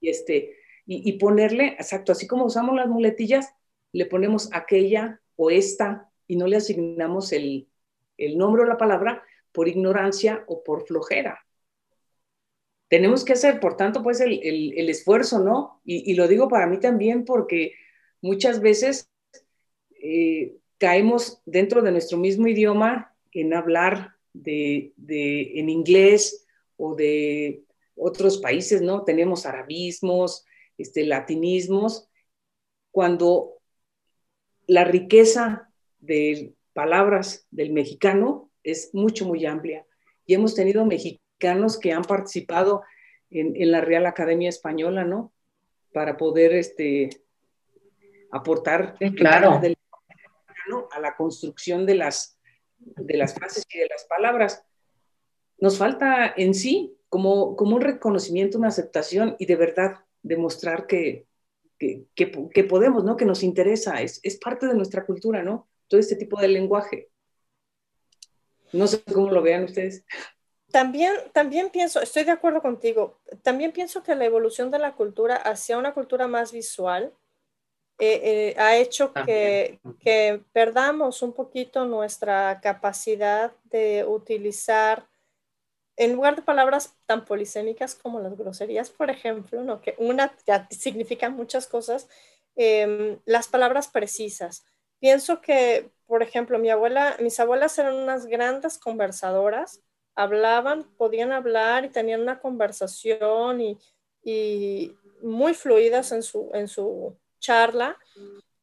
Y, 0.00 0.08
este, 0.08 0.56
y, 0.88 1.12
ponerle, 1.14 1.68
exacto, 1.78 2.12
así 2.12 2.28
como 2.28 2.44
usamos 2.44 2.76
las 2.76 2.86
muletillas, 2.86 3.52
le 3.92 4.06
ponemos 4.06 4.48
aquella 4.52 5.20
o 5.34 5.50
esta 5.50 6.10
y 6.28 6.36
no 6.36 6.46
le 6.46 6.56
asignamos 6.56 7.32
el, 7.32 7.68
el 8.16 8.38
nombre 8.38 8.62
o 8.62 8.66
la 8.66 8.76
palabra 8.76 9.22
por 9.52 9.68
ignorancia 9.68 10.44
o 10.46 10.62
por 10.62 10.86
flojera. 10.86 11.44
Tenemos 12.88 13.24
que 13.24 13.32
hacer, 13.32 13.58
por 13.58 13.76
tanto, 13.76 14.02
pues 14.02 14.20
el, 14.20 14.40
el, 14.44 14.88
esfuerzo, 14.88 15.40
¿no? 15.40 15.80
Y, 15.84 16.08
y, 16.08 16.14
lo 16.14 16.28
digo 16.28 16.48
para 16.48 16.68
mí 16.68 16.78
también 16.78 17.24
porque 17.24 17.72
muchas 18.20 18.60
veces 18.60 19.10
eh, 20.00 20.56
caemos 20.78 21.42
dentro 21.46 21.82
de 21.82 21.90
nuestro 21.90 22.16
mismo 22.16 22.46
idioma 22.46 23.12
en 23.32 23.54
hablar 23.54 24.14
de, 24.32 24.92
de, 24.96 25.58
en 25.58 25.68
inglés 25.68 26.46
o 26.76 26.94
de 26.94 27.64
otros 27.96 28.38
países, 28.38 28.82
¿no? 28.82 29.02
Tenemos 29.02 29.46
arabismos, 29.46 30.44
este, 30.78 31.04
latinismos, 31.04 32.08
cuando 32.90 33.54
la 34.66 34.84
riqueza 34.84 35.70
de 35.98 36.54
palabras 36.72 37.46
del 37.50 37.72
mexicano 37.72 38.50
es 38.62 38.90
mucho, 38.94 39.26
muy 39.26 39.46
amplia. 39.46 39.86
Y 40.24 40.34
hemos 40.34 40.54
tenido 40.54 40.84
mexicanos 40.84 41.78
que 41.78 41.92
han 41.92 42.02
participado 42.02 42.82
en, 43.30 43.54
en 43.56 43.70
la 43.70 43.80
Real 43.80 44.06
Academia 44.06 44.48
Española, 44.48 45.04
¿no? 45.04 45.32
Para 45.92 46.16
poder 46.16 46.54
este, 46.54 47.10
aportar 48.30 48.96
claro. 49.16 49.58
del 49.60 49.76
mexicano 50.08 50.88
a 50.90 51.00
la 51.00 51.16
construcción 51.16 51.86
de 51.86 51.94
las, 51.94 52.38
de 52.78 53.16
las 53.16 53.34
frases 53.34 53.64
y 53.72 53.78
de 53.78 53.88
las 53.88 54.04
palabras. 54.04 54.64
Nos 55.58 55.78
falta 55.78 56.34
en 56.36 56.54
sí 56.54 56.96
como, 57.08 57.56
como 57.56 57.76
un 57.76 57.82
reconocimiento, 57.82 58.58
una 58.58 58.68
aceptación 58.68 59.36
y 59.38 59.46
de 59.46 59.56
verdad 59.56 60.05
demostrar 60.26 60.86
que, 60.86 61.26
que, 61.78 62.06
que, 62.14 62.32
que, 62.52 62.64
podemos, 62.64 63.04
¿no? 63.04 63.16
Que 63.16 63.24
nos 63.24 63.42
interesa, 63.42 64.02
es, 64.02 64.20
es 64.22 64.36
parte 64.38 64.66
de 64.66 64.74
nuestra 64.74 65.04
cultura, 65.04 65.42
¿no? 65.42 65.68
Todo 65.88 66.00
este 66.00 66.16
tipo 66.16 66.40
de 66.40 66.48
lenguaje. 66.48 67.08
No 68.72 68.86
sé 68.86 69.02
cómo 69.02 69.30
lo 69.30 69.42
vean 69.42 69.64
ustedes. 69.64 70.04
También, 70.70 71.12
también 71.32 71.70
pienso, 71.70 72.00
estoy 72.00 72.24
de 72.24 72.32
acuerdo 72.32 72.60
contigo, 72.60 73.20
también 73.42 73.72
pienso 73.72 74.02
que 74.02 74.14
la 74.16 74.24
evolución 74.24 74.70
de 74.70 74.80
la 74.80 74.94
cultura 74.94 75.36
hacia 75.36 75.78
una 75.78 75.94
cultura 75.94 76.26
más 76.26 76.52
visual 76.52 77.14
eh, 77.98 78.20
eh, 78.24 78.54
ha 78.58 78.76
hecho 78.76 79.12
que, 79.14 79.78
que, 80.00 80.42
perdamos 80.52 81.22
un 81.22 81.32
poquito 81.32 81.86
nuestra 81.86 82.60
capacidad 82.60 83.52
de 83.70 84.04
utilizar 84.06 85.06
en 85.96 86.14
lugar 86.14 86.36
de 86.36 86.42
palabras 86.42 86.94
tan 87.06 87.24
polisémicas 87.24 87.94
como 87.94 88.20
las 88.20 88.36
groserías, 88.36 88.90
por 88.90 89.10
ejemplo, 89.10 89.62
¿no? 89.62 89.80
que 89.80 89.94
una 89.98 90.34
ya 90.46 90.68
significa 90.70 91.30
muchas 91.30 91.66
cosas, 91.66 92.08
eh, 92.54 93.18
las 93.24 93.48
palabras 93.48 93.88
precisas. 93.88 94.64
Pienso 94.98 95.40
que, 95.40 95.90
por 96.06 96.22
ejemplo, 96.22 96.58
mi 96.58 96.70
abuela, 96.70 97.16
mis 97.20 97.38
abuelas 97.40 97.78
eran 97.78 97.94
unas 97.94 98.26
grandes 98.26 98.78
conversadoras, 98.78 99.82
hablaban, 100.14 100.84
podían 100.96 101.32
hablar 101.32 101.84
y 101.84 101.90
tenían 101.90 102.22
una 102.22 102.40
conversación 102.40 103.60
y, 103.60 103.78
y 104.22 104.96
muy 105.22 105.54
fluidas 105.54 106.12
en 106.12 106.22
su, 106.22 106.50
en 106.54 106.68
su 106.68 107.16
charla. 107.38 107.98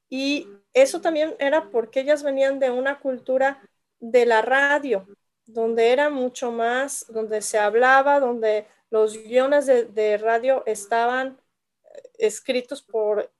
Y 0.09 0.47
eso 0.73 1.01
también 1.01 1.35
era 1.39 1.69
porque 1.69 2.01
ellas 2.01 2.23
venían 2.23 2.59
de 2.59 2.71
una 2.71 2.99
cultura 2.99 3.61
de 3.99 4.25
la 4.25 4.41
radio, 4.41 5.07
donde 5.45 5.91
era 5.91 6.09
mucho 6.09 6.51
más, 6.51 7.05
donde 7.09 7.41
se 7.41 7.57
hablaba, 7.57 8.19
donde 8.19 8.67
los 8.89 9.17
guiones 9.17 9.65
de, 9.65 10.17
radio 10.17 10.63
estaban 10.65 11.39
eh, 11.83 12.01
escritos 12.19 12.81
por 12.81 13.31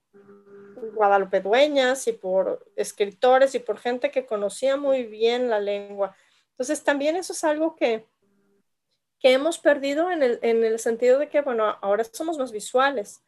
Guadalupe 0.94 1.42
Dueñas 1.42 2.08
y 2.08 2.14
por 2.14 2.72
escritores 2.76 3.56
y 3.56 3.60
por 3.60 3.78
gente 3.78 4.12
que 4.12 4.26
conocía 4.26 4.78
muy 4.78 5.04
bien 5.04 5.50
la 5.50 5.60
lengua. 5.60 6.16
Entonces 6.52 6.84
también 6.84 7.16
eso 7.16 7.34
es 7.34 7.44
algo 7.44 7.76
que, 7.76 8.06
que 9.20 9.32
hemos 9.32 9.58
perdido 9.60 10.12
en 10.12 10.24
el, 10.24 10.40
en 10.42 10.64
el 10.64 10.80
sentido 10.80 11.20
de 11.20 11.30
que, 11.30 11.42
bueno, 11.42 11.78
ahora 11.82 12.04
somos 12.04 12.38
más 12.38 12.52
visuales, 12.52 13.24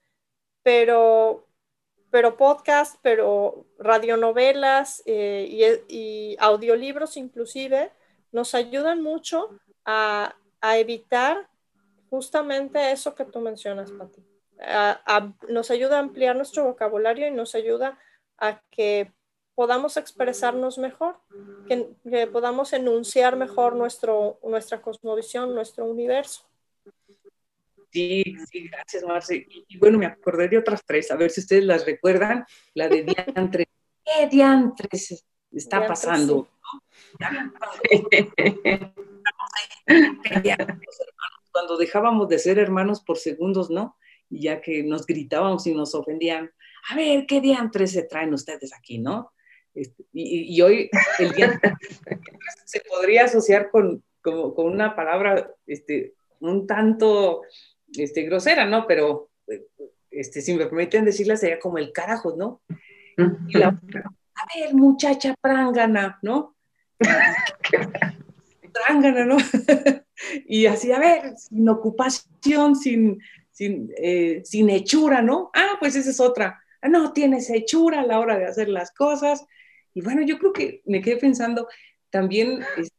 pero, 0.63 1.47
pero 2.11 2.37
podcast, 2.37 2.97
pero 3.01 3.65
radionovelas 3.79 5.01
eh, 5.05 5.83
y 5.87 6.35
audiolibros 6.39 7.17
inclusive, 7.17 7.91
nos 8.35 8.53
ayudan 8.53 9.01
mucho 9.01 9.57
a, 9.85 10.35
a 10.59 10.77
evitar 10.77 11.47
justamente 12.09 12.91
eso 12.91 13.15
que 13.15 13.23
tú 13.23 13.39
mencionas, 13.39 13.91
Pati. 13.91 14.21
A, 14.59 14.99
a, 15.05 15.33
nos 15.47 15.71
ayuda 15.71 15.95
a 15.95 15.99
ampliar 15.99 16.35
nuestro 16.35 16.65
vocabulario 16.65 17.27
y 17.27 17.31
nos 17.31 17.55
ayuda 17.55 17.97
a 18.37 18.61
que 18.71 19.13
podamos 19.55 19.95
expresarnos 19.95 20.77
mejor, 20.77 21.17
que, 21.69 21.95
que 22.09 22.27
podamos 22.27 22.73
enunciar 22.73 23.37
mejor 23.37 23.73
nuestro, 23.77 24.37
nuestra 24.43 24.81
cosmovisión, 24.81 25.55
nuestro 25.55 25.85
universo. 25.85 26.45
Sí, 27.89 28.35
sí, 28.51 28.67
gracias, 28.67 29.03
Marce. 29.03 29.37
Y, 29.37 29.65
y, 29.69 29.77
bueno, 29.77 29.97
me 29.97 30.07
acordé 30.07 30.49
de 30.49 30.57
otras 30.57 30.81
tres, 30.85 31.09
a 31.09 31.15
ver 31.15 31.31
si 31.31 31.39
ustedes 31.39 31.63
las 31.63 31.85
recuerdan. 31.85 32.45
La 32.73 32.89
de 32.89 33.03
diantres. 33.25 33.67
¿Qué 34.03 34.27
diantres 34.27 35.23
está 35.53 35.77
diantres, 35.77 35.87
pasando? 35.87 36.49
Cuando 41.51 41.77
dejábamos 41.77 42.27
de 42.29 42.39
ser 42.39 42.59
hermanos 42.59 43.01
por 43.01 43.17
segundos, 43.17 43.69
¿no? 43.69 43.97
Y 44.29 44.41
ya 44.43 44.61
que 44.61 44.83
nos 44.83 45.05
gritábamos 45.05 45.65
y 45.67 45.73
nos 45.73 45.95
ofendían, 45.95 46.51
a 46.89 46.95
ver, 46.95 47.25
¿qué 47.25 47.41
diantres 47.41 47.91
se 47.91 48.03
traen 48.03 48.33
ustedes 48.33 48.73
aquí, 48.73 48.99
no? 48.99 49.31
Este, 49.73 50.05
y, 50.13 50.61
hoy 50.61 50.89
el 51.19 51.33
se 52.65 52.81
podría 52.81 53.25
asociar 53.25 53.69
con, 53.69 54.03
con, 54.21 54.53
una 54.57 54.95
palabra 54.95 55.51
este, 55.67 56.15
un 56.39 56.65
tanto 56.65 57.41
este, 57.93 58.23
grosera, 58.23 58.65
¿no? 58.65 58.87
Pero 58.87 59.29
este, 60.11 60.41
si 60.41 60.53
me 60.53 60.65
permiten 60.65 61.03
decirla, 61.03 61.35
sería 61.35 61.59
como 61.59 61.77
el 61.77 61.91
carajo, 61.91 62.35
¿no? 62.37 62.61
Y 63.47 63.57
la 63.57 63.79
a 64.35 64.45
ver, 64.53 64.73
muchacha 64.73 65.33
prángana, 65.39 66.19
¿no? 66.21 66.54
Prángana, 68.73 69.25
¿no? 69.25 69.37
y 70.47 70.65
así, 70.65 70.91
a 70.91 70.99
ver, 70.99 71.37
sin 71.37 71.67
ocupación, 71.69 72.75
sin, 72.75 73.19
sin, 73.51 73.91
eh, 73.97 74.41
sin 74.43 74.69
hechura, 74.69 75.21
¿no? 75.21 75.49
Ah, 75.53 75.77
pues 75.79 75.95
esa 75.95 76.09
es 76.09 76.19
otra. 76.19 76.61
Ah, 76.81 76.89
no, 76.89 77.13
tienes 77.13 77.49
hechura 77.49 78.01
a 78.01 78.05
la 78.05 78.19
hora 78.19 78.37
de 78.37 78.45
hacer 78.45 78.69
las 78.69 78.91
cosas. 78.91 79.45
Y 79.93 80.01
bueno, 80.01 80.21
yo 80.23 80.37
creo 80.37 80.53
que 80.53 80.81
me 80.85 81.01
quedé 81.01 81.17
pensando 81.17 81.67
también, 82.09 82.63
este, 82.77 82.95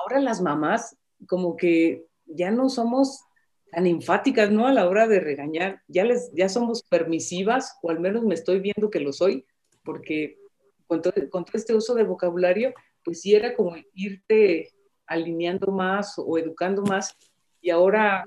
ahora 0.00 0.20
las 0.20 0.40
mamás 0.40 0.96
como 1.26 1.56
que 1.56 2.06
ya 2.26 2.50
no 2.50 2.68
somos 2.68 3.24
tan 3.70 3.86
enfáticas, 3.86 4.50
¿no? 4.50 4.66
A 4.66 4.72
la 4.72 4.88
hora 4.88 5.06
de 5.06 5.20
regañar, 5.20 5.82
ya, 5.88 6.04
les, 6.04 6.30
ya 6.32 6.48
somos 6.48 6.82
permisivas, 6.82 7.76
o 7.82 7.90
al 7.90 8.00
menos 8.00 8.24
me 8.24 8.34
estoy 8.34 8.60
viendo 8.60 8.90
que 8.90 9.00
lo 9.00 9.12
soy, 9.12 9.44
porque 9.84 10.38
con 10.86 11.02
todo, 11.02 11.12
con 11.30 11.44
todo 11.44 11.58
este 11.58 11.74
uso 11.74 11.94
de 11.94 12.04
vocabulario, 12.04 12.72
pues 13.14 13.54
como 13.56 13.76
irte 13.94 14.70
alineando 15.06 15.72
más 15.72 16.14
o 16.18 16.38
educando 16.38 16.82
más, 16.82 17.16
y 17.60 17.70
ahora, 17.70 18.24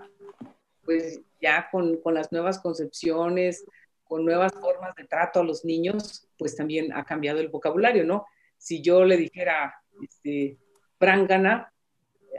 pues 0.83 1.21
ya 1.41 1.69
con, 1.71 1.97
con 1.97 2.13
las 2.13 2.31
nuevas 2.31 2.59
concepciones, 2.59 3.63
con 4.03 4.25
nuevas 4.25 4.53
formas 4.53 4.95
de 4.95 5.05
trato 5.05 5.39
a 5.39 5.43
los 5.43 5.63
niños, 5.63 6.27
pues 6.37 6.55
también 6.55 6.91
ha 6.93 7.05
cambiado 7.05 7.39
el 7.39 7.47
vocabulario, 7.47 8.03
¿no? 8.03 8.25
Si 8.57 8.81
yo 8.81 9.05
le 9.05 9.17
dijera, 9.17 9.73
este, 10.01 10.57
prangana, 10.97 11.73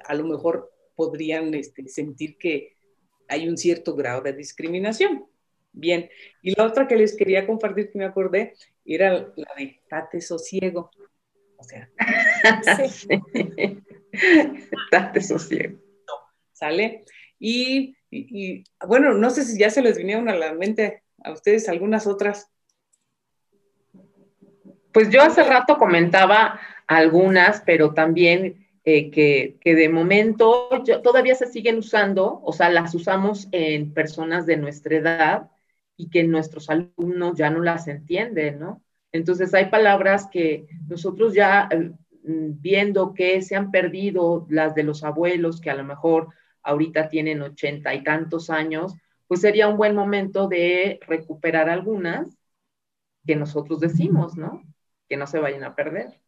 a 0.04 0.14
lo 0.14 0.24
mejor 0.24 0.72
podrían 0.94 1.54
este, 1.54 1.88
sentir 1.88 2.36
que 2.36 2.76
hay 3.28 3.48
un 3.48 3.56
cierto 3.56 3.94
grado 3.94 4.20
de 4.20 4.32
discriminación. 4.32 5.26
Bien, 5.72 6.10
y 6.42 6.54
la 6.54 6.66
otra 6.66 6.86
que 6.86 6.96
les 6.96 7.16
quería 7.16 7.46
compartir 7.46 7.90
que 7.90 7.98
me 7.98 8.04
acordé 8.04 8.54
era 8.84 9.32
la 9.34 9.54
de 9.56 9.80
tate 9.88 10.20
sosiego. 10.20 10.90
O 11.62 11.64
sea, 11.64 12.88
sí. 12.88 13.20
sosiego. 15.20 15.78
¿Sale? 16.52 17.04
Y, 17.38 17.96
y, 18.10 18.64
bueno, 18.86 19.14
no 19.14 19.30
sé 19.30 19.44
si 19.44 19.58
ya 19.58 19.70
se 19.70 19.82
les 19.82 19.96
vinieron 19.96 20.28
a 20.28 20.34
la 20.34 20.52
mente 20.54 21.02
a 21.22 21.32
ustedes 21.32 21.68
algunas 21.68 22.06
otras. 22.06 22.50
Pues 24.92 25.08
yo 25.10 25.22
hace 25.22 25.42
rato 25.42 25.78
comentaba 25.78 26.60
algunas, 26.86 27.62
pero 27.62 27.94
también 27.94 28.68
eh, 28.84 29.10
que, 29.10 29.58
de 29.64 29.88
momento 29.88 30.68
todavía 31.02 31.34
se 31.34 31.46
siguen 31.46 31.78
usando, 31.78 32.40
o 32.44 32.52
sea, 32.52 32.68
las 32.68 32.94
usamos 32.94 33.48
en 33.52 33.94
personas 33.94 34.44
de 34.46 34.56
nuestra 34.56 34.96
edad 34.96 35.50
y 35.96 36.10
que 36.10 36.24
nuestros 36.24 36.68
alumnos 36.68 37.36
ya 37.36 37.50
no 37.50 37.60
las 37.60 37.86
entienden, 37.86 38.58
¿no? 38.58 38.82
Entonces 39.12 39.52
hay 39.54 39.66
palabras 39.66 40.28
que 40.30 40.66
nosotros 40.88 41.34
ya 41.34 41.68
eh, 41.70 41.92
viendo 42.24 43.14
que 43.14 43.42
se 43.42 43.56
han 43.56 43.70
perdido 43.70 44.46
las 44.48 44.74
de 44.74 44.84
los 44.84 45.04
abuelos, 45.04 45.60
que 45.60 45.70
a 45.70 45.74
lo 45.74 45.84
mejor 45.84 46.28
ahorita 46.62 47.08
tienen 47.08 47.42
ochenta 47.42 47.94
y 47.94 48.02
tantos 48.02 48.50
años, 48.50 48.94
pues 49.26 49.40
sería 49.40 49.68
un 49.68 49.76
buen 49.76 49.94
momento 49.94 50.48
de 50.48 51.00
recuperar 51.06 51.68
algunas 51.68 52.36
que 53.26 53.36
nosotros 53.36 53.80
decimos, 53.80 54.36
¿no? 54.36 54.62
Que 55.08 55.16
no 55.16 55.26
se 55.26 55.38
vayan 55.38 55.64
a 55.64 55.74
perder 55.74 56.22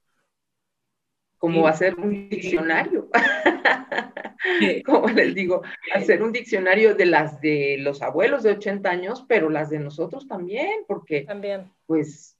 como 1.44 1.68
hacer 1.68 1.94
un 1.96 2.30
diccionario. 2.30 3.10
como 4.86 5.08
les 5.08 5.34
digo, 5.34 5.60
hacer 5.94 6.22
un 6.22 6.32
diccionario 6.32 6.94
de 6.94 7.04
las 7.04 7.38
de 7.42 7.76
los 7.80 8.00
abuelos 8.00 8.42
de 8.42 8.52
80 8.52 8.88
años, 8.88 9.24
pero 9.28 9.50
las 9.50 9.68
de 9.68 9.78
nosotros 9.78 10.26
también, 10.26 10.84
porque 10.88 11.20
también. 11.22 11.70
pues 11.84 12.33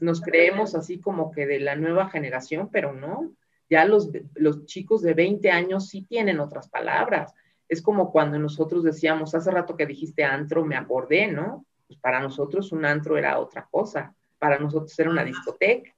nos 0.00 0.20
creemos 0.20 0.74
así 0.74 1.00
como 1.00 1.30
que 1.30 1.46
de 1.46 1.60
la 1.60 1.76
nueva 1.76 2.08
generación, 2.08 2.68
pero 2.70 2.92
no. 2.92 3.32
Ya 3.68 3.84
los, 3.84 4.10
los 4.34 4.64
chicos 4.66 5.02
de 5.02 5.14
20 5.14 5.50
años 5.50 5.88
sí 5.88 6.02
tienen 6.02 6.40
otras 6.40 6.68
palabras. 6.68 7.34
Es 7.68 7.82
como 7.82 8.10
cuando 8.10 8.38
nosotros 8.38 8.82
decíamos, 8.82 9.34
hace 9.34 9.50
rato 9.50 9.76
que 9.76 9.86
dijiste 9.86 10.24
antro, 10.24 10.64
me 10.64 10.76
acordé, 10.76 11.28
¿no? 11.28 11.64
Pues 11.86 11.98
para 12.00 12.20
nosotros 12.20 12.72
un 12.72 12.84
antro 12.84 13.16
era 13.16 13.38
otra 13.38 13.68
cosa, 13.70 14.14
para 14.38 14.58
nosotros 14.58 14.98
era 14.98 15.10
una 15.10 15.24
discoteca, 15.24 15.92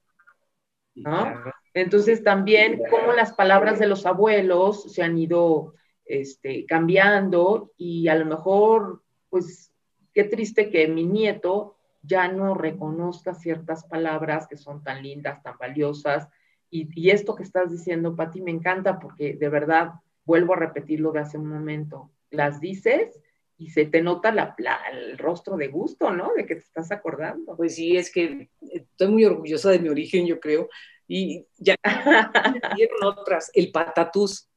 ¿no? 0.95 1.35
Entonces 1.75 2.23
también 2.23 2.83
como 2.91 3.13
las 3.13 3.33
palabras 3.33 3.79
de 3.79 3.87
los 3.87 4.05
abuelos 4.05 4.93
se 4.93 5.03
han 5.03 5.17
ido 5.17 5.75
este, 6.05 6.67
cambiando 6.67 7.73
y 7.79 8.09
a 8.09 8.15
lo 8.17 8.27
mejor, 8.27 9.03
pues, 9.31 9.73
qué 10.13 10.25
triste 10.25 10.69
que 10.69 10.89
mi 10.89 11.05
nieto 11.05 11.77
ya 12.03 12.29
no 12.29 12.55
reconozca 12.55 13.35
ciertas 13.35 13.85
palabras 13.85 14.47
que 14.47 14.57
son 14.57 14.83
tan 14.83 15.03
lindas, 15.03 15.43
tan 15.43 15.57
valiosas. 15.59 16.29
Y, 16.71 17.11
esto 17.11 17.35
que 17.35 17.43
estás 17.43 17.71
diciendo, 17.71 18.17
Pati, 18.17 18.41
me 18.41 18.51
encanta 18.51 18.99
porque 18.99 19.35
de 19.35 19.49
verdad, 19.49 19.93
vuelvo 20.25 20.55
a 20.55 20.57
repetirlo 20.57 21.13
de 21.13 21.21
hace 21.21 21.39
un 21.39 21.49
momento, 21.49 22.11
las 22.31 22.61
dices 22.61 23.21
y 23.59 23.71
se 23.71 23.85
te 23.85 24.03
nota 24.03 24.33
la, 24.33 24.57
el 24.91 25.19
rostro 25.19 25.57
de 25.57 25.69
gusto, 25.69 26.11
¿no? 26.11 26.33
De 26.35 26.47
que 26.47 26.57
te 26.57 26.63
estás 26.63 26.91
acordando. 26.91 27.57
Pues 27.57 27.77
sí, 27.77 27.97
es 27.97 28.11
que 28.11 28.51
estoy 28.61 29.09
muy 29.09 29.25
orgullosa 29.25 29.71
de 29.71 29.79
mi 29.79 29.89
origen, 29.89 30.27
yo 30.27 30.41
creo, 30.41 30.69
y 31.07 31.47
ya 31.59 31.77
dieron 32.77 33.05
otras, 33.05 33.51
el 33.55 33.71
patatús. 33.71 34.49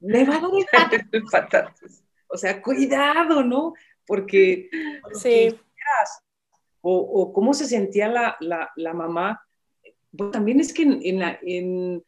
Me 0.00 0.24
va 0.24 0.36
a 0.36 0.40
dar 0.40 1.06
el 1.10 1.24
patatús. 1.24 2.00
O 2.26 2.36
sea, 2.36 2.60
cuidado, 2.60 3.44
¿no? 3.44 3.74
Porque, 4.04 4.68
sí. 5.12 5.56
O, 6.86 6.98
o, 6.98 7.32
cómo 7.32 7.54
se 7.54 7.64
sentía 7.64 8.08
la, 8.08 8.36
la, 8.40 8.70
la 8.76 8.92
mamá. 8.92 9.42
Pues 10.14 10.30
también 10.32 10.60
es 10.60 10.74
que 10.74 10.82
en, 10.82 11.00
en, 11.02 11.18
la, 11.18 11.38
en, 11.42 12.04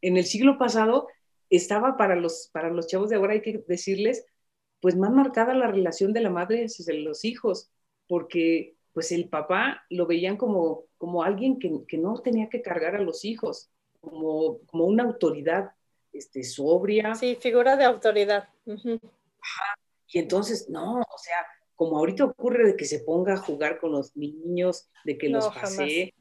en, 0.00 0.16
el 0.16 0.24
siglo 0.24 0.56
pasado 0.56 1.08
estaba 1.50 1.98
para 1.98 2.16
los, 2.16 2.48
para 2.50 2.70
los 2.70 2.86
chavos 2.86 3.10
de 3.10 3.16
ahora, 3.16 3.34
hay 3.34 3.42
que 3.42 3.62
decirles, 3.68 4.24
pues 4.80 4.96
más 4.96 5.12
marcada 5.12 5.52
la 5.52 5.66
relación 5.66 6.14
de 6.14 6.22
la 6.22 6.30
madre 6.30 6.64
hacia 6.64 6.94
los 6.94 7.26
hijos, 7.26 7.70
porque 8.08 8.76
pues 8.94 9.12
el 9.12 9.28
papá 9.28 9.84
lo 9.90 10.06
veían 10.06 10.38
como, 10.38 10.84
como 10.96 11.22
alguien 11.22 11.58
que, 11.58 11.98
no 11.98 12.14
tenía 12.22 12.48
que 12.48 12.62
cargar 12.62 12.96
a 12.96 13.02
los 13.02 13.26
hijos, 13.26 13.70
como, 14.00 14.60
como 14.66 14.86
una 14.86 15.02
autoridad 15.02 15.72
este, 16.14 16.44
sobria. 16.44 17.14
Sí, 17.14 17.36
figura 17.38 17.76
de 17.76 17.84
autoridad. 17.84 18.48
Y 18.64 20.18
entonces, 20.18 20.70
no, 20.70 21.00
o 21.00 21.18
sea, 21.18 21.44
como 21.74 21.98
ahorita 21.98 22.24
ocurre 22.24 22.66
de 22.66 22.76
que 22.76 22.84
se 22.84 23.00
ponga 23.00 23.34
a 23.34 23.38
jugar 23.38 23.78
con 23.78 23.92
los 23.92 24.16
niños, 24.16 24.90
de 25.04 25.18
que 25.18 25.28
los 25.28 25.48
pasee, 25.48 26.14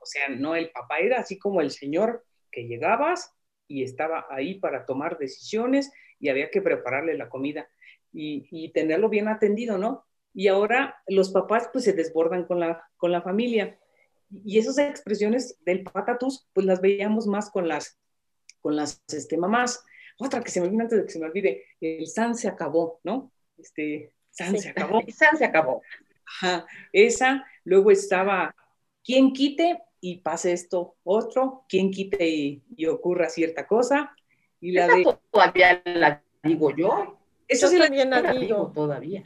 o 0.00 0.06
sea, 0.06 0.28
no, 0.28 0.56
el 0.56 0.70
papá 0.70 0.98
era 0.98 1.20
así 1.20 1.38
como 1.38 1.60
el 1.60 1.70
señor 1.70 2.24
que 2.50 2.66
llegabas 2.66 3.34
y 3.66 3.82
estaba 3.82 4.26
ahí 4.30 4.54
para 4.54 4.86
tomar 4.86 5.18
decisiones 5.18 5.92
y 6.18 6.30
había 6.30 6.50
que 6.50 6.62
prepararle 6.62 7.16
la 7.18 7.28
comida 7.28 7.68
y, 8.12 8.48
y 8.50 8.72
tenerlo 8.72 9.08
bien 9.08 9.28
atendido, 9.28 9.76
¿no? 9.76 10.06
y 10.38 10.46
ahora 10.46 11.02
los 11.08 11.30
papás 11.30 11.68
pues 11.72 11.84
se 11.84 11.92
desbordan 11.92 12.44
con 12.44 12.60
la, 12.60 12.88
con 12.96 13.10
la 13.10 13.22
familia. 13.22 13.76
Y 14.30 14.58
esas 14.58 14.78
expresiones 14.78 15.58
del 15.64 15.82
patatus 15.82 16.48
pues 16.52 16.64
las 16.64 16.80
veíamos 16.80 17.26
más 17.26 17.50
con 17.50 17.66
las, 17.66 17.98
con 18.60 18.76
las 18.76 19.02
este, 19.08 19.36
mamás. 19.36 19.82
Otra 20.16 20.40
que 20.42 20.52
se 20.52 20.60
me 20.60 20.68
olvida 20.68 20.82
antes 20.82 20.98
de 20.98 21.06
que 21.06 21.12
se 21.12 21.18
me 21.18 21.26
olvide, 21.26 21.64
el 21.80 22.06
San 22.06 22.36
se 22.36 22.46
acabó, 22.46 23.00
¿no? 23.02 23.32
Este, 23.56 24.12
San 24.38 24.58
se 24.58 24.68
acabó. 24.68 25.02
San 25.08 25.36
se 25.36 25.44
acabó. 25.44 25.82
Ajá, 26.24 26.66
esa, 26.92 27.44
luego 27.64 27.90
estaba, 27.90 28.54
quien 29.02 29.32
quite 29.32 29.82
y 30.00 30.18
pase 30.18 30.52
esto 30.52 30.94
otro, 31.02 31.64
quien 31.68 31.90
quite 31.90 32.28
y, 32.28 32.86
ocurra 32.86 33.28
cierta 33.28 33.66
cosa. 33.66 34.14
Y 34.60 34.72
la 34.72 34.86
de... 34.86 35.04
todavía 35.30 35.82
la 35.84 36.22
digo 36.42 36.74
yo. 36.76 37.18
Eso 37.48 37.68
sí 37.68 37.78
también 37.78 38.10
la 38.10 38.22
digo. 38.32 38.72
Todavía. 38.74 39.24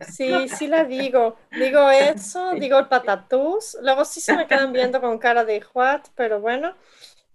Sí, 0.00 0.48
sí 0.48 0.66
la 0.66 0.84
digo. 0.84 1.36
Digo 1.52 1.88
eso, 1.88 2.52
digo 2.54 2.78
el 2.78 2.88
patatús. 2.88 3.78
Luego 3.80 4.04
sí 4.04 4.20
se 4.20 4.36
me 4.36 4.46
quedan 4.46 4.72
viendo 4.72 5.00
con 5.00 5.18
cara 5.18 5.44
de 5.44 5.64
what, 5.72 6.02
pero 6.14 6.40
bueno. 6.40 6.74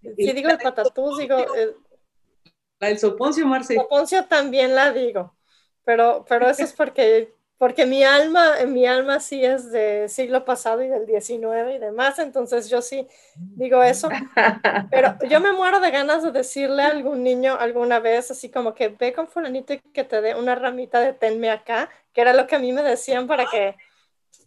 Si 0.02 0.32
digo 0.32 0.50
el 0.50 0.58
patatús, 0.58 1.18
digo. 1.18 1.36
La 2.78 2.88
del 2.88 2.98
soponcio, 2.98 3.46
Marce. 3.46 3.74
Soponcio 3.74 4.26
también 4.26 4.74
la 4.74 4.92
digo. 4.92 5.34
Pero, 5.84 6.24
pero 6.28 6.48
eso 6.48 6.62
es 6.62 6.72
porque 6.72 7.32
porque 7.62 7.86
mi 7.86 8.02
alma, 8.02 8.56
mi 8.66 8.88
alma 8.88 9.20
sí 9.20 9.44
es 9.44 9.70
de 9.70 10.08
siglo 10.08 10.44
pasado 10.44 10.82
y 10.82 10.88
del 10.88 11.06
19 11.06 11.76
y 11.76 11.78
demás, 11.78 12.18
entonces 12.18 12.68
yo 12.68 12.82
sí 12.82 13.06
digo 13.36 13.84
eso, 13.84 14.08
pero 14.90 15.16
yo 15.28 15.38
me 15.38 15.52
muero 15.52 15.78
de 15.78 15.92
ganas 15.92 16.24
de 16.24 16.32
decirle 16.32 16.82
a 16.82 16.88
algún 16.88 17.22
niño 17.22 17.54
alguna 17.54 18.00
vez, 18.00 18.32
así 18.32 18.50
como 18.50 18.74
que 18.74 18.88
ve 18.88 19.12
con 19.12 19.28
fulanito 19.28 19.74
y 19.74 19.78
que 19.78 20.02
te 20.02 20.20
dé 20.20 20.34
una 20.34 20.56
ramita 20.56 20.98
de 20.98 21.12
tenme 21.12 21.50
acá, 21.50 21.88
que 22.12 22.22
era 22.22 22.32
lo 22.32 22.48
que 22.48 22.56
a 22.56 22.58
mí 22.58 22.72
me 22.72 22.82
decían 22.82 23.28
para 23.28 23.46
que, 23.46 23.76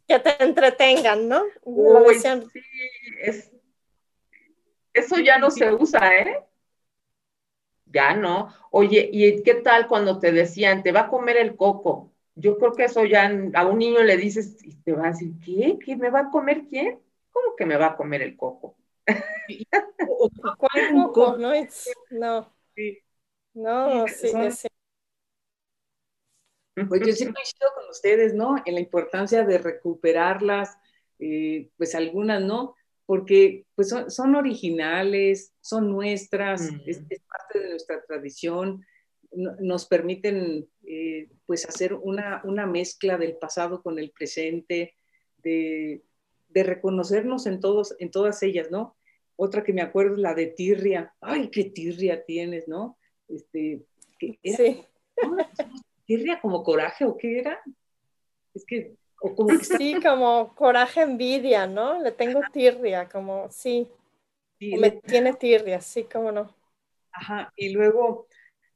que 0.10 0.20
te 0.20 0.44
entretengan, 0.44 1.30
¿no? 1.30 1.42
Uy, 1.64 2.20
sí, 2.20 2.28
eso 4.92 5.20
ya 5.20 5.38
no 5.38 5.52
se 5.52 5.72
usa, 5.74 6.18
¿eh? 6.18 6.44
Ya 7.96 8.14
no. 8.14 8.50
Oye, 8.72 9.10
¿y 9.10 9.42
qué 9.42 9.56
tal 9.56 9.88
cuando 9.88 10.20
te 10.20 10.34
decían, 10.34 10.84
te 10.84 10.92
va 10.92 11.02
a 11.02 11.08
comer 11.08 11.38
el 11.38 11.56
coco? 11.56 12.12
Yo 12.36 12.58
creo 12.58 12.74
que 12.74 12.84
eso 12.84 13.06
ya 13.06 13.32
a 13.54 13.66
un 13.66 13.80
niño 13.80 14.04
le 14.04 14.18
dices 14.18 14.58
y 14.66 14.76
te 14.76 14.92
va 14.92 15.06
a 15.06 15.12
decir, 15.12 15.32
¿qué? 15.46 15.80
¿Qué 15.84 15.96
me 15.96 16.10
va 16.10 16.20
a 16.22 16.30
comer 16.30 16.64
quién? 16.70 17.00
¿Cómo 17.32 17.56
que 17.56 17.66
me 17.66 17.78
va 17.78 17.88
a 17.88 17.96
comer 17.96 18.22
el 18.22 18.36
coco? 18.36 18.76
¿Cuál 20.58 20.92
coco? 20.94 21.38
No, 21.38 21.54
no. 22.12 22.54
No, 23.54 24.08
sí, 24.10 24.28
sí. 24.52 24.68
Pues 26.90 27.00
yo 27.00 27.14
sí 27.14 27.26
coincido 27.32 27.70
con 27.76 27.90
ustedes, 27.90 28.34
¿no? 28.34 28.58
En 28.66 28.74
la 28.74 28.82
importancia 28.82 29.46
de 29.46 29.58
recuperarlas, 29.58 30.78
eh, 31.20 31.70
pues 31.78 31.96
algunas, 31.96 32.42
¿no? 32.42 32.75
Porque 33.06 33.66
pues 33.76 33.94
son, 34.08 34.36
originales, 34.36 35.54
son 35.62 35.92
nuestras, 35.92 36.70
es, 36.86 37.00
parte 37.00 37.60
de 37.60 37.70
nuestra 37.70 38.04
tradición, 38.04 38.84
nos 39.32 39.86
permiten 39.86 40.68
eh, 40.88 41.30
pues 41.46 41.68
hacer 41.68 41.94
una, 41.94 42.42
una, 42.46 42.66
mezcla 42.66 43.18
del 43.18 43.36
pasado 43.38 43.84
con 43.84 44.00
el 44.00 44.12
presente, 44.12 44.96
de, 45.38 46.04
de, 46.50 46.64
reconocernos 46.64 47.46
en, 47.46 47.60
todos, 47.60 47.96
en 48.00 48.10
todas 48.10 48.42
ellas, 48.42 48.72
¿no? 48.72 48.96
Otra 49.36 49.64
que 49.64 49.74
me 49.74 49.82
acuerdo 49.82 50.16
es 50.16 50.22
la 50.22 50.34
de 50.34 50.48
tirria. 50.48 51.14
Ay, 51.20 51.50
qué 51.52 51.66
tirria 51.66 52.24
tienes, 52.24 52.68
¿no? 52.68 52.98
Este, 53.28 53.86
Sí 54.20 54.86
tirria 56.06 56.40
como 56.40 56.64
coraje 56.64 57.06
o 57.06 57.18
qué 57.18 57.40
era? 57.40 57.60
Es 58.54 58.66
que, 58.66 58.96
como 59.34 59.58
Sí, 59.60 60.00
como 60.02 60.54
coraje, 60.56 61.02
envidia, 61.02 61.66
¿no? 61.66 62.02
Le 62.02 62.12
tengo 62.12 62.42
tirria, 62.52 63.08
como, 63.08 63.50
sí. 63.50 63.88
me 64.60 64.92
tiene 64.92 65.34
tirria, 65.34 65.82
sí, 65.82 66.04
como 66.04 66.32
no. 66.32 66.54
Ajá, 67.12 67.52
y 67.56 67.70
luego 67.70 68.28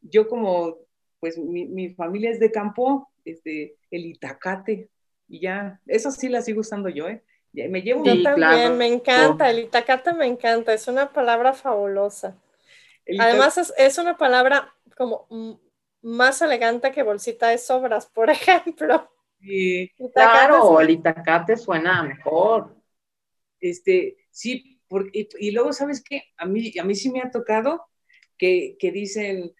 yo 0.02 0.28
como, 0.28 0.78
pues 1.20 1.38
mi, 1.38 1.89
familia 1.89 2.32
es 2.32 2.39
de 2.39 2.52
campo, 2.52 3.12
este, 3.26 3.76
el 3.91 4.06
itacate, 4.06 4.89
y 5.28 5.41
ya, 5.41 5.80
eso 5.86 6.10
sí 6.10 6.30
la 6.30 6.41
sigo 6.41 6.62
usando 6.62 6.89
yo, 6.89 7.08
¿eh? 7.10 7.22
Me 7.52 7.82
llevo 7.82 8.06
yo 8.06 8.22
también, 8.24 8.78
me 8.78 8.88
encanta, 8.88 9.50
el 9.50 9.60
itacate 9.60 10.14
me 10.14 10.26
encanta, 10.26 10.74
es 10.74 10.88
una 10.88 11.12
palabra 11.12 11.54
fabulosa. 11.54 12.36
Además 13.20 13.58
es, 13.58 13.74
es, 13.78 13.97
una 13.97 14.18
palabra 14.18 14.74
como 14.95 15.28
más 16.02 16.41
elegante 16.41 16.91
que 16.91 17.04
bolsita 17.04 17.50
de 17.50 17.58
sobras, 17.58 18.06
por 18.06 18.30
ejemplo. 18.30 19.10
Sí, 19.39 19.91
claro, 20.13 20.79
el 20.81 20.89
itacate 20.89 21.57
suena 21.57 22.03
mejor. 22.03 22.75
Este, 23.59 24.17
sí, 24.31 24.81
porque, 24.87 25.27
y, 25.39 25.51
luego, 25.51 25.73
¿sabes 25.73 26.03
qué? 26.03 26.23
A 26.37 26.45
mí, 26.45 26.73
a 26.79 26.83
mí 26.83 26.95
sí 26.95 27.09
me 27.09 27.21
ha 27.21 27.31
tocado 27.31 27.85
que, 28.37 28.77
dicen, 28.81 29.53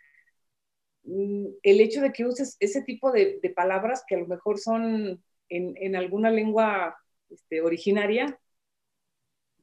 mm, 1.03 1.45
el 1.63 1.82
hecho 1.82 2.01
de 2.01 2.11
que 2.11 2.25
uses 2.25 2.57
ese 2.59 2.82
tipo 2.82 3.11
de, 3.11 3.39
palabras 3.55 4.03
que 4.07 4.15
a 4.15 4.19
lo 4.19 4.27
mejor 4.27 4.59
son 4.59 5.23
en, 5.49 5.95
alguna 5.95 6.32
lengua 6.32 6.97
este, 7.30 7.61
originaria, 7.61 8.39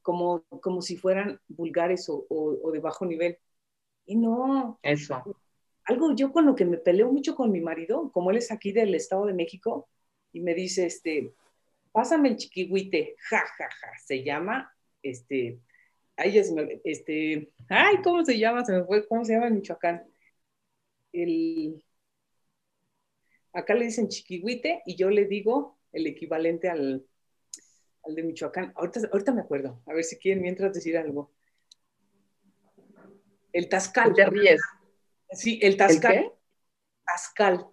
como, 0.01 0.43
como 0.61 0.81
si 0.81 0.95
fueran 0.95 1.39
vulgares 1.47 2.09
o, 2.09 2.25
o 2.29 2.71
de 2.71 2.79
bajo 2.79 3.05
nivel. 3.05 3.37
Y 4.05 4.15
no. 4.15 4.79
Eso 4.81 5.23
algo 5.87 6.13
yo 6.13 6.31
con 6.31 6.45
lo 6.45 6.55
que 6.55 6.65
me 6.65 6.77
peleo 6.77 7.11
mucho 7.11 7.33
con 7.33 7.51
mi 7.51 7.61
marido, 7.61 8.11
como 8.11 8.29
él 8.29 8.37
es 8.37 8.51
aquí 8.51 8.73
del 8.73 8.93
Estado 8.93 9.25
de 9.25 9.33
México, 9.33 9.87
y 10.37 10.39
me 10.39 10.53
dice, 10.53 10.85
este, 10.85 11.33
pásame 11.91 12.29
el 12.29 12.37
chiquihuite, 12.37 13.15
ja, 13.27 13.39
ja, 13.39 13.69
ja, 13.69 13.91
se 14.05 14.23
llama, 14.23 14.71
este, 15.01 15.59
ay, 16.15 16.37
este, 16.83 17.51
ay, 17.69 17.97
¿cómo 18.03 18.23
se 18.23 18.37
llama? 18.37 18.63
Se 18.63 18.73
me 18.73 18.83
fue, 18.83 19.07
¿cómo 19.07 19.25
se 19.25 19.33
llama 19.33 19.47
en 19.47 19.55
Michoacán? 19.55 20.07
El, 21.11 21.83
acá 23.51 23.73
le 23.73 23.85
dicen 23.85 24.09
chiquihuite 24.09 24.83
y 24.85 24.95
yo 24.95 25.09
le 25.09 25.25
digo 25.25 25.79
el 25.91 26.05
equivalente 26.05 26.69
al, 26.69 27.03
al 28.03 28.13
de 28.13 28.21
Michoacán. 28.21 28.73
Ahorita, 28.75 29.09
ahorita 29.11 29.31
me 29.31 29.41
acuerdo, 29.41 29.81
a 29.87 29.93
ver 29.93 30.03
si 30.03 30.17
quieren 30.19 30.43
mientras 30.43 30.71
decir 30.71 30.97
algo. 30.97 31.31
El 33.53 33.69
tascal. 33.69 34.13
Te 34.13 34.23
ríes. 34.27 34.61
Sí, 35.31 35.59
el 35.63 35.77
Tascal. 35.77 36.31
Tascal. 37.03 37.67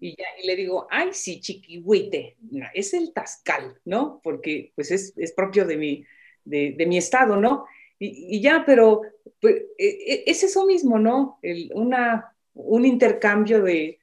Y, 0.00 0.16
ya, 0.16 0.24
le 0.44 0.56
digo, 0.56 0.86
ay, 0.90 1.08
sí, 1.12 1.40
chiquihuite. 1.40 2.36
es 2.74 2.94
el 2.94 3.12
Tascal, 3.12 3.78
¿no? 3.84 4.20
Porque 4.22 4.72
pues 4.74 4.90
es, 4.90 5.32
propio 5.32 5.64
de 5.64 5.76
mi, 5.76 6.04
de, 6.44 6.86
mi 6.86 6.98
estado, 6.98 7.36
¿no? 7.36 7.66
Y, 7.98 8.40
ya, 8.40 8.64
pero 8.66 9.02
pues, 9.40 9.56
e, 9.78 9.86
e, 9.86 10.24
es 10.26 10.42
eso 10.42 10.66
mismo, 10.66 10.98
¿no? 10.98 11.38
una, 11.74 12.36
un 12.54 12.84
intercambio 12.84 13.62
de, 13.62 14.00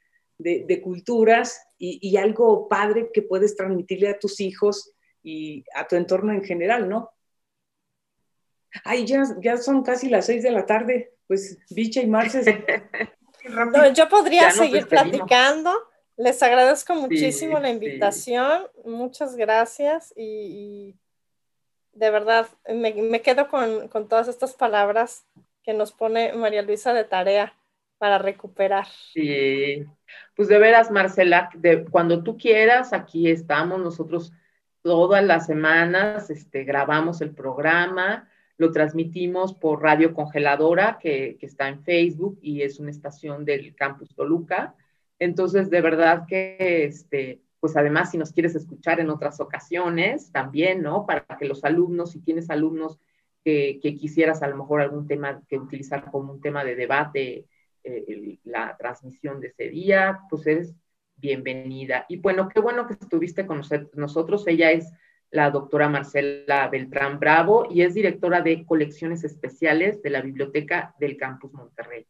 culturas 0.83 1.67
y, 1.77 2.15
algo 2.17 2.67
padre 2.67 3.09
que 3.13 3.21
puedes 3.21 3.55
transmitirle 3.55 4.09
a 4.09 4.19
tus 4.19 4.39
hijos 4.39 4.93
y 5.21 5.63
a 5.75 5.87
tu 5.87 5.95
entorno 5.95 6.33
en 6.33 6.43
general, 6.43 6.89
¿no? 6.89 7.11
Ay, 8.83 9.05
ya, 9.05 9.23
ya 9.39 9.57
son 9.57 9.83
casi 9.83 10.09
las 10.09 10.25
seis 10.25 10.41
de 10.43 10.51
la 10.51 10.65
tarde 10.65 11.13
pues 11.27 11.57
Bicha 11.69 12.01
y 12.01 12.07
Yo 13.93 14.09
podría 14.09 14.51
seguir 14.51 14.87
platicando. 14.87 15.71
Les 16.15 16.41
agradezco 16.43 16.95
muchísimo 16.95 17.59
la 17.59 17.69
invitación. 17.69 18.67
Muchas 18.85 19.35
gracias 19.35 20.13
y, 20.15 20.95
de 21.93 22.09
verdad 22.09 22.47
me, 22.69 23.21
quedo 23.21 23.47
con, 23.47 23.89
todas 24.07 24.27
estas 24.27 24.53
palabras 24.53 25.25
que 25.63 25.73
nos 25.73 25.91
pone 25.91 26.33
María 26.33 26.61
Luisa 26.61 26.93
de 26.93 27.03
tarea 27.03 27.53
para 27.97 28.17
recuperar. 28.17 28.87
Sí, 29.13 29.85
pues 30.35 30.47
de 30.49 30.57
veras, 30.57 30.91
Marcela, 30.91 31.49
de, 31.55 31.85
cuando 31.85 32.21
tú 32.23 32.37
quieras, 32.37 32.91
aquí 32.91 33.29
estamos 33.29 33.79
nosotros 33.79 34.33
todas 34.81 35.23
las 35.23 35.45
semanas, 35.45 36.29
este, 36.29 36.65
grabamos 36.65 37.21
el 37.21 37.33
programa 37.33 38.29
lo 38.63 38.71
transmitimos 38.71 39.53
por 39.53 39.81
Radio 39.81 40.13
Congeladora, 40.13 40.97
que, 40.97 41.37
está 41.41 41.67
en 41.67 41.83
Facebook 41.83 42.39
y 42.41 42.61
es 42.61 42.79
una 42.79 42.91
estación 42.91 43.43
del 43.43 43.75
campus 43.75 44.15
Toluca. 44.15 44.73
Entonces, 45.19 45.69
de 45.69 45.81
verdad 45.81 46.23
que, 46.25 46.85
este, 46.85 47.41
pues 47.59 47.75
además, 47.75 48.11
si 48.11 48.17
nos 48.17 48.31
quieres 48.31 48.55
escuchar 48.55 49.01
en 49.01 49.09
otras 49.09 49.41
ocasiones, 49.41 50.31
también, 50.31 50.81
¿no? 50.81 51.05
Para 51.05 51.25
que 51.37 51.45
los 51.45 51.65
alumnos, 51.65 52.11
si 52.11 52.21
tienes 52.21 52.49
alumnos 52.49 52.99
que, 53.43 53.79
quisieras 53.81 54.41
a 54.43 54.47
lo 54.47 54.55
mejor 54.55 54.79
algún 54.79 55.07
tema 55.07 55.41
que 55.49 55.57
utilizar 55.57 56.09
como 56.09 56.31
un 56.31 56.39
tema 56.39 56.63
de 56.63 56.75
debate, 56.75 57.45
eh, 57.83 58.39
la 58.45 58.77
transmisión 58.77 59.41
de 59.41 59.47
ese 59.47 59.67
día, 59.67 60.21
pues 60.29 60.47
es 60.47 60.73
bienvenida. 61.17 62.05
Y 62.07 62.17
bueno, 62.17 62.47
qué 62.47 62.61
bueno 62.61 62.87
que 62.87 62.93
estuviste 62.93 63.45
con 63.45 63.61
nosotros. 63.95 64.47
Ella 64.47 64.71
es 64.71 64.89
la 65.33 65.49
doctora 65.49 65.89
Marcela 65.89 66.67
Beltrán 66.67 67.19
Bravo 67.19 67.67
y 67.69 67.81
es 67.81 67.95
directora 67.95 68.41
de 68.41 68.63
colecciones 68.65 69.23
especiales 69.23 70.01
de 70.03 70.11
la 70.11 70.21
Biblioteca 70.21 70.93
del 70.99 71.17
Campus 71.17 71.51
Monterrey. 71.53 72.05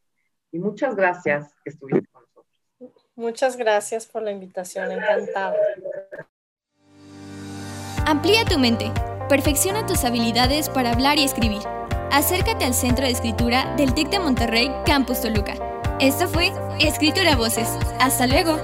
Y 0.52 0.60
muchas 0.60 0.96
gracias 0.96 1.56
que 1.64 1.70
estuviste 1.70 2.06
con 2.12 2.24
nosotros. 2.24 3.08
Muchas 3.16 3.56
gracias 3.56 4.06
por 4.06 4.24
la 4.24 4.32
invitación, 4.32 4.92
encantada. 4.92 5.56
Amplía 8.06 8.44
tu 8.44 8.60
mente, 8.60 8.92
perfecciona 9.30 9.86
tus 9.86 10.04
habilidades 10.04 10.68
para 10.68 10.92
hablar 10.92 11.18
y 11.18 11.24
escribir. 11.24 11.62
Acércate 12.12 12.66
al 12.66 12.74
Centro 12.74 13.06
de 13.06 13.12
Escritura 13.12 13.74
del 13.78 13.94
TIC 13.94 14.10
de 14.10 14.20
Monterrey, 14.20 14.70
Campus 14.86 15.22
Toluca. 15.22 15.54
Esto 16.02 16.28
fue 16.28 16.52
Escritura 16.82 17.38
Voces. 17.38 17.70
Hasta 18.02 18.28
luego. 18.28 18.58